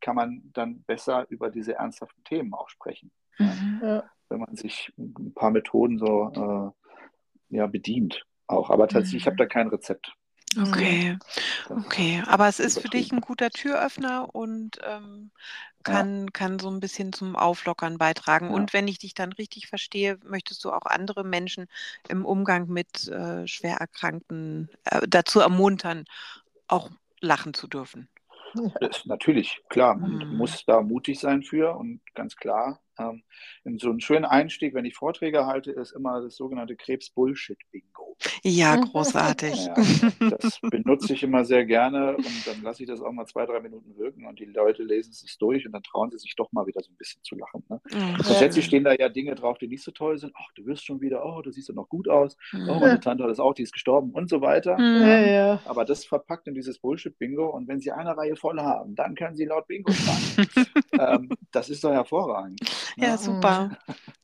kann 0.00 0.16
man 0.16 0.50
dann 0.52 0.82
besser 0.82 1.26
über 1.28 1.50
diese 1.50 1.74
ernsthaften 1.74 2.22
Themen 2.24 2.54
auch 2.54 2.68
sprechen. 2.68 3.10
Mhm. 3.38 3.80
Ja. 3.82 4.04
Wenn 4.28 4.40
man 4.40 4.56
sich 4.56 4.92
ein 4.98 5.32
paar 5.34 5.50
Methoden 5.50 5.98
so 5.98 6.74
äh, 7.50 7.56
ja, 7.56 7.66
bedient 7.66 8.24
auch. 8.46 8.70
Aber 8.70 8.88
tatsächlich, 8.88 9.14
mhm. 9.14 9.18
ich 9.18 9.26
habe 9.26 9.36
da 9.36 9.46
kein 9.46 9.68
Rezept. 9.68 10.12
Okay, 10.56 11.18
okay. 11.68 12.22
Aber 12.26 12.48
es 12.48 12.58
ist 12.58 12.80
für 12.80 12.88
dich 12.88 13.12
ein 13.12 13.20
guter 13.20 13.50
Türöffner 13.50 14.34
und 14.34 14.78
ähm, 14.82 15.30
kann, 15.82 16.32
kann 16.32 16.58
so 16.58 16.70
ein 16.70 16.80
bisschen 16.80 17.12
zum 17.12 17.36
Auflockern 17.36 17.98
beitragen. 17.98 18.46
Ja. 18.46 18.52
Und 18.54 18.72
wenn 18.72 18.88
ich 18.88 18.98
dich 18.98 19.14
dann 19.14 19.32
richtig 19.32 19.66
verstehe, 19.68 20.18
möchtest 20.24 20.64
du 20.64 20.72
auch 20.72 20.86
andere 20.86 21.24
Menschen 21.24 21.66
im 22.08 22.24
Umgang 22.24 22.68
mit 22.68 23.08
äh, 23.08 23.46
Schwererkrankten 23.46 24.70
äh, 24.84 25.06
dazu 25.08 25.40
ermuntern, 25.40 26.04
auch 26.66 26.90
lachen 27.20 27.54
zu 27.54 27.66
dürfen. 27.66 28.08
Das, 28.80 29.04
natürlich, 29.04 29.60
klar, 29.68 29.94
man 29.96 30.20
hm. 30.20 30.36
muss 30.36 30.64
da 30.64 30.80
mutig 30.80 31.20
sein 31.20 31.42
für 31.42 31.76
und 31.76 32.00
ganz 32.14 32.34
klar. 32.36 32.80
Ähm, 32.98 33.22
so 33.78 33.90
ein 33.90 34.00
schöner 34.00 34.30
Einstieg, 34.30 34.74
wenn 34.74 34.84
ich 34.84 34.94
Vorträge 34.94 35.46
halte, 35.46 35.72
ist 35.72 35.92
immer 35.92 36.20
das 36.20 36.36
sogenannte 36.36 36.76
Krebs-Bullshit-Bingo. 36.76 38.16
Ja, 38.42 38.76
großartig. 38.92 39.66
Ja, 39.66 39.74
das 40.30 40.60
benutze 40.60 41.12
ich 41.12 41.22
immer 41.22 41.44
sehr 41.44 41.64
gerne 41.64 42.16
und 42.16 42.46
dann 42.46 42.62
lasse 42.62 42.82
ich 42.82 42.88
das 42.88 43.00
auch 43.00 43.12
mal 43.12 43.26
zwei, 43.26 43.46
drei 43.46 43.60
Minuten 43.60 43.96
wirken 43.96 44.26
und 44.26 44.38
die 44.38 44.44
Leute 44.46 44.82
lesen 44.82 45.12
es 45.12 45.38
durch 45.38 45.66
und 45.66 45.72
dann 45.72 45.82
trauen 45.82 46.10
sie 46.10 46.18
sich 46.18 46.34
doch 46.36 46.50
mal 46.52 46.66
wieder 46.66 46.80
so 46.80 46.90
ein 46.90 46.96
bisschen 46.96 47.22
zu 47.22 47.36
lachen. 47.36 47.62
Ne? 47.68 47.80
Mhm. 47.92 48.14
Grundsätzlich 48.16 48.64
stehen 48.64 48.84
da 48.84 48.92
ja 48.92 49.08
Dinge 49.08 49.34
drauf, 49.34 49.58
die 49.58 49.68
nicht 49.68 49.82
so 49.82 49.90
toll 49.90 50.18
sind. 50.18 50.32
Ach, 50.36 50.52
du 50.54 50.66
wirst 50.66 50.84
schon 50.84 51.00
wieder, 51.00 51.24
oh, 51.24 51.42
du 51.42 51.50
siehst 51.52 51.68
ja 51.68 51.74
noch 51.74 51.88
gut 51.88 52.08
aus. 52.08 52.36
Mhm. 52.52 52.68
Oh, 52.68 52.80
meine 52.80 53.00
Tante 53.00 53.24
hat 53.24 53.30
das 53.30 53.40
auch, 53.40 53.54
die 53.54 53.62
ist 53.62 53.72
gestorben 53.72 54.10
und 54.12 54.28
so 54.28 54.40
weiter. 54.40 54.78
Mhm. 54.78 55.02
Ja, 55.02 55.26
ja. 55.26 55.62
Aber 55.64 55.84
das 55.84 56.04
verpackt 56.04 56.48
in 56.48 56.54
dieses 56.54 56.78
Bullshit-Bingo 56.78 57.48
und 57.48 57.68
wenn 57.68 57.80
sie 57.80 57.92
eine 57.92 58.16
Reihe 58.16 58.36
voll 58.36 58.60
haben, 58.60 58.94
dann 58.94 59.14
können 59.14 59.36
sie 59.36 59.44
laut 59.44 59.66
Bingo 59.66 59.92
sagen. 59.92 60.48
ähm, 60.98 61.28
das 61.52 61.70
ist 61.70 61.84
doch 61.84 61.92
hervorragend. 61.92 62.60
Ja, 62.96 63.12
ne? 63.12 63.18
super. 63.18 63.78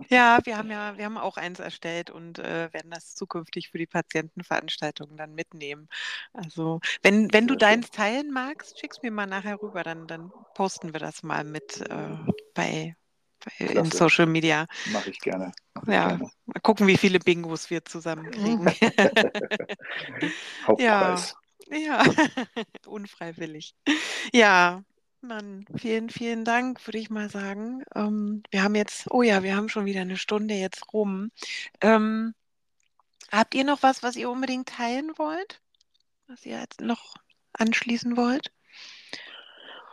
Ja, 0.08 0.38
wir 0.44 0.56
haben 0.56 0.70
ja, 0.70 0.98
wir 0.98 1.04
haben 1.04 1.18
auch 1.18 1.36
eins 1.36 1.60
erstellt 1.60 2.10
und 2.10 2.38
äh, 2.38 2.72
werden 2.72 2.90
das 2.90 3.14
zukünftig 3.14 3.70
für 3.70 3.78
die 3.78 3.86
Patientenveranstaltungen 3.86 5.16
dann 5.16 5.34
mitnehmen. 5.34 5.88
Also, 6.32 6.80
wenn, 7.02 7.32
wenn 7.32 7.46
du 7.46 7.56
deins 7.56 7.90
teilen 7.90 8.32
magst, 8.32 8.78
schick's 8.78 9.02
mir 9.02 9.10
mal 9.10 9.26
nachher 9.26 9.60
rüber, 9.62 9.82
dann, 9.82 10.06
dann 10.06 10.32
posten 10.54 10.92
wir 10.92 11.00
das 11.00 11.22
mal 11.22 11.44
mit 11.44 11.80
äh, 11.80 12.16
bei, 12.54 12.96
bei 13.58 13.66
in 13.66 13.90
Social 13.90 14.26
Media. 14.26 14.66
Mache 14.92 15.10
ich 15.10 15.20
gerne. 15.20 15.52
Mach 15.74 15.86
ja, 15.86 16.08
gerne. 16.08 16.30
mal 16.46 16.60
gucken, 16.62 16.86
wie 16.86 16.96
viele 16.96 17.18
Bingos 17.18 17.70
wir 17.70 17.84
zusammenkriegen. 17.84 18.66
Hauptpreis. 20.66 21.34
Ja, 21.70 21.76
ja. 21.76 22.04
unfreiwillig. 22.86 23.74
Ja, 24.32 24.82
Mann, 25.24 25.64
vielen, 25.76 26.10
vielen 26.10 26.44
Dank, 26.44 26.86
würde 26.86 26.98
ich 26.98 27.10
mal 27.10 27.30
sagen. 27.30 27.82
Ähm, 27.94 28.42
wir 28.50 28.62
haben 28.62 28.74
jetzt, 28.74 29.10
oh 29.10 29.22
ja, 29.22 29.42
wir 29.42 29.56
haben 29.56 29.68
schon 29.68 29.86
wieder 29.86 30.02
eine 30.02 30.16
Stunde 30.16 30.54
jetzt 30.54 30.92
rum. 30.92 31.30
Ähm, 31.80 32.34
habt 33.32 33.54
ihr 33.54 33.64
noch 33.64 33.82
was, 33.82 34.02
was 34.02 34.16
ihr 34.16 34.30
unbedingt 34.30 34.68
teilen 34.68 35.12
wollt? 35.16 35.60
Was 36.26 36.44
ihr 36.44 36.60
jetzt 36.60 36.80
noch 36.80 37.14
anschließen 37.54 38.16
wollt? 38.16 38.52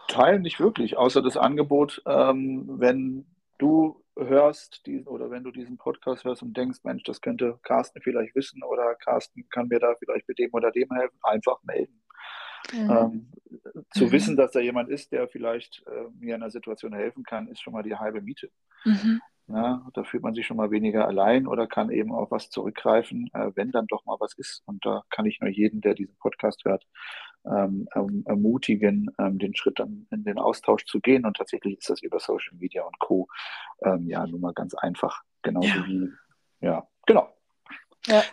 Teilen 0.07 0.41
nicht 0.41 0.59
wirklich, 0.59 0.97
außer 0.97 1.21
das 1.21 1.37
Angebot, 1.37 2.01
ähm, 2.05 2.65
wenn 2.79 3.25
du 3.57 4.03
hörst 4.17 4.85
diesen 4.85 5.07
oder 5.07 5.31
wenn 5.31 5.43
du 5.43 5.51
diesen 5.51 5.77
Podcast 5.77 6.25
hörst 6.25 6.41
und 6.41 6.55
denkst, 6.55 6.79
Mensch, 6.83 7.03
das 7.03 7.21
könnte 7.21 7.57
Carsten 7.63 8.01
vielleicht 8.01 8.35
wissen 8.35 8.61
oder 8.63 8.95
Carsten 8.95 9.47
kann 9.49 9.69
mir 9.69 9.79
da 9.79 9.95
vielleicht 9.97 10.27
mit 10.27 10.37
dem 10.37 10.53
oder 10.53 10.71
dem 10.71 10.91
helfen, 10.91 11.17
einfach 11.23 11.63
melden. 11.63 12.01
Mhm. 12.73 12.89
Ähm, 12.89 13.31
zu 13.91 14.05
mhm. 14.05 14.11
wissen, 14.11 14.37
dass 14.37 14.51
da 14.51 14.59
jemand 14.59 14.89
ist, 14.89 15.11
der 15.11 15.27
vielleicht 15.27 15.83
äh, 15.87 16.09
mir 16.19 16.35
in 16.35 16.41
einer 16.41 16.51
Situation 16.51 16.93
helfen 16.93 17.23
kann, 17.23 17.47
ist 17.47 17.61
schon 17.61 17.73
mal 17.73 17.83
die 17.83 17.95
halbe 17.95 18.21
Miete. 18.21 18.49
Mhm. 18.85 19.21
Ja, 19.47 19.85
da 19.93 20.03
fühlt 20.03 20.23
man 20.23 20.33
sich 20.33 20.45
schon 20.45 20.57
mal 20.57 20.71
weniger 20.71 21.07
allein 21.07 21.45
oder 21.45 21.67
kann 21.67 21.89
eben 21.89 22.13
auf 22.13 22.31
was 22.31 22.49
zurückgreifen, 22.49 23.29
äh, 23.33 23.51
wenn 23.55 23.71
dann 23.71 23.87
doch 23.87 24.05
mal 24.05 24.15
was 24.19 24.33
ist. 24.37 24.61
Und 24.65 24.85
da 24.85 25.03
kann 25.09 25.25
ich 25.25 25.41
nur 25.41 25.49
jeden, 25.49 25.81
der 25.81 25.93
diesen 25.93 26.15
Podcast 26.17 26.63
hört, 26.63 26.85
ähm, 27.45 27.87
ähm, 27.95 28.23
ermutigen, 28.25 29.09
ähm, 29.19 29.39
den 29.39 29.55
Schritt 29.55 29.79
dann 29.79 30.07
in 30.11 30.23
den 30.23 30.37
Austausch 30.37 30.85
zu 30.85 31.01
gehen. 31.01 31.25
Und 31.25 31.35
tatsächlich 31.35 31.79
ist 31.79 31.89
das 31.89 32.01
über 32.01 32.19
Social 32.19 32.55
Media 32.57 32.83
und 32.83 32.97
Co. 32.99 33.27
Ähm, 33.83 34.07
ja 34.07 34.25
nun 34.25 34.41
mal 34.41 34.53
ganz 34.53 34.73
einfach. 34.75 35.21
Genauso 35.41 35.67
ja. 35.67 35.85
wie, 35.87 36.09
ja, 36.61 36.87
genau. 37.05 37.35
Ja. 38.05 38.23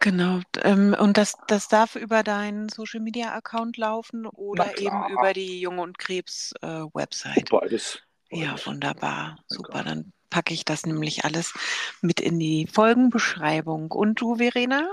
Genau. 0.00 0.40
Ähm, 0.62 0.94
und 0.98 1.16
das, 1.16 1.34
das 1.46 1.68
darf 1.68 1.96
über 1.96 2.22
deinen 2.22 2.68
Social 2.68 3.00
Media 3.00 3.34
Account 3.34 3.76
laufen 3.76 4.26
oder 4.26 4.78
eben 4.78 5.08
über 5.10 5.32
die 5.32 5.60
Junge 5.60 5.82
und 5.82 5.98
Krebs 5.98 6.52
äh, 6.62 6.66
Website. 6.66 7.50
Beides. 7.50 8.00
Ja, 8.30 8.54
wunderbar. 8.66 9.38
Super. 9.46 9.82
Dann 9.84 10.12
packe 10.30 10.52
ich 10.52 10.64
das 10.64 10.84
nämlich 10.84 11.24
alles 11.24 11.54
mit 12.02 12.20
in 12.20 12.38
die 12.38 12.66
Folgenbeschreibung. 12.70 13.90
Und 13.90 14.20
du, 14.20 14.36
Verena, 14.36 14.86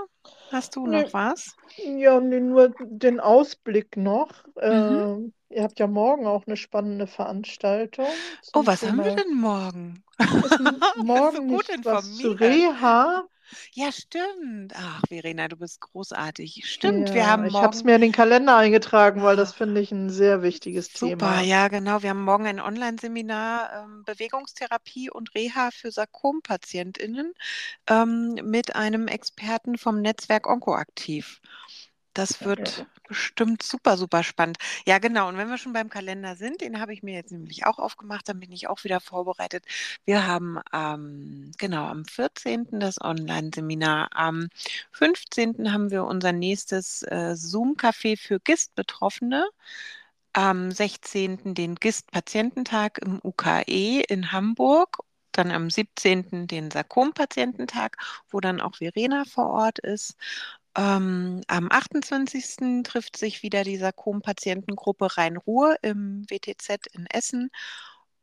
hast 0.50 0.76
du 0.76 0.86
Nee. 0.86 1.02
noch 1.02 1.12
was? 1.12 1.54
Ja, 1.98 2.20
nee, 2.20 2.40
nur 2.40 2.74
den 2.80 3.20
Ausblick 3.20 3.96
noch. 3.96 4.30
Mhm. 4.56 5.32
Äh, 5.50 5.54
ihr 5.56 5.62
habt 5.62 5.78
ja 5.78 5.86
morgen 5.86 6.26
auch 6.26 6.46
eine 6.46 6.56
spannende 6.56 7.06
Veranstaltung 7.06 8.06
Oh, 8.54 8.62
was 8.64 8.82
haben 8.82 8.96
wir 8.96 9.04
Thema. 9.04 9.16
denn 9.16 9.34
morgen? 9.34 10.04
Ist 10.18 10.58
morgen 11.04 11.48
gut 11.48 11.68
nicht 11.68 11.84
was 11.84 12.16
zu. 12.16 12.32
Reha? 12.32 13.24
Ja, 13.74 13.92
stimmt. 13.92 14.72
Ach, 14.76 15.02
Verena, 15.08 15.46
du 15.48 15.56
bist 15.56 15.80
großartig. 15.80 16.62
Stimmt, 16.68 17.14
wir 17.14 17.26
Ja, 17.26 17.28
haben 17.28 17.46
ich 17.46 17.62
habe 17.62 17.74
es 17.74 17.82
morgen. 17.82 17.84
mir 17.84 17.96
in 17.96 18.00
den 18.00 18.12
Kalender 18.12 18.56
eingetragen, 18.56 19.22
weil 19.22 19.36
das 19.36 19.52
Ah, 19.52 19.52
finde 19.52 19.80
ich 19.82 19.92
ein 19.92 20.08
sehr 20.10 20.42
wichtiges 20.42 20.92
Super, 20.92 21.40
Thema. 21.40 21.42
ja, 21.42 21.68
genau. 21.68 22.02
Wir 22.02 22.10
haben 22.10 22.24
morgen 22.24 22.46
ein 22.46 22.58
Online-Seminar 22.60 23.84
ähm, 23.84 24.04
Bewegungstherapie 24.04 25.10
und 25.10 25.34
Reha 25.34 25.70
für 25.70 25.90
Sarkompatientinnen 25.92 27.34
ähm, 27.88 28.34
mit 28.44 28.76
einem 28.76 29.08
Experten 29.08 29.78
vom 29.78 30.00
Netzwerk 30.02 30.46
Onkoaktiv. 30.48 31.40
Das 32.16 32.42
wird 32.42 32.64
klasse. 32.64 32.86
bestimmt 33.06 33.62
super, 33.62 33.98
super 33.98 34.22
spannend. 34.22 34.56
Ja, 34.86 34.98
genau. 34.98 35.28
Und 35.28 35.36
wenn 35.36 35.50
wir 35.50 35.58
schon 35.58 35.74
beim 35.74 35.90
Kalender 35.90 36.34
sind, 36.34 36.62
den 36.62 36.80
habe 36.80 36.94
ich 36.94 37.02
mir 37.02 37.14
jetzt 37.14 37.30
nämlich 37.30 37.66
auch 37.66 37.78
aufgemacht, 37.78 38.26
dann 38.26 38.40
bin 38.40 38.52
ich 38.52 38.68
auch 38.68 38.84
wieder 38.84 39.00
vorbereitet. 39.00 39.66
Wir 40.06 40.26
haben 40.26 40.58
ähm, 40.72 41.52
genau 41.58 41.84
am 41.84 42.06
14. 42.06 42.80
das 42.80 42.98
Online-Seminar. 42.98 44.08
Am 44.14 44.48
15. 44.92 45.74
haben 45.74 45.90
wir 45.90 46.04
unser 46.04 46.32
nächstes 46.32 47.02
äh, 47.02 47.34
Zoom-Café 47.36 48.16
für 48.16 48.40
GIST-Betroffene. 48.40 49.46
Am 50.32 50.70
16. 50.70 51.52
den 51.54 51.74
GIST-Patiententag 51.74 52.96
im 53.04 53.20
UKE 53.22 54.00
in 54.08 54.32
Hamburg. 54.32 55.00
Dann 55.32 55.50
am 55.50 55.68
17. 55.68 56.46
den 56.46 56.70
Sarkom-Patiententag, 56.70 57.98
wo 58.30 58.40
dann 58.40 58.62
auch 58.62 58.76
Verena 58.76 59.24
vor 59.26 59.50
Ort 59.50 59.80
ist. 59.80 60.16
Ähm, 60.76 61.40
am 61.48 61.68
28. 61.70 62.82
trifft 62.84 63.16
sich 63.16 63.42
wieder 63.42 63.64
die 63.64 63.78
Sarkom-Patientengruppe 63.78 65.16
Rhein-Ruhr 65.16 65.76
im 65.82 66.24
WTZ 66.28 66.86
in 66.92 67.06
Essen. 67.06 67.50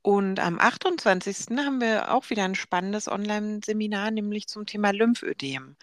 Und 0.04 0.39
am 0.39 0.60
28. 0.60 1.58
haben 1.60 1.80
wir 1.80 2.14
auch 2.14 2.30
wieder 2.30 2.43
ein 2.43 2.56
spannendes 2.56 3.08
Online-Seminar, 3.08 4.12
nämlich 4.12 4.47
zum 4.47 4.66
Thema 4.66 4.91
Lymphödem 4.91 5.78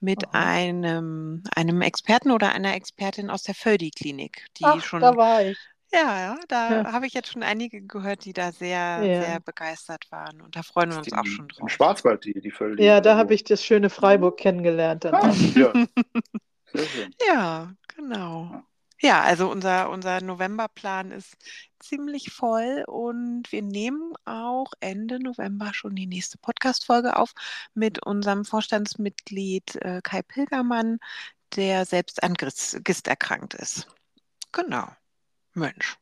mit 0.00 0.28
Aha. 0.28 0.32
einem, 0.32 1.42
einem 1.54 1.82
Experten 1.82 2.30
oder 2.30 2.52
einer 2.52 2.74
Expertin 2.74 3.30
aus 3.30 3.42
der 3.42 3.56
Völdi-Klinik, 3.56 4.46
die 4.58 4.64
Ach, 4.64 4.76
da 4.76 4.80
schon, 4.80 5.02
war 5.16 5.42
ich. 5.42 5.58
Ja, 5.94 6.18
ja, 6.20 6.40
da 6.48 6.82
Ja, 6.82 6.92
habe 6.92 7.06
ich 7.06 7.14
jetzt 7.14 7.30
schon 7.32 7.42
einige 7.42 7.82
gehört, 7.82 8.24
die 8.24 8.32
da 8.32 8.52
sehr, 8.52 9.08
sehr 9.12 9.38
ja. 9.38 9.38
begeistert 9.40 10.10
waren. 10.10 10.40
Und 10.42 10.56
da 10.56 10.62
freuen 10.62 10.90
wir 10.92 10.98
Ist 10.98 11.02
uns 11.02 11.12
die 11.12 11.14
auch 11.14 11.26
schon 11.26 11.48
im 11.58 11.68
drauf. 11.68 11.70
Schwarzwald, 11.70 12.24
die, 12.24 12.40
die 12.40 12.50
Völdi, 12.50 12.84
Ja, 12.84 13.00
da 13.00 13.16
habe 13.16 13.34
wo? 13.34 13.34
ich 13.34 13.44
das 13.44 13.64
schöne 13.64 13.90
Freiburg 13.90 14.38
kennengelernt 14.38 15.04
dann 15.04 15.20
Ah, 15.20 15.38
ja, 15.54 15.74
sehr 16.72 16.88
schön. 16.88 17.16
Ja, 17.20 17.74
genau. 17.88 18.50
Ja. 18.50 18.64
Ja, 19.00 19.22
also 19.22 19.50
unser, 19.50 19.90
unser 19.90 20.20
Novemberplan 20.22 21.10
ist 21.10 21.36
ziemlich 21.78 22.32
voll 22.32 22.84
und 22.86 23.50
wir 23.52 23.60
nehmen 23.62 24.14
auch 24.24 24.72
Ende 24.80 25.20
November 25.22 25.74
schon 25.74 25.94
die 25.94 26.06
nächste 26.06 26.38
Podcast-Folge 26.38 27.16
auf 27.16 27.34
mit 27.74 28.04
unserem 28.06 28.44
Vorstandsmitglied 28.46 29.76
äh, 29.76 30.00
Kai 30.02 30.22
Pilgermann, 30.22 30.98
der 31.56 31.84
selbst 31.86 32.22
an 32.22 32.34
Gis- 32.34 32.80
Gist 32.84 33.08
erkrankt 33.08 33.54
ist. 33.54 33.88
Genau. 34.52 34.88
Mensch. 35.54 35.96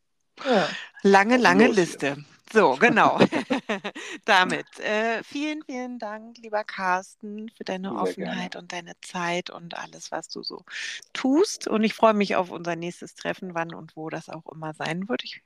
Ja. 0.44 0.68
Lange, 1.02 1.36
lange 1.36 1.66
los? 1.66 1.76
Liste. 1.76 2.24
So, 2.52 2.76
genau. 2.76 3.18
Damit 4.24 4.78
äh, 4.80 5.22
vielen, 5.24 5.62
vielen 5.64 5.98
Dank, 5.98 6.36
lieber 6.38 6.64
Carsten, 6.64 7.48
für 7.56 7.64
deine 7.64 7.90
Sehr 7.90 7.98
Offenheit 7.98 8.52
gerne. 8.52 8.62
und 8.62 8.72
deine 8.72 8.92
Zeit 9.00 9.50
und 9.50 9.76
alles, 9.76 10.12
was 10.12 10.28
du 10.28 10.42
so 10.42 10.64
tust. 11.12 11.66
Und 11.66 11.82
ich 11.84 11.94
freue 11.94 12.14
mich 12.14 12.36
auf 12.36 12.50
unser 12.50 12.76
nächstes 12.76 13.14
Treffen, 13.14 13.54
wann 13.54 13.74
und 13.74 13.96
wo 13.96 14.10
das 14.10 14.28
auch 14.28 14.46
immer 14.52 14.74
sein 14.74 15.08
wird. 15.08 15.24
Ich, 15.24 15.40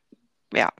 ja, 0.53 0.73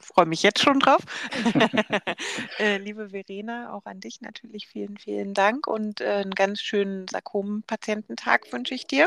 freue 0.00 0.26
mich 0.26 0.42
jetzt 0.42 0.60
schon 0.62 0.78
drauf. 0.78 1.00
äh, 2.58 2.76
liebe 2.76 3.10
Verena, 3.10 3.72
auch 3.72 3.86
an 3.86 4.00
dich 4.00 4.20
natürlich 4.20 4.68
vielen, 4.68 4.98
vielen 4.98 5.32
Dank 5.32 5.66
und 5.66 6.00
äh, 6.00 6.22
einen 6.22 6.32
ganz 6.34 6.60
schönen 6.60 7.08
Sarkom-Patiententag 7.08 8.52
wünsche 8.52 8.74
ich 8.74 8.86
dir. 8.86 9.06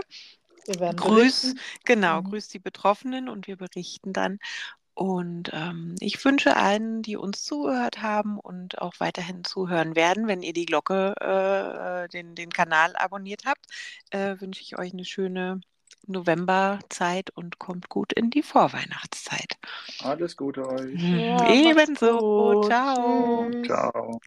Wir 0.66 0.80
werden 0.80 0.98
Grüß, 0.98 1.54
berichten. 1.54 1.60
genau, 1.86 2.22
Mhm. 2.22 2.30
grüß 2.30 2.48
die 2.50 2.60
Betroffenen 2.60 3.30
und 3.30 3.48
wir 3.48 3.58
berichten 3.58 4.14
dann. 4.14 4.40
Und 4.96 5.52
ähm, 5.54 5.96
ich 6.00 6.24
wünsche 6.24 6.56
allen, 6.56 7.02
die 7.02 7.18
uns 7.18 7.44
zugehört 7.44 8.02
haben 8.02 8.40
und 8.40 8.82
auch 8.82 8.94
weiterhin 9.00 9.44
zuhören 9.44 9.96
werden, 9.96 10.28
wenn 10.28 10.42
ihr 10.42 10.54
die 10.54 10.66
Glocke, 10.66 11.16
äh, 11.20 12.08
den, 12.10 12.36
den 12.36 12.50
Kanal 12.52 12.96
abonniert 12.96 13.44
habt, 13.46 13.66
äh, 14.12 14.40
wünsche 14.40 14.62
ich 14.62 14.78
euch 14.80 14.94
eine 14.94 15.06
schöne 15.06 15.60
Novemberzeit 16.08 17.30
und 17.32 17.60
kommt 17.60 17.90
gut 17.90 18.14
in 18.14 18.30
die 18.30 18.44
Vorweihnachtszeit. 18.44 19.58
Alles 20.00 20.38
Gute 20.38 20.68
euch. 20.68 21.02
Mhm. 21.02 21.40
Ja, 21.42 21.48
Ebenso. 21.48 22.22
gut. 22.36 22.64
Ciao. 22.64 23.52
Ciao. 23.64 24.20